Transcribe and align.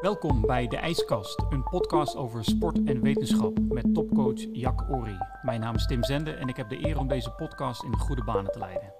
Welkom 0.00 0.40
bij 0.40 0.66
De 0.66 0.76
IJskast, 0.76 1.42
een 1.50 1.62
podcast 1.62 2.16
over 2.16 2.44
sport 2.44 2.84
en 2.84 3.02
wetenschap 3.02 3.58
met 3.60 3.94
topcoach 3.94 4.46
Jack 4.52 4.90
Ori. 4.90 5.18
Mijn 5.42 5.60
naam 5.60 5.74
is 5.74 5.86
Tim 5.86 6.04
Zende 6.04 6.32
en 6.32 6.48
ik 6.48 6.56
heb 6.56 6.68
de 6.68 6.86
eer 6.86 6.98
om 6.98 7.08
deze 7.08 7.30
podcast 7.30 7.82
in 7.82 7.96
goede 7.96 8.24
banen 8.24 8.52
te 8.52 8.58
leiden. 8.58 8.92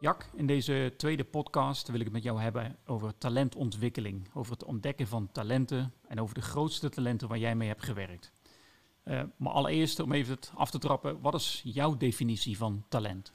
Jack, 0.00 0.28
in 0.34 0.46
deze 0.46 0.94
tweede 0.96 1.24
podcast 1.24 1.88
wil 1.88 1.98
ik 1.98 2.04
het 2.04 2.12
met 2.12 2.22
jou 2.22 2.40
hebben 2.40 2.76
over 2.86 3.18
talentontwikkeling, 3.18 4.28
over 4.34 4.52
het 4.52 4.64
ontdekken 4.64 5.06
van 5.06 5.28
talenten 5.32 5.92
en 6.06 6.20
over 6.20 6.34
de 6.34 6.42
grootste 6.42 6.88
talenten 6.88 7.28
waar 7.28 7.38
jij 7.38 7.54
mee 7.54 7.68
hebt 7.68 7.84
gewerkt. 7.84 8.32
Uh, 9.04 9.22
maar 9.36 9.52
allereerst, 9.52 10.00
om 10.00 10.12
even 10.12 10.34
het 10.34 10.52
af 10.54 10.70
te 10.70 10.78
trappen, 10.78 11.20
wat 11.20 11.34
is 11.34 11.60
jouw 11.64 11.96
definitie 11.96 12.56
van 12.56 12.84
talent? 12.88 13.32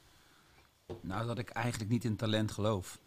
Nou, 1.02 1.28
dat 1.28 1.38
ik 1.38 1.50
eigenlijk 1.50 1.92
niet 1.92 2.04
in 2.04 2.16
talent 2.16 2.52
geloof. 2.52 3.00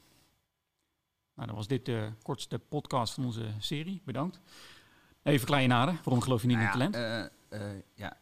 Nou, 1.37 1.49
dan 1.49 1.57
was 1.57 1.67
dit 1.67 1.85
de 1.85 2.13
kortste 2.23 2.59
podcast 2.59 3.15
van 3.15 3.25
onze 3.25 3.47
serie. 3.59 4.03
Bedankt. 4.05 4.41
Even 5.23 5.47
klein 5.47 5.69
naden. 5.69 5.95
Waarom 6.05 6.21
geloof 6.23 6.41
je 6.43 6.47
niet 6.47 6.57
Nou 6.57 6.69
in 6.73 6.79
ja, 6.81 6.91
talent? 6.91 7.31
eh, 7.51 7.71
eh, 7.77 7.83
ja, 7.95 8.17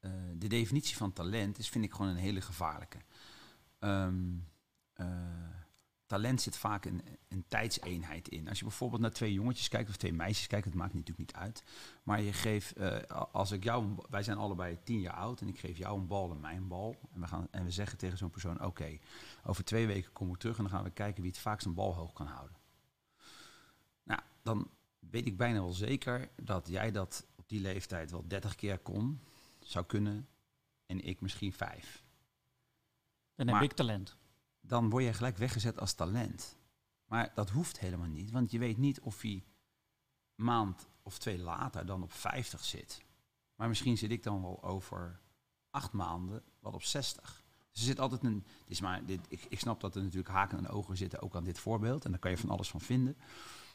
eh, 0.00 0.10
de 0.34 0.46
definitie 0.48 0.96
van 0.96 1.12
talent 1.12 1.58
is, 1.58 1.68
vind 1.68 1.84
ik 1.84 1.92
gewoon 1.92 2.10
een 2.10 2.16
hele 2.16 2.40
gevaarlijke. 2.40 2.98
Ehm, 3.78 4.14
eh, 4.92 5.06
talent 6.06 6.40
zit 6.40 6.56
vaak 6.56 6.84
een, 6.84 7.02
een 7.28 7.44
tijdseenheid 7.48 8.28
in. 8.28 8.48
Als 8.48 8.58
je 8.58 8.64
bijvoorbeeld 8.64 9.00
naar 9.00 9.10
twee 9.10 9.32
jongetjes 9.32 9.68
kijkt 9.68 9.88
of 9.88 9.96
twee 9.96 10.12
meisjes 10.12 10.46
kijkt, 10.46 10.64
het 10.64 10.74
maakt 10.74 10.92
natuurlijk 10.94 11.18
niet 11.18 11.32
uit. 11.34 11.64
Maar 12.02 12.20
je 12.22 12.32
geeft, 12.32 12.72
eh, 12.72 12.98
als 13.32 13.50
ik 13.50 13.64
jou, 13.64 13.94
wij 14.10 14.22
zijn 14.22 14.36
allebei 14.38 14.78
tien 14.84 15.00
jaar 15.00 15.14
oud 15.14 15.40
en 15.40 15.48
ik 15.48 15.58
geef 15.58 15.76
jou 15.76 15.98
een 15.98 16.06
bal 16.06 16.30
en 16.30 16.40
mijn 16.40 16.68
bal. 16.68 16.96
En 17.14 17.20
we, 17.20 17.26
gaan, 17.26 17.48
en 17.50 17.64
we 17.64 17.70
zeggen 17.70 17.98
tegen 17.98 18.18
zo'n 18.18 18.30
persoon, 18.30 18.64
oké, 18.64 18.98
over 19.44 19.64
twee 19.64 19.86
weken 19.86 20.12
kom 20.12 20.30
ik 20.30 20.36
terug 20.38 20.56
en 20.56 20.62
dan 20.62 20.72
gaan 20.72 20.84
we 20.84 20.90
kijken 20.90 21.22
wie 21.22 21.30
het 21.30 21.40
vaakst 21.40 21.66
een 21.66 21.74
bal 21.74 21.94
hoog 21.94 22.12
kan 22.12 22.26
houden. 22.26 22.56
Dan 24.44 24.70
weet 24.98 25.26
ik 25.26 25.36
bijna 25.36 25.58
wel 25.58 25.72
zeker 25.72 26.30
dat 26.42 26.68
jij 26.68 26.90
dat 26.90 27.26
op 27.36 27.48
die 27.48 27.60
leeftijd 27.60 28.10
wel 28.10 28.28
30 28.28 28.54
keer 28.54 28.78
kon, 28.78 29.20
zou 29.60 29.84
kunnen 29.84 30.28
en 30.86 31.00
ik 31.00 31.20
misschien 31.20 31.52
vijf. 31.52 32.04
Dan 33.34 33.46
heb 33.46 33.54
maar- 33.54 33.64
ik 33.64 33.72
talent. 33.72 34.16
Dan 34.60 34.90
word 34.90 35.04
je 35.04 35.12
gelijk 35.12 35.36
weggezet 35.36 35.80
als 35.80 35.92
talent. 35.92 36.56
Maar 37.04 37.32
dat 37.34 37.50
hoeft 37.50 37.78
helemaal 37.78 38.08
niet, 38.08 38.30
want 38.30 38.50
je 38.50 38.58
weet 38.58 38.78
niet 38.78 39.00
of 39.00 39.20
hij 39.20 39.44
maand 40.34 40.88
of 41.02 41.18
twee 41.18 41.38
later 41.38 41.86
dan 41.86 42.02
op 42.02 42.12
50 42.12 42.64
zit. 42.64 43.02
Maar 43.54 43.68
misschien 43.68 43.98
zit 43.98 44.10
ik 44.10 44.22
dan 44.22 44.42
wel 44.42 44.62
over 44.62 45.20
acht 45.70 45.92
maanden 45.92 46.42
wel 46.60 46.72
op 46.72 46.82
60. 46.82 47.44
Dus 47.70 47.80
er 47.80 47.86
zit 47.88 48.00
altijd 48.00 48.24
een. 48.24 48.44
Dit 48.58 48.70
is 48.70 48.80
maar, 48.80 49.04
dit, 49.04 49.20
ik, 49.28 49.46
ik 49.48 49.58
snap 49.58 49.80
dat 49.80 49.94
er 49.94 50.02
natuurlijk 50.02 50.28
haken 50.28 50.58
en 50.58 50.68
ogen 50.68 50.96
zitten, 50.96 51.22
ook 51.22 51.36
aan 51.36 51.44
dit 51.44 51.58
voorbeeld. 51.58 52.04
En 52.04 52.10
daar 52.10 52.20
kan 52.20 52.30
je 52.30 52.36
van 52.38 52.50
alles 52.50 52.70
van 52.70 52.80
vinden. 52.80 53.16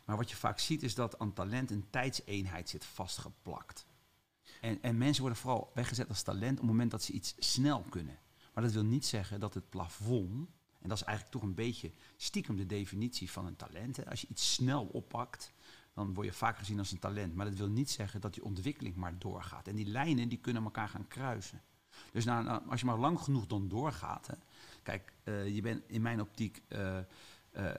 Maar 0.09 0.17
wat 0.17 0.29
je 0.29 0.35
vaak 0.35 0.59
ziet 0.59 0.83
is 0.83 0.95
dat 0.95 1.19
aan 1.19 1.33
talent 1.33 1.71
een 1.71 1.89
tijdseenheid 1.89 2.69
zit 2.69 2.85
vastgeplakt. 2.85 3.85
En, 4.61 4.81
en 4.81 4.97
mensen 4.97 5.21
worden 5.21 5.39
vooral 5.39 5.71
weggezet 5.73 6.09
als 6.09 6.21
talent 6.21 6.51
op 6.51 6.57
het 6.57 6.67
moment 6.67 6.91
dat 6.91 7.03
ze 7.03 7.13
iets 7.13 7.35
snel 7.37 7.81
kunnen. 7.89 8.19
Maar 8.53 8.63
dat 8.63 8.73
wil 8.73 8.83
niet 8.83 9.05
zeggen 9.05 9.39
dat 9.39 9.53
het 9.53 9.69
plafond, 9.69 10.49
en 10.79 10.89
dat 10.89 10.97
is 10.97 11.03
eigenlijk 11.03 11.37
toch 11.37 11.49
een 11.49 11.55
beetje 11.55 11.91
stiekem 12.17 12.55
de 12.55 12.65
definitie 12.65 13.31
van 13.31 13.45
een 13.45 13.55
talent. 13.55 13.97
Hè. 13.97 14.09
Als 14.09 14.21
je 14.21 14.27
iets 14.27 14.53
snel 14.53 14.85
oppakt, 14.85 15.53
dan 15.93 16.13
word 16.13 16.27
je 16.27 16.33
vaak 16.33 16.57
gezien 16.57 16.79
als 16.79 16.91
een 16.91 16.99
talent. 16.99 17.35
Maar 17.35 17.45
dat 17.45 17.57
wil 17.57 17.69
niet 17.69 17.89
zeggen 17.89 18.21
dat 18.21 18.33
die 18.33 18.43
ontwikkeling 18.43 18.95
maar 18.95 19.19
doorgaat. 19.19 19.67
En 19.67 19.75
die 19.75 19.87
lijnen 19.87 20.29
die 20.29 20.39
kunnen 20.39 20.63
elkaar 20.63 20.89
gaan 20.89 21.07
kruisen. 21.07 21.61
Dus 22.11 22.25
nou, 22.25 22.43
nou, 22.43 22.69
als 22.69 22.79
je 22.79 22.85
maar 22.85 22.99
lang 22.99 23.19
genoeg 23.19 23.47
dan 23.47 23.67
doorgaat. 23.67 24.27
Hè. 24.27 24.35
Kijk, 24.83 25.13
eh, 25.23 25.55
je 25.55 25.61
bent 25.61 25.83
in 25.87 26.01
mijn 26.01 26.21
optiek 26.21 26.61
eh 26.67 26.97
eh 27.51 27.73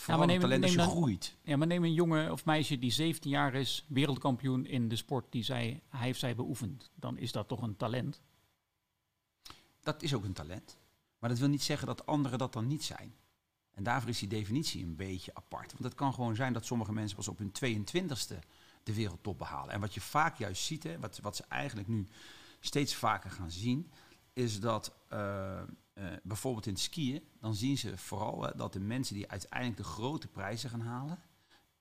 vooral 0.00 0.26
neem- 0.26 0.34
een 0.34 0.40
talent 0.42 0.62
als 0.62 0.72
je 0.72 0.76
neem 0.78 0.86
dan- 0.86 0.96
groeit. 0.96 1.36
Ja, 1.42 1.56
maar 1.56 1.66
neem 1.66 1.84
een 1.84 1.92
jongen 1.92 2.32
of 2.32 2.44
meisje 2.44 2.78
die 2.78 2.90
17 2.90 3.30
jaar 3.30 3.54
is, 3.54 3.84
wereldkampioen 3.88 4.66
in 4.66 4.88
de 4.88 4.96
sport 4.96 5.26
die 5.32 5.42
zij, 5.42 5.82
hij 5.88 6.10
of 6.10 6.16
zij 6.16 6.34
beoefent. 6.34 6.90
Dan 6.94 7.18
is 7.18 7.32
dat 7.32 7.48
toch 7.48 7.62
een 7.62 7.76
talent? 7.76 8.20
Dat 9.80 10.02
is 10.02 10.14
ook 10.14 10.24
een 10.24 10.32
talent. 10.32 10.78
Maar 11.18 11.30
dat 11.30 11.38
wil 11.38 11.48
niet 11.48 11.62
zeggen 11.62 11.86
dat 11.86 12.06
anderen 12.06 12.38
dat 12.38 12.52
dan 12.52 12.66
niet 12.66 12.84
zijn. 12.84 13.14
En 13.74 13.82
daarvoor 13.82 14.10
is 14.10 14.18
die 14.18 14.28
definitie 14.28 14.84
een 14.84 14.96
beetje 14.96 15.34
apart. 15.34 15.72
Want 15.72 15.84
het 15.84 15.94
kan 15.94 16.14
gewoon 16.14 16.34
zijn 16.34 16.52
dat 16.52 16.64
sommige 16.66 16.92
mensen 16.92 17.16
pas 17.16 17.28
op 17.28 17.38
hun 17.38 17.52
22e 17.52 18.38
de 18.82 18.94
wereldtop 18.94 19.38
behalen. 19.38 19.74
En 19.74 19.80
wat 19.80 19.94
je 19.94 20.00
vaak 20.00 20.38
juist 20.38 20.62
ziet, 20.64 20.82
hè, 20.82 20.98
wat, 20.98 21.18
wat 21.18 21.36
ze 21.36 21.44
eigenlijk 21.48 21.88
nu 21.88 22.06
steeds 22.60 22.94
vaker 22.94 23.30
gaan 23.30 23.50
zien, 23.50 23.90
is 24.32 24.60
dat 24.60 24.94
eh, 25.08 25.62
bijvoorbeeld 26.22 26.66
in 26.66 26.72
het 26.72 26.82
skiën, 26.82 27.28
dan 27.40 27.54
zien 27.54 27.78
ze 27.78 27.98
vooral 27.98 28.56
dat 28.56 28.72
de 28.72 28.80
mensen 28.80 29.14
die 29.14 29.30
uiteindelijk 29.30 29.76
de 29.78 29.88
grote 29.88 30.28
prijzen 30.28 30.70
gaan 30.70 30.80
halen, 30.80 31.18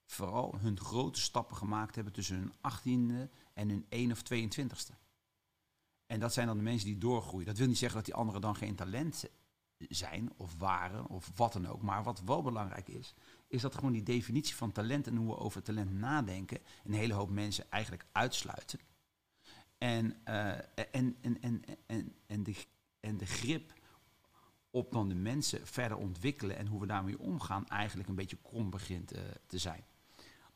vooral 0.06 0.56
hun 0.60 0.80
grote 0.80 1.20
stappen 1.20 1.58
gemaakt 1.58 1.96
hebben 1.96 2.14
tussen 2.14 2.36
hun 2.36 2.54
18e 2.54 3.32
en 3.54 3.70
hun 3.70 3.86
1 3.90 4.12
of 4.12 4.24
22e. 4.34 4.96
En 6.06 6.20
dat 6.20 6.34
zijn 6.34 6.48
dan 6.48 6.58
de 6.58 6.64
mensen 6.64 6.88
die 6.88 6.98
doorgroeien. 6.98 7.46
Dat 7.46 7.58
wil 7.58 7.68
niet 7.68 7.78
zeggen 7.78 7.98
dat 7.98 8.06
die 8.06 8.16
anderen 8.16 8.42
dan 8.42 8.56
geen 8.56 8.76
talent 8.76 9.26
zijn 9.78 10.32
of 10.38 10.58
waren 10.58 11.08
of 11.08 11.32
wat 11.36 11.54
dan 11.54 11.68
ook. 11.68 11.82
Maar 11.82 12.04
wat 12.04 12.22
wel 12.22 12.42
belangrijk 12.42 12.88
is, 12.88 13.14
is 13.48 13.62
dat 13.62 13.76
gewoon 13.76 13.92
die 13.92 14.04
definitie 14.04 14.56
van 14.56 14.72
talent 14.72 15.08
en 15.08 15.16
hoe 15.16 15.28
we 15.28 15.38
over 15.38 15.64
talent 15.64 15.92
nadenken, 15.92 16.60
een 16.84 16.94
hele 16.94 17.14
hoop 17.14 17.30
mensen 17.30 17.72
eigenlijk 17.72 18.06
uitsluiten. 18.12 18.80
En, 19.78 20.26
eh, 20.26 20.48
en, 20.92 21.18
en, 21.22 21.42
en, 21.42 21.64
en, 21.86 22.16
en, 22.26 22.44
de, 22.44 22.56
en 23.00 23.18
de 23.18 23.26
grip 23.26 23.74
op 24.72 24.92
dan 24.92 25.10
de 25.10 25.16
mensen 25.16 25.68
verder 25.68 25.98
ontwikkelen 25.98 26.58
en 26.58 26.68
hoe 26.68 26.80
we 26.80 26.88
daarmee 26.88 27.20
omgaan, 27.20 27.68
eigenlijk 27.68 28.10
een 28.10 28.16
beetje 28.16 28.38
krom 28.42 28.70
begint 28.70 29.12
eh, 29.12 29.22
te 29.48 29.58
zijn. 29.58 29.84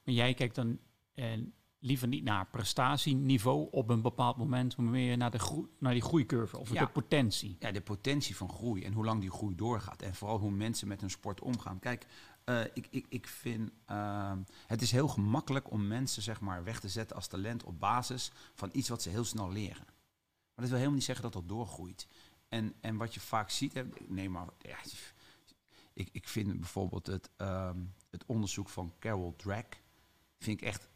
Maar 0.03 0.13
jij 0.13 0.33
kijkt 0.33 0.55
dan 0.55 0.79
eh, 1.13 1.31
liever 1.79 2.07
niet 2.07 2.23
naar 2.23 2.47
prestatieniveau 2.47 3.67
op 3.71 3.89
een 3.89 4.01
bepaald 4.01 4.37
moment, 4.37 4.77
maar 4.77 4.85
meer 4.85 5.17
naar, 5.17 5.31
de 5.31 5.39
groe- 5.39 5.67
naar 5.79 5.93
die 5.93 6.01
groeicurve 6.01 6.57
of 6.57 6.71
Ja. 6.73 6.85
de 6.85 6.91
potentie. 6.91 7.55
ja, 7.59 7.71
de 7.71 7.81
potentie 7.81 8.35
van 8.35 8.49
groei 8.49 8.83
en 8.83 8.93
hoe 8.93 9.05
lang 9.05 9.21
die 9.21 9.31
groei 9.31 9.55
doorgaat. 9.55 10.01
En 10.01 10.15
vooral 10.15 10.39
hoe 10.39 10.51
mensen 10.51 10.87
met 10.87 11.01
hun 11.01 11.09
sport 11.09 11.41
omgaan. 11.41 11.79
Kijk, 11.79 12.05
eh, 12.43 12.61
ik, 12.73 12.87
ik, 12.89 13.05
ik 13.09 13.27
vind 13.27 13.71
ehm, 13.85 14.37
het 14.67 14.81
is 14.81 14.91
heel 14.91 15.07
gemakkelijk 15.07 15.71
om 15.71 15.87
mensen 15.87 16.21
zeg 16.21 16.39
maar, 16.41 16.63
weg 16.63 16.79
te 16.79 16.89
zetten 16.89 17.15
als 17.15 17.27
talent 17.27 17.63
op 17.63 17.79
basis 17.79 18.31
van 18.53 18.69
iets 18.73 18.89
wat 18.89 19.01
ze 19.01 19.09
heel 19.09 19.23
snel 19.25 19.51
leren. 19.51 19.85
Maar 19.85 20.65
dat 20.65 20.65
wil 20.67 20.73
helemaal 20.73 20.95
niet 20.95 21.03
zeggen 21.03 21.23
dat 21.23 21.33
dat 21.33 21.47
doorgroeit. 21.47 22.07
En, 22.53 22.73
en 22.81 22.97
wat 22.97 23.13
je 23.13 23.19
vaak 23.19 23.49
ziet, 23.49 23.73
hè, 23.73 23.83
nee, 24.07 24.29
maar 24.29 24.47
ja, 24.59 24.77
ik, 25.93 26.09
ik 26.11 26.27
vind 26.27 26.59
bijvoorbeeld 26.59 27.07
het, 27.07 27.29
ehm, 27.37 27.83
het 28.09 28.25
onderzoek 28.25 28.69
van 28.69 28.93
Carol 28.99 29.35
Drake 29.35 29.77
vind 30.39 30.61
ik 30.61 30.67
echt 30.67 30.89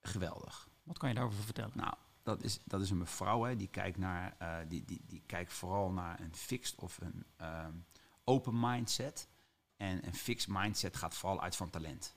geweldig. 0.00 0.68
Wat 0.82 0.98
kan 0.98 1.08
je 1.08 1.14
daarover 1.14 1.44
vertellen? 1.44 1.72
Nou, 1.74 1.94
dat 2.22 2.42
is, 2.42 2.60
dat 2.64 2.80
is 2.80 2.90
een 2.90 2.98
mevrouw, 2.98 3.42
hè, 3.42 3.56
die, 3.56 3.68
kijkt 3.68 3.98
naar, 3.98 4.36
eh, 4.38 4.58
die, 4.68 4.84
die, 4.84 5.00
die 5.06 5.22
kijkt 5.26 5.52
vooral 5.52 5.90
naar 5.90 6.20
een 6.20 6.34
fixed 6.34 6.78
of 6.78 7.00
een 7.00 7.24
ehm, 7.36 7.74
open 8.24 8.60
mindset. 8.60 9.28
En 9.76 10.06
een 10.06 10.14
fixed 10.14 10.48
mindset 10.48 10.96
gaat 10.96 11.14
vooral 11.14 11.42
uit 11.42 11.56
van 11.56 11.70
talent. 11.70 12.16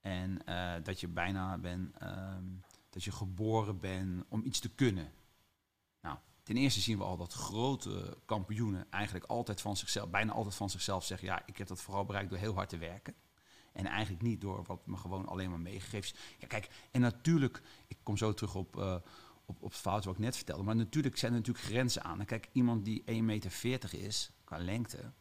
En 0.00 0.44
eh, 0.44 0.74
dat 0.82 1.00
je 1.00 1.08
bijna 1.08 1.58
bent, 1.58 1.96
ehm, 1.96 2.44
dat 2.90 3.04
je 3.04 3.12
geboren 3.12 3.80
bent 3.80 4.24
om 4.28 4.44
iets 4.44 4.58
te 4.58 4.68
kunnen. 4.68 5.12
Ten 6.48 6.56
eerste 6.56 6.80
zien 6.80 6.98
we 6.98 7.04
al 7.04 7.16
dat 7.16 7.32
grote 7.32 8.16
kampioenen 8.24 8.86
eigenlijk 8.90 9.24
altijd 9.24 9.60
van 9.60 9.76
zichzelf, 9.76 10.10
bijna 10.10 10.32
altijd 10.32 10.54
van 10.54 10.70
zichzelf 10.70 11.04
zeggen, 11.04 11.28
ja, 11.28 11.42
ik 11.46 11.56
heb 11.56 11.66
dat 11.66 11.80
vooral 11.80 12.04
bereikt 12.04 12.30
door 12.30 12.38
heel 12.38 12.54
hard 12.54 12.68
te 12.68 12.78
werken. 12.78 13.14
En 13.72 13.86
eigenlijk 13.86 14.22
niet 14.22 14.40
door 14.40 14.64
wat 14.66 14.86
me 14.86 14.96
gewoon 14.96 15.26
alleen 15.26 15.50
maar 15.50 15.60
meegegeven 15.60 16.14
is. 16.14 16.14
Ja, 16.38 16.46
kijk, 16.46 16.68
en 16.90 17.00
natuurlijk, 17.00 17.62
ik 17.86 17.96
kom 18.02 18.16
zo 18.16 18.34
terug 18.34 18.54
op, 18.54 18.78
eh, 18.78 18.94
op, 19.44 19.62
op 19.62 19.70
het 19.70 19.78
fout 19.78 20.04
wat 20.04 20.14
ik 20.14 20.20
net 20.20 20.36
vertelde. 20.36 20.62
Maar 20.62 20.76
natuurlijk 20.76 21.16
zijn 21.16 21.32
er 21.32 21.38
natuurlijk 21.38 21.66
grenzen 21.66 22.04
aan. 22.04 22.20
En 22.20 22.26
kijk, 22.26 22.48
iemand 22.52 22.84
die 22.84 23.02
1,40 23.06 23.22
meter 23.22 23.94
is, 23.94 24.30
qua 24.44 24.58
lengte, 24.58 25.12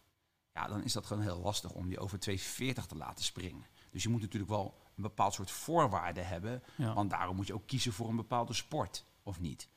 ja, 0.53 0.67
dan 0.67 0.83
is 0.83 0.94
dat 0.94 1.05
gewoon 1.05 1.23
heel 1.23 1.39
lastig 1.39 1.71
om 1.71 1.88
die 1.88 1.99
over 1.99 2.19
2,40 2.19 2.85
te 2.88 2.95
laten 2.95 3.25
springen. 3.25 3.65
Dus 3.91 4.03
je 4.03 4.09
moet 4.09 4.21
natuurlijk 4.21 4.51
wel 4.51 4.77
een 4.95 5.03
bepaald 5.03 5.33
soort 5.33 5.51
voorwaarde 5.51 6.21
hebben. 6.21 6.63
Ja. 6.75 6.94
Want 6.94 7.09
daarom 7.09 7.35
moet 7.35 7.47
je 7.47 7.53
ook 7.53 7.68
kiezen 7.68 7.94
voor 7.94 8.09
een 8.09 8.15
bepaalde 8.15 8.53
sport, 8.53 9.06
of 9.23 9.39
niet. 9.39 9.69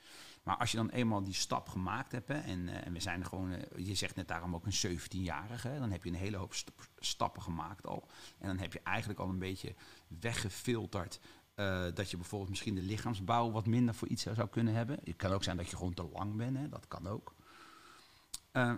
Maar 0.42 0.56
als 0.56 0.70
je 0.70 0.76
dan 0.76 0.88
eenmaal 0.88 1.22
die 1.22 1.34
stap 1.34 1.68
gemaakt 1.68 2.12
hebt, 2.12 2.30
en, 2.30 2.68
eh, 2.68 2.86
en 2.86 2.92
we 2.92 3.00
zijn 3.00 3.26
gewoon, 3.26 3.52
eh, 3.52 3.86
je 3.86 3.94
zegt 3.94 4.16
net 4.16 4.28
daarom 4.28 4.54
ook 4.54 4.66
een 4.66 4.72
17-jarige, 4.72 5.68
hè, 5.68 5.78
dan 5.78 5.90
heb 5.90 6.04
je 6.04 6.10
een 6.10 6.16
hele 6.16 6.36
hoop 6.36 6.54
st- 6.54 6.70
stappen 6.98 7.42
gemaakt 7.42 7.86
al. 7.86 8.08
En 8.38 8.46
dan 8.46 8.58
heb 8.58 8.72
je 8.72 8.80
eigenlijk 8.82 9.20
al 9.20 9.28
een 9.28 9.38
beetje 9.38 9.74
weggefilterd 10.20 11.20
eh, 11.54 11.86
dat 11.94 12.10
je 12.10 12.16
bijvoorbeeld 12.16 12.50
misschien 12.50 12.74
de 12.74 12.82
lichaamsbouw 12.82 13.50
wat 13.50 13.66
minder 13.66 13.94
voor 13.94 14.08
iets 14.08 14.22
zou 14.22 14.48
kunnen 14.48 14.74
hebben. 14.74 14.98
Het 15.04 15.16
kan 15.16 15.32
ook 15.32 15.42
zijn 15.44 15.56
dat 15.56 15.70
je 15.70 15.76
gewoon 15.76 15.94
te 15.94 16.08
lang 16.12 16.36
bent, 16.36 16.56
hè, 16.56 16.68
dat 16.68 16.88
kan 16.88 17.06
ook. 17.06 17.34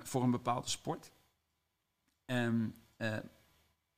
Voor 0.03 0.23
een 0.23 0.31
bepaalde 0.31 0.69
sport. 0.69 1.11
Ehm, 2.25 2.69
eh, 2.97 3.19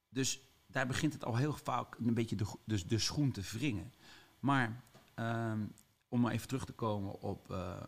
dus 0.09 0.41
daar 0.67 0.87
begint 0.87 1.13
het 1.13 1.25
al 1.25 1.37
heel 1.37 1.53
vaak 1.53 1.95
een 1.95 2.15
beetje 2.15 2.37
de, 2.37 2.47
dus 2.65 2.87
de 2.87 2.99
schoen 2.99 3.31
te 3.31 3.41
wringen. 3.53 3.93
Maar 4.41 4.83
ehm, 5.15 5.67
om 6.15 6.21
maar 6.21 6.33
even 6.33 6.49
terug 6.49 6.65
te 6.65 6.73
komen 6.73 7.21
op 7.21 7.51
eh, 7.51 7.83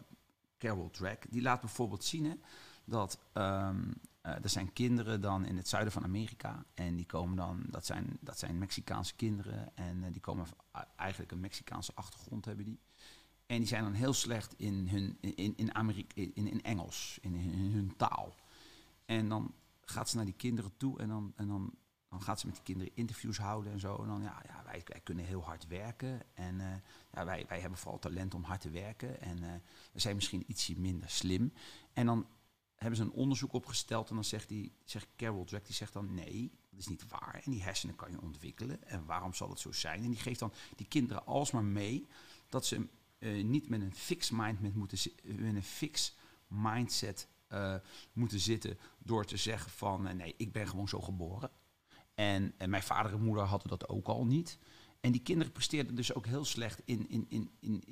Carol 0.59 0.91
Drake, 0.91 1.27
die 1.31 1.43
laat 1.43 1.61
bijvoorbeeld 1.61 2.05
zien 2.05 2.43
dat 2.85 3.19
ehm, 3.33 3.83
Uh, 4.27 4.33
er 4.43 4.49
zijn 4.49 4.73
kinderen 4.73 5.21
dan 5.21 5.45
in 5.45 5.57
het 5.57 5.69
zuiden 5.69 5.93
van 5.93 6.05
Amerika. 6.05 6.65
En 6.75 6.97
die 6.97 7.07
komen 7.07 7.37
dan, 7.37 7.63
dat 7.71 7.87
zijn, 7.87 8.19
dat 8.21 8.39
zijn 8.39 8.59
Mexicaanse 8.59 9.15
kinderen. 9.15 9.77
En 9.77 9.97
uh, 9.97 10.07
die 10.13 10.21
komen 10.21 10.47
eigenlijk 10.97 11.33
een 11.33 11.41
Mexicaanse 11.41 11.93
achtergrond 11.95 12.45
hebben 12.45 12.65
die. 12.65 12.79
En 13.47 13.59
die 13.59 13.67
zijn 13.67 13.83
dan 13.83 13.93
heel 13.93 14.13
slecht 14.13 14.55
in, 14.57 14.89
hun, 14.89 15.19
in, 15.21 15.57
in, 15.57 15.75
Amerika, 15.75 16.15
in, 16.15 16.33
in 16.35 16.63
Engels, 16.63 17.19
in, 17.21 17.35
in, 17.35 17.71
hun 17.73 17.97
taal. 17.97 18.35
En 19.05 19.29
dan 19.29 19.55
gaat 19.81 20.09
ze 20.09 20.17
naar 20.17 20.25
die 20.25 20.35
kinderen 20.35 20.77
toe 20.77 20.99
en 20.99 21.09
dan, 21.09 21.33
en 21.37 21.47
dan, 21.47 21.75
dan 22.09 22.23
gaat 22.23 22.41
ze 22.41 22.47
met 22.47 22.55
die 22.55 22.65
kinderen 22.65 22.93
interviews 22.95 23.39
houden 23.39 23.73
en 23.73 23.81
zo. 23.81 23.97
En 24.03 24.09
dan, 24.09 24.23
ja, 24.23 24.43
ja 24.47 24.63
wij, 24.65 24.83
wij 24.85 25.01
kunnen 25.01 25.25
heel 25.25 25.45
hard 25.45 25.67
werken. 25.67 26.23
En 26.35 26.55
uh, 26.55 26.67
ja, 27.13 27.25
wij, 27.25 27.45
wij 27.49 27.61
hebben 27.61 27.79
vooral 27.79 27.99
talent 27.99 28.35
om 28.35 28.43
hard 28.43 28.61
te 28.61 28.71
werken. 28.71 29.21
En 29.21 29.43
uh, 29.43 29.53
we 29.93 30.01
zijn 30.01 30.15
misschien 30.15 30.45
ietsje 30.47 30.81
minder 30.81 31.11
slim. 31.11 31.53
En 31.93 32.07
dan 32.07 32.27
hebben 32.75 32.97
ze 32.97 33.03
een 33.03 33.13
onderzoek 33.13 33.53
opgesteld 33.53 34.09
en 34.09 34.15
dan 34.15 34.25
zegt, 34.25 34.49
die, 34.49 34.73
zegt 34.85 35.07
Carol 35.17 35.45
Dweck, 35.45 35.67
die 35.67 35.75
zegt 35.75 35.93
dan 35.93 36.15
nee, 36.15 36.51
dat 36.71 36.81
is 36.81 36.87
niet 36.87 37.09
waar. 37.09 37.41
En 37.45 37.51
die 37.51 37.63
hersenen 37.63 37.97
kan 37.97 38.11
je 38.11 38.21
ontwikkelen. 38.21 38.89
En 38.89 39.05
waarom 39.05 39.35
zal 39.35 39.51
het 39.51 39.61
zo 39.61 39.73
zijn? 39.73 40.03
En 40.03 40.11
die 40.11 40.21
geeft 40.21 40.39
dan 40.39 40.53
die 40.77 40.87
kinderen 40.87 41.27
alsmaar 41.27 41.65
mee 41.65 42.07
dat 42.49 42.67
ze 42.67 42.89
uh, 43.19 43.45
niet 43.45 43.69
met 43.69 43.81
een 43.81 43.95
fix 43.95 44.31
mind 44.31 44.75
moeten 44.75 44.99
met 45.23 45.55
een 45.55 45.63
fix 45.63 46.17
mindset 46.47 47.29
moeten 48.13 48.41
zitten 48.41 48.79
door 48.99 49.25
te 49.25 49.37
zeggen 49.37 49.71
van 49.71 50.17
nee, 50.17 50.35
ik 50.37 50.53
ben 50.53 50.69
gewoon 50.69 50.89
zo 50.89 51.01
geboren. 51.01 51.51
En, 52.17 52.55
en, 52.59 52.71
mijn 52.71 52.83
vader 52.83 53.13
en 53.13 53.23
moeder 53.23 53.45
hadden 53.45 53.69
dat 53.69 53.89
ook 53.89 54.07
al 54.07 54.27
niet. 54.27 54.59
En 55.01 55.13
die 55.13 55.23
kinderen 55.23 55.53
presteerden 55.53 55.95
dus 55.95 56.15
ook 56.15 56.27
heel 56.27 56.45
slecht 56.45 56.83
in, 56.85 57.09
in, 57.09 57.27
in, 57.29 57.51
in, 57.61 57.83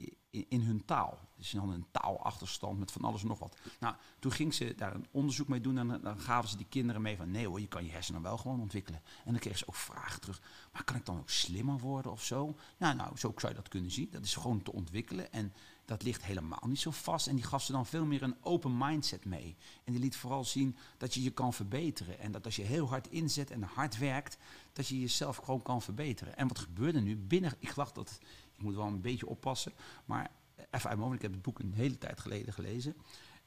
in, 0.49 0.61
hun 0.61 0.85
taal. 0.85 1.19
Dus 1.37 1.49
ze 1.49 1.59
hadden 1.59 1.75
een 1.77 1.87
taalachterstand 1.91 2.79
met 2.79 2.93
van 2.93 3.05
alles 3.05 3.23
en 3.23 3.29
nog 3.29 3.39
wat. 3.39 3.57
Nou, 3.81 3.95
toen 4.19 4.33
ging 4.33 4.55
ze 4.55 4.75
daar 4.77 4.95
een 4.95 5.07
onderzoek 5.11 5.49
mee 5.49 5.61
doen 5.61 5.79
en 5.79 6.01
dan 6.03 6.19
gaven 6.19 6.49
ze 6.49 6.57
die 6.57 6.67
kinderen 6.69 7.03
mee 7.03 7.17
van 7.17 7.31
nee 7.31 7.47
hoor, 7.47 7.61
je 7.61 7.67
kan 7.67 7.85
je 7.85 7.91
hersenen 7.91 8.23
wel 8.23 8.37
gewoon 8.37 8.61
ontwikkelen. 8.61 9.03
En 9.25 9.31
dan 9.31 9.41
kregen 9.41 9.59
ze 9.59 9.69
ook 9.69 9.75
vragen 9.75 10.21
terug. 10.21 10.43
Maar 10.73 10.85
kan 10.85 10.97
ik 10.97 11.07
dan 11.07 11.19
ook 11.19 11.31
slimmer 11.31 11.79
worden 11.79 12.13
of 12.13 12.25
zo? 12.25 12.57
Nou, 12.77 12.95
nou, 12.97 13.17
zo 13.17 13.33
zou 13.37 13.53
je 13.53 13.59
dat 13.59 13.69
kunnen 13.69 13.91
zien. 13.91 14.11
Dat 14.11 14.25
is 14.25 14.35
gewoon 14.35 14.63
te 14.63 14.73
ontwikkelen. 14.73 15.33
En 15.33 15.53
dat 15.85 16.03
ligt 16.03 16.25
helemaal 16.25 16.63
niet 16.67 16.81
zo 16.81 16.91
vast. 16.91 17.27
En 17.27 17.35
die 17.35 17.45
gaf 17.45 17.63
ze 17.63 17.73
dan 17.73 17.87
veel 17.87 18.05
meer 18.05 18.23
een 18.23 18.37
open 18.41 18.77
mindset 18.77 19.25
mee. 19.25 19.57
En 19.85 19.93
die 19.93 20.03
liet 20.03 20.17
vooral 20.17 20.45
zien 20.45 20.77
dat 20.99 21.15
je 21.15 21.23
je 21.23 21.31
kan 21.31 21.53
verbeteren. 21.53 22.19
En 22.19 22.33
dat 22.33 22.45
als 22.45 22.57
je 22.57 22.63
heel 22.63 22.89
hard 22.89 23.09
inzet 23.09 23.51
en 23.51 23.63
hard 23.63 23.99
werkt, 23.99 24.39
dat 24.73 24.89
je 24.89 25.01
jezelf 25.01 25.37
gewoon 25.37 25.63
kan 25.63 25.83
verbeteren. 25.83 26.37
En 26.37 26.49
wat 26.49 26.59
gebeurde 26.59 27.01
nu 27.01 27.17
binnen, 27.17 27.53
ik 27.59 27.75
dacht 27.75 27.95
dat, 27.95 28.19
ik 28.56 28.62
moet 28.62 28.75
wel 28.75 28.87
een 28.87 29.01
beetje 29.01 29.27
oppassen, 29.27 29.73
maar 30.05 30.31
even 30.71 30.91
uit 30.91 31.12
ik 31.12 31.23
heb 31.23 31.33
het 31.33 31.43
boek 31.43 31.59
een 31.59 31.75
hele 31.75 31.99
tijd 31.99 32.21
geleden 32.21 32.53
gelezen, 32.53 32.97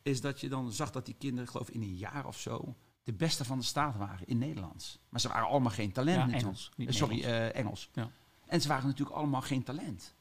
is 0.02 0.22
dat 0.22 0.40
je 0.40 0.50
dan 0.50 0.72
zag 0.72 0.92
dat 0.92 1.06
die 1.06 1.16
kinderen, 1.18 1.50
geloof 1.50 1.68
ik 1.68 1.74
in 1.74 1.82
een 1.82 1.96
jaar 1.96 2.26
of 2.26 2.40
zo, 2.40 2.76
de 3.04 3.14
beste 3.14 3.46
van 3.46 3.58
de 3.58 3.64
staat 3.64 3.96
waren 3.96 4.28
in 4.28 4.38
Nederlands. 4.38 5.00
Maar 5.10 5.20
ze 5.20 5.28
waren 5.28 5.48
allemaal 5.48 5.72
geen 5.72 5.92
talent. 5.92 6.32
Ja, 6.32 6.38
Engels. 6.38 6.72
Niet 6.76 6.94
Sorry, 6.94 7.24
Engels. 7.24 7.34
Uh, 7.34 7.56
Engels. 7.56 7.90
Ja. 7.94 8.12
En 8.46 8.62
ze 8.62 8.68
waren 8.68 8.88
natuurlijk 8.88 9.18
allemaal 9.18 9.42
geen 9.42 9.64
talent. 9.64 10.16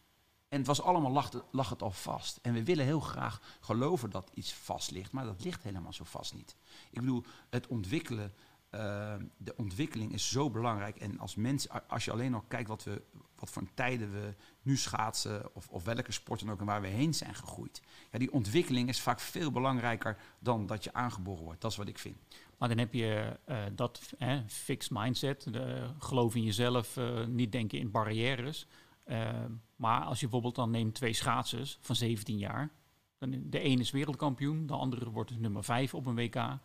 En 0.49 0.59
het 0.59 0.67
was 0.67 0.83
allemaal 0.83 1.11
lag, 1.11 1.31
lag 1.51 1.69
het 1.69 1.83
al 1.83 1.91
vast. 1.91 2.39
En 2.43 2.53
we 2.53 2.65
willen 2.65 2.85
heel 2.85 3.01
graag 3.01 3.41
geloven 3.61 4.11
dat 4.11 4.31
iets 4.35 4.55
vast 4.55 4.91
ligt, 4.91 5.13
maar 5.13 5.25
dat 5.25 5.45
ligt 5.45 5.63
helemaal 5.63 5.93
zo 5.93 6.05
vast 6.05 6.35
niet. 6.35 6.57
Ik 6.91 7.01
bedoel, 7.01 7.25
het 7.51 7.67
ontwikkelen, 7.67 8.35
uh, 8.71 9.15
de 9.37 9.57
ontwikkeling 9.57 10.13
is 10.13 10.29
zo 10.29 10.51
belangrijk. 10.51 10.97
En 10.97 11.19
als 11.19 11.35
mens, 11.35 11.69
als 11.89 12.05
je 12.05 12.13
alleen 12.13 12.31
nog 12.31 12.45
kijkt 12.49 12.69
wat, 12.69 12.85
we, 12.85 13.03
wat 13.39 13.51
voor 13.51 13.63
tijden 13.75 14.13
we 14.13 14.35
nu 14.63 14.77
schaatsen, 14.77 15.55
of, 15.55 15.69
of 15.69 15.85
welke 15.85 16.13
sporten 16.13 16.49
ook 16.49 16.61
en 16.61 16.67
waar 16.67 16.81
we 16.81 16.87
heen 16.87 17.15
zijn 17.15 17.35
gegroeid. 17.35 17.83
Ja, 18.11 18.19
die 18.19 18.33
ontwikkeling 18.33 18.89
is 18.89 19.01
vaak 19.01 19.21
veel 19.21 19.51
belangrijker 19.51 20.17
dan 20.39 20.67
dat 20.67 20.85
je 20.85 20.93
aangeboren 20.93 21.45
wordt. 21.45 21.61
Dat 21.61 21.71
is 21.71 21.77
wat 21.77 21.89
ik 21.89 21.99
vind. 21.99 22.17
Maar 22.59 22.69
dan 22.69 22.79
heb 22.79 22.93
je 22.93 23.39
uh, 23.49 23.63
dat 23.73 24.01
eh, 24.19 24.39
fixed 24.47 24.91
mindset, 24.91 25.53
de, 25.53 25.91
geloof 25.99 26.35
in 26.35 26.43
jezelf, 26.43 26.97
uh, 26.97 27.25
niet 27.25 27.53
denken 27.53 27.79
in 27.79 27.91
barrières. 27.91 28.67
Uh, 29.07 29.31
maar 29.77 30.01
als 30.01 30.21
je 30.21 30.25
bijvoorbeeld 30.25 30.55
dan 30.55 30.71
neemt 30.71 30.95
twee 30.95 31.13
schaatsers 31.13 31.79
van 31.81 31.95
17 31.95 32.39
jaar. 32.39 32.71
Dan 33.19 33.43
de 33.45 33.65
een 33.65 33.81
is 33.81 33.91
wereldkampioen, 33.91 34.67
de 34.67 34.75
andere 34.75 35.11
wordt 35.11 35.39
nummer 35.39 35.65
5 35.65 35.95
op 35.95 36.07
een 36.07 36.15
WK. 36.15 36.59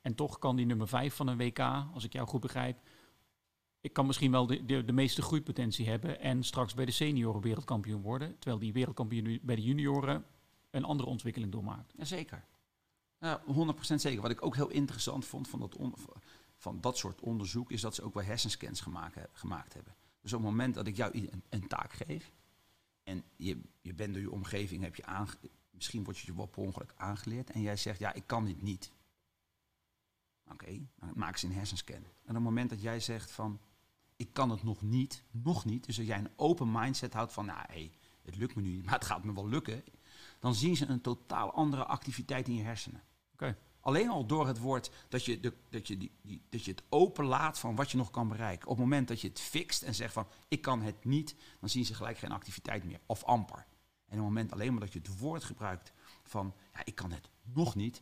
En 0.00 0.14
toch 0.14 0.38
kan 0.38 0.56
die 0.56 0.66
nummer 0.66 0.88
5 0.88 1.14
van 1.14 1.26
een 1.26 1.36
WK, 1.36 1.58
als 1.94 2.04
ik 2.04 2.12
jou 2.12 2.28
goed 2.28 2.40
begrijp, 2.40 2.78
ik 3.80 3.92
kan 3.92 4.06
misschien 4.06 4.30
wel 4.30 4.46
de, 4.46 4.64
de, 4.64 4.84
de, 4.84 4.92
meeste 4.92 5.22
groeipotentie 5.22 5.88
hebben 5.88 6.20
en 6.20 6.44
straks 6.44 6.74
bij 6.74 6.84
de 6.84 6.90
senioren 6.90 7.40
wereldkampioen 7.40 8.02
worden. 8.02 8.38
Terwijl 8.38 8.58
die 8.58 8.72
wereldkampioen 8.72 9.38
bij 9.42 9.54
de 9.56 9.62
junioren 9.62 10.24
een 10.70 10.84
andere 10.84 11.08
ontwikkeling 11.08 11.52
doormaakt. 11.52 11.92
Jazeker. 11.96 12.44
Ja, 13.18 13.40
100% 13.40 13.94
zeker. 13.94 14.20
Wat 14.20 14.30
ik 14.30 14.44
ook 14.44 14.54
heel 14.54 14.70
interessant 14.70 15.26
vond 15.26 15.48
van 15.48 15.60
dat, 15.60 15.76
van 16.56 16.80
dat 16.80 16.98
soort 16.98 17.20
onderzoek, 17.20 17.70
is 17.70 17.80
dat 17.80 17.94
ze 17.94 18.02
ook 18.02 18.14
wel 18.14 18.22
hersenscans 18.22 18.80
gemaakt, 18.80 19.18
gemaakt 19.32 19.74
hebben. 19.74 19.94
Dus 20.20 20.32
op 20.32 20.40
het 20.40 20.50
moment 20.50 20.74
dat 20.74 20.86
ik 20.86 20.96
jou 20.96 21.14
een, 21.14 21.42
een 21.48 21.66
taak 21.66 21.92
geef, 21.92 22.32
en 23.02 23.24
je, 23.36 23.60
je 23.80 23.94
bent 23.94 24.12
door 24.14 24.22
je 24.22 24.30
omgeving, 24.30 24.82
heb 24.82 24.96
je 24.96 25.04
aange, 25.04 25.32
misschien 25.70 26.04
word 26.04 26.18
je 26.18 26.26
je 26.26 26.36
wel 26.36 26.46
per 26.46 26.62
ongeluk 26.62 26.92
aangeleerd, 26.96 27.50
en 27.50 27.60
jij 27.60 27.76
zegt, 27.76 27.98
ja, 27.98 28.12
ik 28.12 28.26
kan 28.26 28.44
dit 28.44 28.62
niet. 28.62 28.92
Oké, 30.52 30.86
dan 30.94 31.12
maak 31.14 31.36
ze 31.36 31.46
een 31.46 31.52
hersenscan. 31.52 31.96
En 31.96 32.02
op 32.28 32.34
het 32.34 32.42
moment 32.42 32.70
dat 32.70 32.82
jij 32.82 33.00
zegt 33.00 33.30
van, 33.30 33.60
ik 34.20 34.32
kan 34.32 34.50
het 34.50 34.62
nog 34.62 34.82
niet, 34.82 35.22
nog 35.30 35.64
niet, 35.64 35.86
dus 35.86 35.96
dat 35.96 36.06
jij 36.06 36.18
een 36.18 36.30
open 36.36 36.70
mindset 36.70 37.12
houdt 37.12 37.32
van, 37.32 37.46
nou, 37.46 37.60
hey, 37.66 37.92
het 38.22 38.36
lukt 38.36 38.54
me 38.54 38.62
nu 38.62 38.70
niet, 38.70 38.84
maar 38.86 38.94
het 38.94 39.04
gaat 39.04 39.24
me 39.24 39.34
wel 39.34 39.48
lukken, 39.48 39.84
dan 40.38 40.54
zien 40.54 40.76
ze 40.76 40.86
een 40.86 41.00
totaal 41.00 41.52
andere 41.52 41.84
activiteit 41.84 42.48
in 42.48 42.54
je 42.54 42.62
hersenen. 42.62 43.02
Oké. 43.32 43.56
Alleen 43.80 44.08
al 44.08 44.26
door 44.26 44.46
het 44.46 44.58
woord 44.58 44.90
dat 45.08 45.24
je, 45.24 45.40
de, 45.40 45.54
dat, 45.68 45.86
je 45.86 45.96
die, 45.96 46.12
die, 46.22 46.42
dat 46.48 46.64
je 46.64 46.70
het 46.70 46.82
openlaat 46.88 47.58
van 47.58 47.76
wat 47.76 47.90
je 47.90 47.96
nog 47.96 48.10
kan 48.10 48.28
bereiken. 48.28 48.68
Op 48.68 48.76
het 48.76 48.84
moment 48.84 49.08
dat 49.08 49.20
je 49.20 49.28
het 49.28 49.40
fixt 49.40 49.82
en 49.82 49.94
zegt 49.94 50.12
van 50.12 50.26
ik 50.48 50.60
kan 50.60 50.82
het 50.82 51.04
niet, 51.04 51.36
dan 51.60 51.68
zien 51.68 51.84
ze 51.84 51.94
gelijk 51.94 52.18
geen 52.18 52.32
activiteit 52.32 52.84
meer. 52.84 53.00
Of 53.06 53.24
amper. 53.24 53.58
En 53.58 54.18
op 54.18 54.24
het 54.24 54.34
moment 54.34 54.52
alleen 54.52 54.70
maar 54.70 54.80
dat 54.80 54.92
je 54.92 54.98
het 54.98 55.18
woord 55.18 55.44
gebruikt 55.44 55.92
van 56.22 56.54
ja, 56.72 56.80
ik 56.84 56.94
kan 56.94 57.10
het 57.10 57.30
nog 57.42 57.74
niet. 57.74 58.00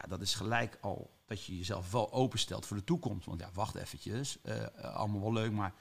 Ja, 0.00 0.08
dat 0.08 0.20
is 0.20 0.34
gelijk 0.34 0.78
al 0.80 1.10
dat 1.26 1.44
je 1.44 1.56
jezelf 1.56 1.90
wel 1.90 2.12
openstelt 2.12 2.66
voor 2.66 2.76
de 2.76 2.84
toekomst. 2.84 3.26
Want 3.26 3.40
ja, 3.40 3.50
wacht 3.52 3.74
eventjes, 3.74 4.38
uh, 4.44 4.66
allemaal 4.94 5.20
wel 5.20 5.32
leuk, 5.32 5.52
maar 5.52 5.74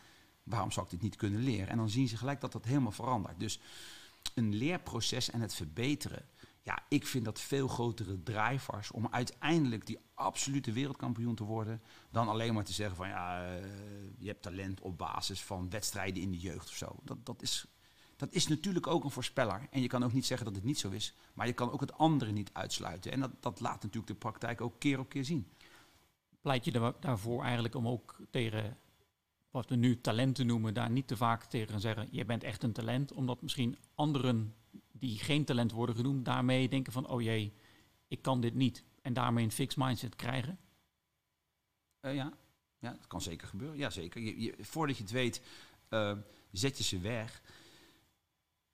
waarom 0.44 0.72
zou 0.72 0.86
ik 0.86 0.92
dit 0.92 1.02
niet 1.02 1.16
kunnen 1.16 1.44
leren? 1.44 1.68
En 1.68 1.78
dan 1.78 1.90
zien 1.90 2.08
ze 2.08 2.18
gelijk 2.18 2.42
dat 2.42 2.52
dat 2.52 2.66
helemaal 2.66 2.92
verandert. 2.92 3.40
Dus 3.40 3.60
een 4.36 4.56
leerproces 4.56 5.30
en 5.30 5.42
het 5.42 5.54
verbeteren 5.54 6.26
ja, 6.68 6.80
ik 6.90 7.08
vind 7.08 7.26
dat 7.26 7.40
veel 7.40 7.68
grotere 7.68 8.24
drivers 8.24 8.92
om 8.92 9.08
uiteindelijk 9.12 9.86
die 9.86 10.00
absolute 10.14 10.72
wereldkampioen 10.72 11.36
te 11.36 11.44
worden. 11.44 11.82
Dan 12.10 12.28
alleen 12.28 12.54
maar 12.54 12.64
te 12.64 12.74
zeggen 12.74 12.96
van 12.96 13.08
ja, 13.08 13.56
uh, 13.56 13.64
je 14.18 14.28
hebt 14.28 14.42
talent 14.42 14.82
op 14.82 14.98
basis 14.98 15.42
van 15.42 15.70
wedstrijden 15.70 16.22
in 16.24 16.32
de 16.32 16.38
jeugd 16.38 16.70
of 16.70 16.76
zo. 16.76 16.96
Dat, 17.04 17.26
dat, 17.26 17.42
is, 17.42 17.66
dat 18.18 18.34
is 18.34 18.48
natuurlijk 18.48 18.88
ook 18.88 19.04
een 19.04 19.12
voorspeller. 19.12 19.68
En 19.72 19.82
je 19.82 19.88
kan 19.88 20.04
ook 20.04 20.14
niet 20.14 20.26
zeggen 20.26 20.46
dat 20.46 20.56
het 20.56 20.64
niet 20.64 20.80
zo 20.80 20.90
is. 20.90 21.14
Maar 21.34 21.48
je 21.48 21.54
kan 21.54 21.72
ook 21.72 21.82
het 21.82 21.94
andere 21.94 22.32
niet 22.32 22.50
uitsluiten. 22.54 23.12
En 23.12 23.20
dat, 23.20 23.32
dat 23.40 23.60
laat 23.60 23.82
natuurlijk 23.82 24.08
de 24.08 24.16
praktijk 24.16 24.62
ook 24.62 24.80
keer 24.80 25.00
op 25.00 25.10
keer 25.10 25.26
zien. 25.26 25.48
Pleit 26.42 26.66
je 26.66 26.94
daarvoor 27.00 27.44
eigenlijk 27.44 27.76
om 27.76 27.88
ook 27.88 28.16
tegen 28.30 28.78
wat 29.52 29.70
we 29.70 29.76
nu 29.76 30.02
talenten 30.02 30.48
noemen, 30.48 30.74
daar 30.74 30.90
niet 30.90 31.08
te 31.08 31.18
vaak 31.18 31.44
tegen 31.44 31.80
zeggen: 31.80 32.08
je 32.12 32.26
bent 32.26 32.44
echt 32.44 32.64
een 32.64 32.74
talent, 32.74 33.14
omdat 33.14 33.42
misschien 33.42 33.78
anderen 33.96 34.56
die 34.92 35.20
geen 35.20 35.46
talent 35.46 35.72
worden 35.72 35.96
genoemd, 35.96 36.26
daarmee 36.26 36.70
denken 36.70 36.94
van, 36.94 37.08
oh 37.08 37.22
jee, 37.22 37.54
ik 38.08 38.22
kan 38.22 38.42
dit 38.42 38.54
niet. 38.54 38.84
En 39.02 39.14
daarmee 39.14 39.44
een 39.44 39.52
fixed 39.52 39.84
mindset 39.84 40.16
krijgen? 40.16 40.60
Uh, 42.02 42.16
ja. 42.16 42.34
ja, 42.80 42.92
dat 42.92 43.08
kan 43.08 43.22
zeker 43.22 43.48
gebeuren. 43.48 43.78
Ja, 43.78 43.90
zeker. 43.90 44.22
Je, 44.22 44.42
je, 44.42 44.56
voordat 44.60 44.98
je 44.98 45.04
het 45.04 45.12
weet, 45.12 45.42
uh, 45.90 46.18
zet 46.52 46.78
je 46.78 46.84
ze 46.84 47.00
weg. 47.00 47.42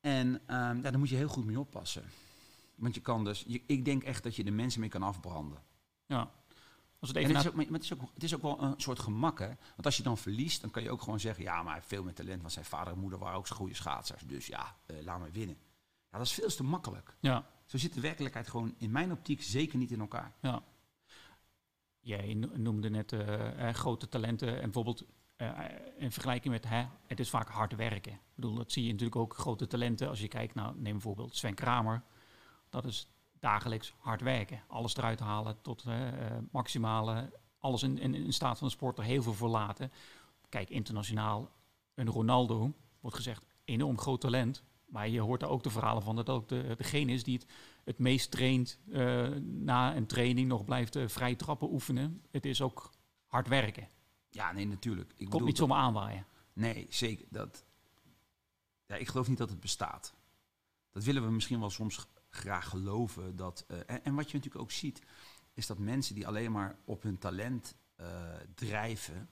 En 0.03 0.27
uh, 0.27 0.37
ja, 0.47 0.73
daar 0.73 0.99
moet 0.99 1.09
je 1.09 1.15
heel 1.15 1.27
goed 1.27 1.45
mee 1.45 1.59
oppassen. 1.59 2.03
Want 2.75 2.95
je 2.95 3.01
kan 3.01 3.23
dus, 3.23 3.43
je, 3.47 3.61
ik 3.65 3.85
denk 3.85 4.03
echt 4.03 4.23
dat 4.23 4.35
je 4.35 4.43
de 4.43 4.51
mensen 4.51 4.79
mee 4.79 4.89
kan 4.89 5.03
afbranden. 5.03 5.61
Ja. 6.05 6.31
Als 6.99 7.09
het, 7.09 7.17
even 7.17 7.35
het, 7.35 7.45
is 7.45 7.49
ook, 7.51 7.55
maar 7.55 7.65
het, 7.65 7.83
is 7.83 7.93
ook, 7.93 8.01
het 8.13 8.23
is 8.23 8.35
ook 8.35 8.41
wel 8.41 8.61
een 8.61 8.73
soort 8.77 8.99
gemak, 8.99 9.39
hè? 9.39 9.47
Want 9.47 9.85
als 9.85 9.97
je 9.97 10.03
dan 10.03 10.17
verliest, 10.17 10.61
dan 10.61 10.71
kan 10.71 10.83
je 10.83 10.91
ook 10.91 11.01
gewoon 11.01 11.19
zeggen... 11.19 11.43
ja, 11.43 11.55
maar 11.55 11.65
hij 11.65 11.73
heeft 11.73 11.87
veel 11.87 12.03
meer 12.03 12.13
talent, 12.13 12.41
want 12.41 12.53
zijn 12.53 12.65
vader 12.65 12.93
en 12.93 12.99
moeder 12.99 13.19
waren 13.19 13.37
ook 13.37 13.47
goede 13.47 13.73
schaatsers. 13.73 14.21
Dus 14.21 14.47
ja, 14.47 14.75
uh, 14.87 15.03
laat 15.03 15.19
me 15.19 15.31
winnen. 15.31 15.57
Ja, 16.11 16.17
dat 16.17 16.27
is 16.27 16.33
veel 16.33 16.49
te 16.49 16.63
makkelijk. 16.63 17.15
Ja. 17.19 17.45
Zo 17.65 17.77
zit 17.77 17.93
de 17.93 18.01
werkelijkheid 18.01 18.47
gewoon 18.47 18.75
in 18.77 18.91
mijn 18.91 19.11
optiek 19.11 19.43
zeker 19.43 19.77
niet 19.77 19.91
in 19.91 19.99
elkaar. 19.99 20.33
Ja. 20.41 20.63
Jij 21.99 22.33
noemde 22.33 22.89
net 22.89 23.11
uh, 23.11 23.69
grote 23.69 24.09
talenten 24.09 24.55
en 24.55 24.61
bijvoorbeeld 24.61 25.03
uh, 25.43 25.59
in 25.97 26.11
vergelijking 26.11 26.53
met 26.53 26.67
hè, 26.67 26.85
het 27.07 27.19
is 27.19 27.29
vaak 27.29 27.47
hard 27.47 27.75
werken. 27.75 28.11
Ik 28.11 28.19
bedoel, 28.35 28.55
dat 28.55 28.71
zie 28.71 28.83
je 28.83 28.91
natuurlijk 28.91 29.19
ook 29.19 29.37
grote 29.37 29.67
talenten. 29.67 30.09
Als 30.09 30.21
je 30.21 30.27
kijkt 30.27 30.55
naar, 30.55 30.75
neem 30.75 30.93
bijvoorbeeld 30.93 31.35
Sven 31.35 31.53
Kramer. 31.53 32.03
Dat 32.69 32.85
is 32.85 33.07
dagelijks 33.39 33.93
hard 33.97 34.21
werken. 34.21 34.63
Alles 34.67 34.95
eruit 34.95 35.19
halen 35.19 35.61
tot 35.61 35.85
uh, 35.87 36.07
maximale, 36.51 37.39
alles 37.59 37.83
in, 37.83 37.97
in, 37.97 38.15
in, 38.15 38.33
staat 38.33 38.57
van 38.57 38.67
de 38.67 38.73
sport 38.73 38.97
er 38.97 39.03
heel 39.03 39.23
veel 39.23 39.33
voor 39.33 39.49
laten. 39.49 39.91
Kijk, 40.49 40.69
internationaal, 40.69 41.51
een 41.93 42.09
Ronaldo, 42.09 42.73
wordt 42.99 43.15
gezegd, 43.15 43.43
enorm 43.65 43.99
groot 43.99 44.21
talent 44.21 44.63
Maar 44.85 45.07
je 45.09 45.19
hoort 45.19 45.41
er 45.41 45.47
ook 45.47 45.63
de 45.63 45.69
verhalen 45.69 46.03
van 46.03 46.15
dat 46.15 46.29
ook 46.29 46.47
de, 46.47 46.73
degene 46.77 47.11
is 47.11 47.23
die 47.23 47.37
het 47.37 47.47
het 47.83 47.99
meest 47.99 48.31
traint 48.31 48.79
na 49.41 49.95
een 49.95 50.05
training, 50.05 50.47
nog 50.47 50.65
blijft 50.65 50.97
vrij 51.05 51.35
trappen 51.35 51.71
oefenen. 51.71 52.21
Het 52.31 52.45
is 52.45 52.61
ook 52.61 52.89
hard 53.25 53.47
werken. 53.47 53.87
Ja, 54.33 54.51
nee, 54.51 54.67
natuurlijk. 54.67 55.13
Ik 55.17 55.29
Komt 55.29 55.45
niet 55.45 55.57
zomaar 55.57 55.77
aanwaaien. 55.81 56.25
Nee, 56.53 56.87
zeker. 56.89 57.25
Dat, 57.29 57.65
ja, 58.85 58.95
ik 58.95 59.07
geloof 59.07 59.27
niet 59.27 59.37
dat 59.37 59.49
het 59.49 59.59
bestaat. 59.59 60.13
Dat 60.91 61.03
willen 61.03 61.25
we 61.25 61.31
misschien 61.31 61.59
wel 61.59 61.69
soms 61.69 62.07
graag 62.29 62.69
geloven. 62.69 63.35
Dat, 63.35 63.65
eh, 63.67 63.77
en, 63.77 64.03
en 64.03 64.15
wat 64.15 64.31
je 64.31 64.37
natuurlijk 64.37 64.63
ook 64.63 64.71
ziet, 64.71 65.01
is 65.53 65.67
dat 65.67 65.77
mensen 65.77 66.15
die 66.15 66.27
alleen 66.27 66.51
maar 66.51 66.75
op 66.85 67.03
hun 67.03 67.17
talent 67.17 67.75
eh, 67.95 68.33
drijven, 68.55 69.29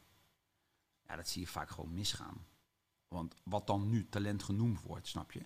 ja, 1.08 1.16
dat 1.16 1.28
zie 1.28 1.42
je 1.42 1.48
vaak 1.48 1.70
gewoon 1.70 1.94
misgaan. 1.94 2.46
Want 3.08 3.36
wat 3.44 3.68
dan 3.68 3.90
nu 3.90 4.10
talent 4.10 4.44
genoemd 4.44 4.82
wordt, 4.82 5.08
snap 5.08 5.32
je? 5.32 5.46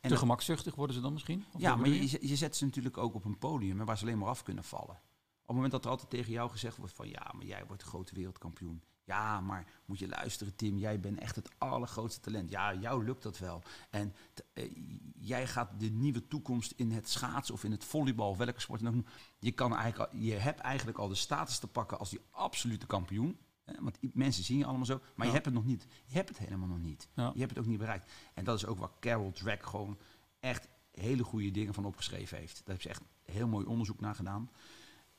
En 0.00 0.10
Te 0.10 0.16
gemakzuchtig 0.16 0.74
worden 0.74 0.96
ze 0.96 1.02
dan 1.02 1.12
misschien? 1.12 1.44
Of 1.52 1.60
ja, 1.60 1.76
maar 1.76 1.88
je, 1.88 2.28
je- 2.28 2.36
zet 2.36 2.56
ze 2.56 2.64
natuurlijk 2.64 2.98
ook 2.98 3.14
op 3.14 3.24
een 3.24 3.38
podium 3.38 3.84
waar 3.84 3.98
ze 3.98 4.04
alleen 4.04 4.18
maar 4.18 4.28
af 4.28 4.42
kunnen 4.42 4.64
vallen. 4.64 4.94
Op 4.94 5.46
het 5.46 5.54
moment 5.54 5.72
dat 5.72 5.84
er 5.84 5.90
altijd 5.90 6.10
tegen 6.10 6.32
jou 6.32 6.50
gezegd 6.50 6.76
wordt 6.76 6.92
van 6.92 7.08
ja, 7.08 7.32
maar 7.34 7.44
jij 7.44 7.66
wordt 7.66 7.82
de 7.82 7.88
grote 7.88 8.14
wereldkampioen. 8.14 8.82
Ja, 9.06 9.40
maar 9.40 9.66
moet 9.84 9.98
je 9.98 10.08
luisteren 10.08 10.56
Tim, 10.56 10.78
jij 10.78 11.00
bent 11.00 11.18
echt 11.18 11.36
het 11.36 11.50
allergrootste 11.58 12.20
talent. 12.20 12.50
Ja, 12.50 12.74
jou 12.74 13.04
lukt 13.04 13.22
dat 13.22 13.38
wel. 13.38 13.62
En 13.90 14.14
eh, 14.52 14.70
jij 15.18 15.46
gaat 15.46 15.80
de 15.80 15.90
nieuwe 15.90 16.26
toekomst 16.26 16.72
in 16.76 16.90
het 16.92 17.08
schaatsen 17.08 17.54
of 17.54 17.64
in 17.64 17.70
het 17.70 17.84
volleybal, 17.84 18.30
of 18.30 18.36
welke 18.36 18.60
sport 18.60 18.82
dan 18.82 18.96
ook. 18.98 19.06
Je, 19.38 19.52
kan 19.52 19.76
eigenlijk 19.76 20.12
al, 20.12 20.18
je 20.18 20.32
hebt 20.32 20.60
eigenlijk 20.60 20.98
al 20.98 21.08
de 21.08 21.14
status 21.14 21.58
te 21.58 21.66
pakken 21.66 21.98
als 21.98 22.10
die 22.10 22.20
absolute 22.30 22.86
kampioen. 22.86 23.38
hè, 23.64 23.72
Want 23.80 23.98
mensen 24.14 24.44
zien 24.44 24.58
je 24.58 24.64
allemaal 24.64 24.86
zo, 24.86 24.98
maar 24.98 25.12
Ja. 25.16 25.24
je 25.24 25.30
hebt 25.32 25.44
het 25.44 25.54
nog 25.54 25.64
niet. 25.64 25.86
Je 26.06 26.14
hebt 26.14 26.28
het 26.28 26.38
helemaal 26.38 26.68
nog 26.68 26.80
niet. 26.80 27.08
Ja. 27.14 27.30
Je 27.34 27.40
hebt 27.40 27.50
het 27.50 27.58
ook 27.58 27.66
niet 27.70 27.78
bereikt. 27.78 28.12
En 28.34 28.44
dat 28.44 28.56
is 28.56 28.66
ook 28.66 28.78
waar 28.78 28.90
Carol 29.00 29.32
Drake 29.32 29.66
gewoon 29.66 29.98
echt 30.40 30.68
hele 30.90 31.24
goede 31.24 31.50
dingen 31.50 31.74
van 31.74 31.84
opgeschreven 31.84 32.38
heeft. 32.38 32.56
Daar 32.56 32.64
heeft 32.66 32.82
ze 32.82 32.88
echt 32.88 33.02
heel 33.24 33.48
mooi 33.48 33.66
onderzoek 33.66 34.00
naar 34.00 34.14
gedaan. 34.14 34.50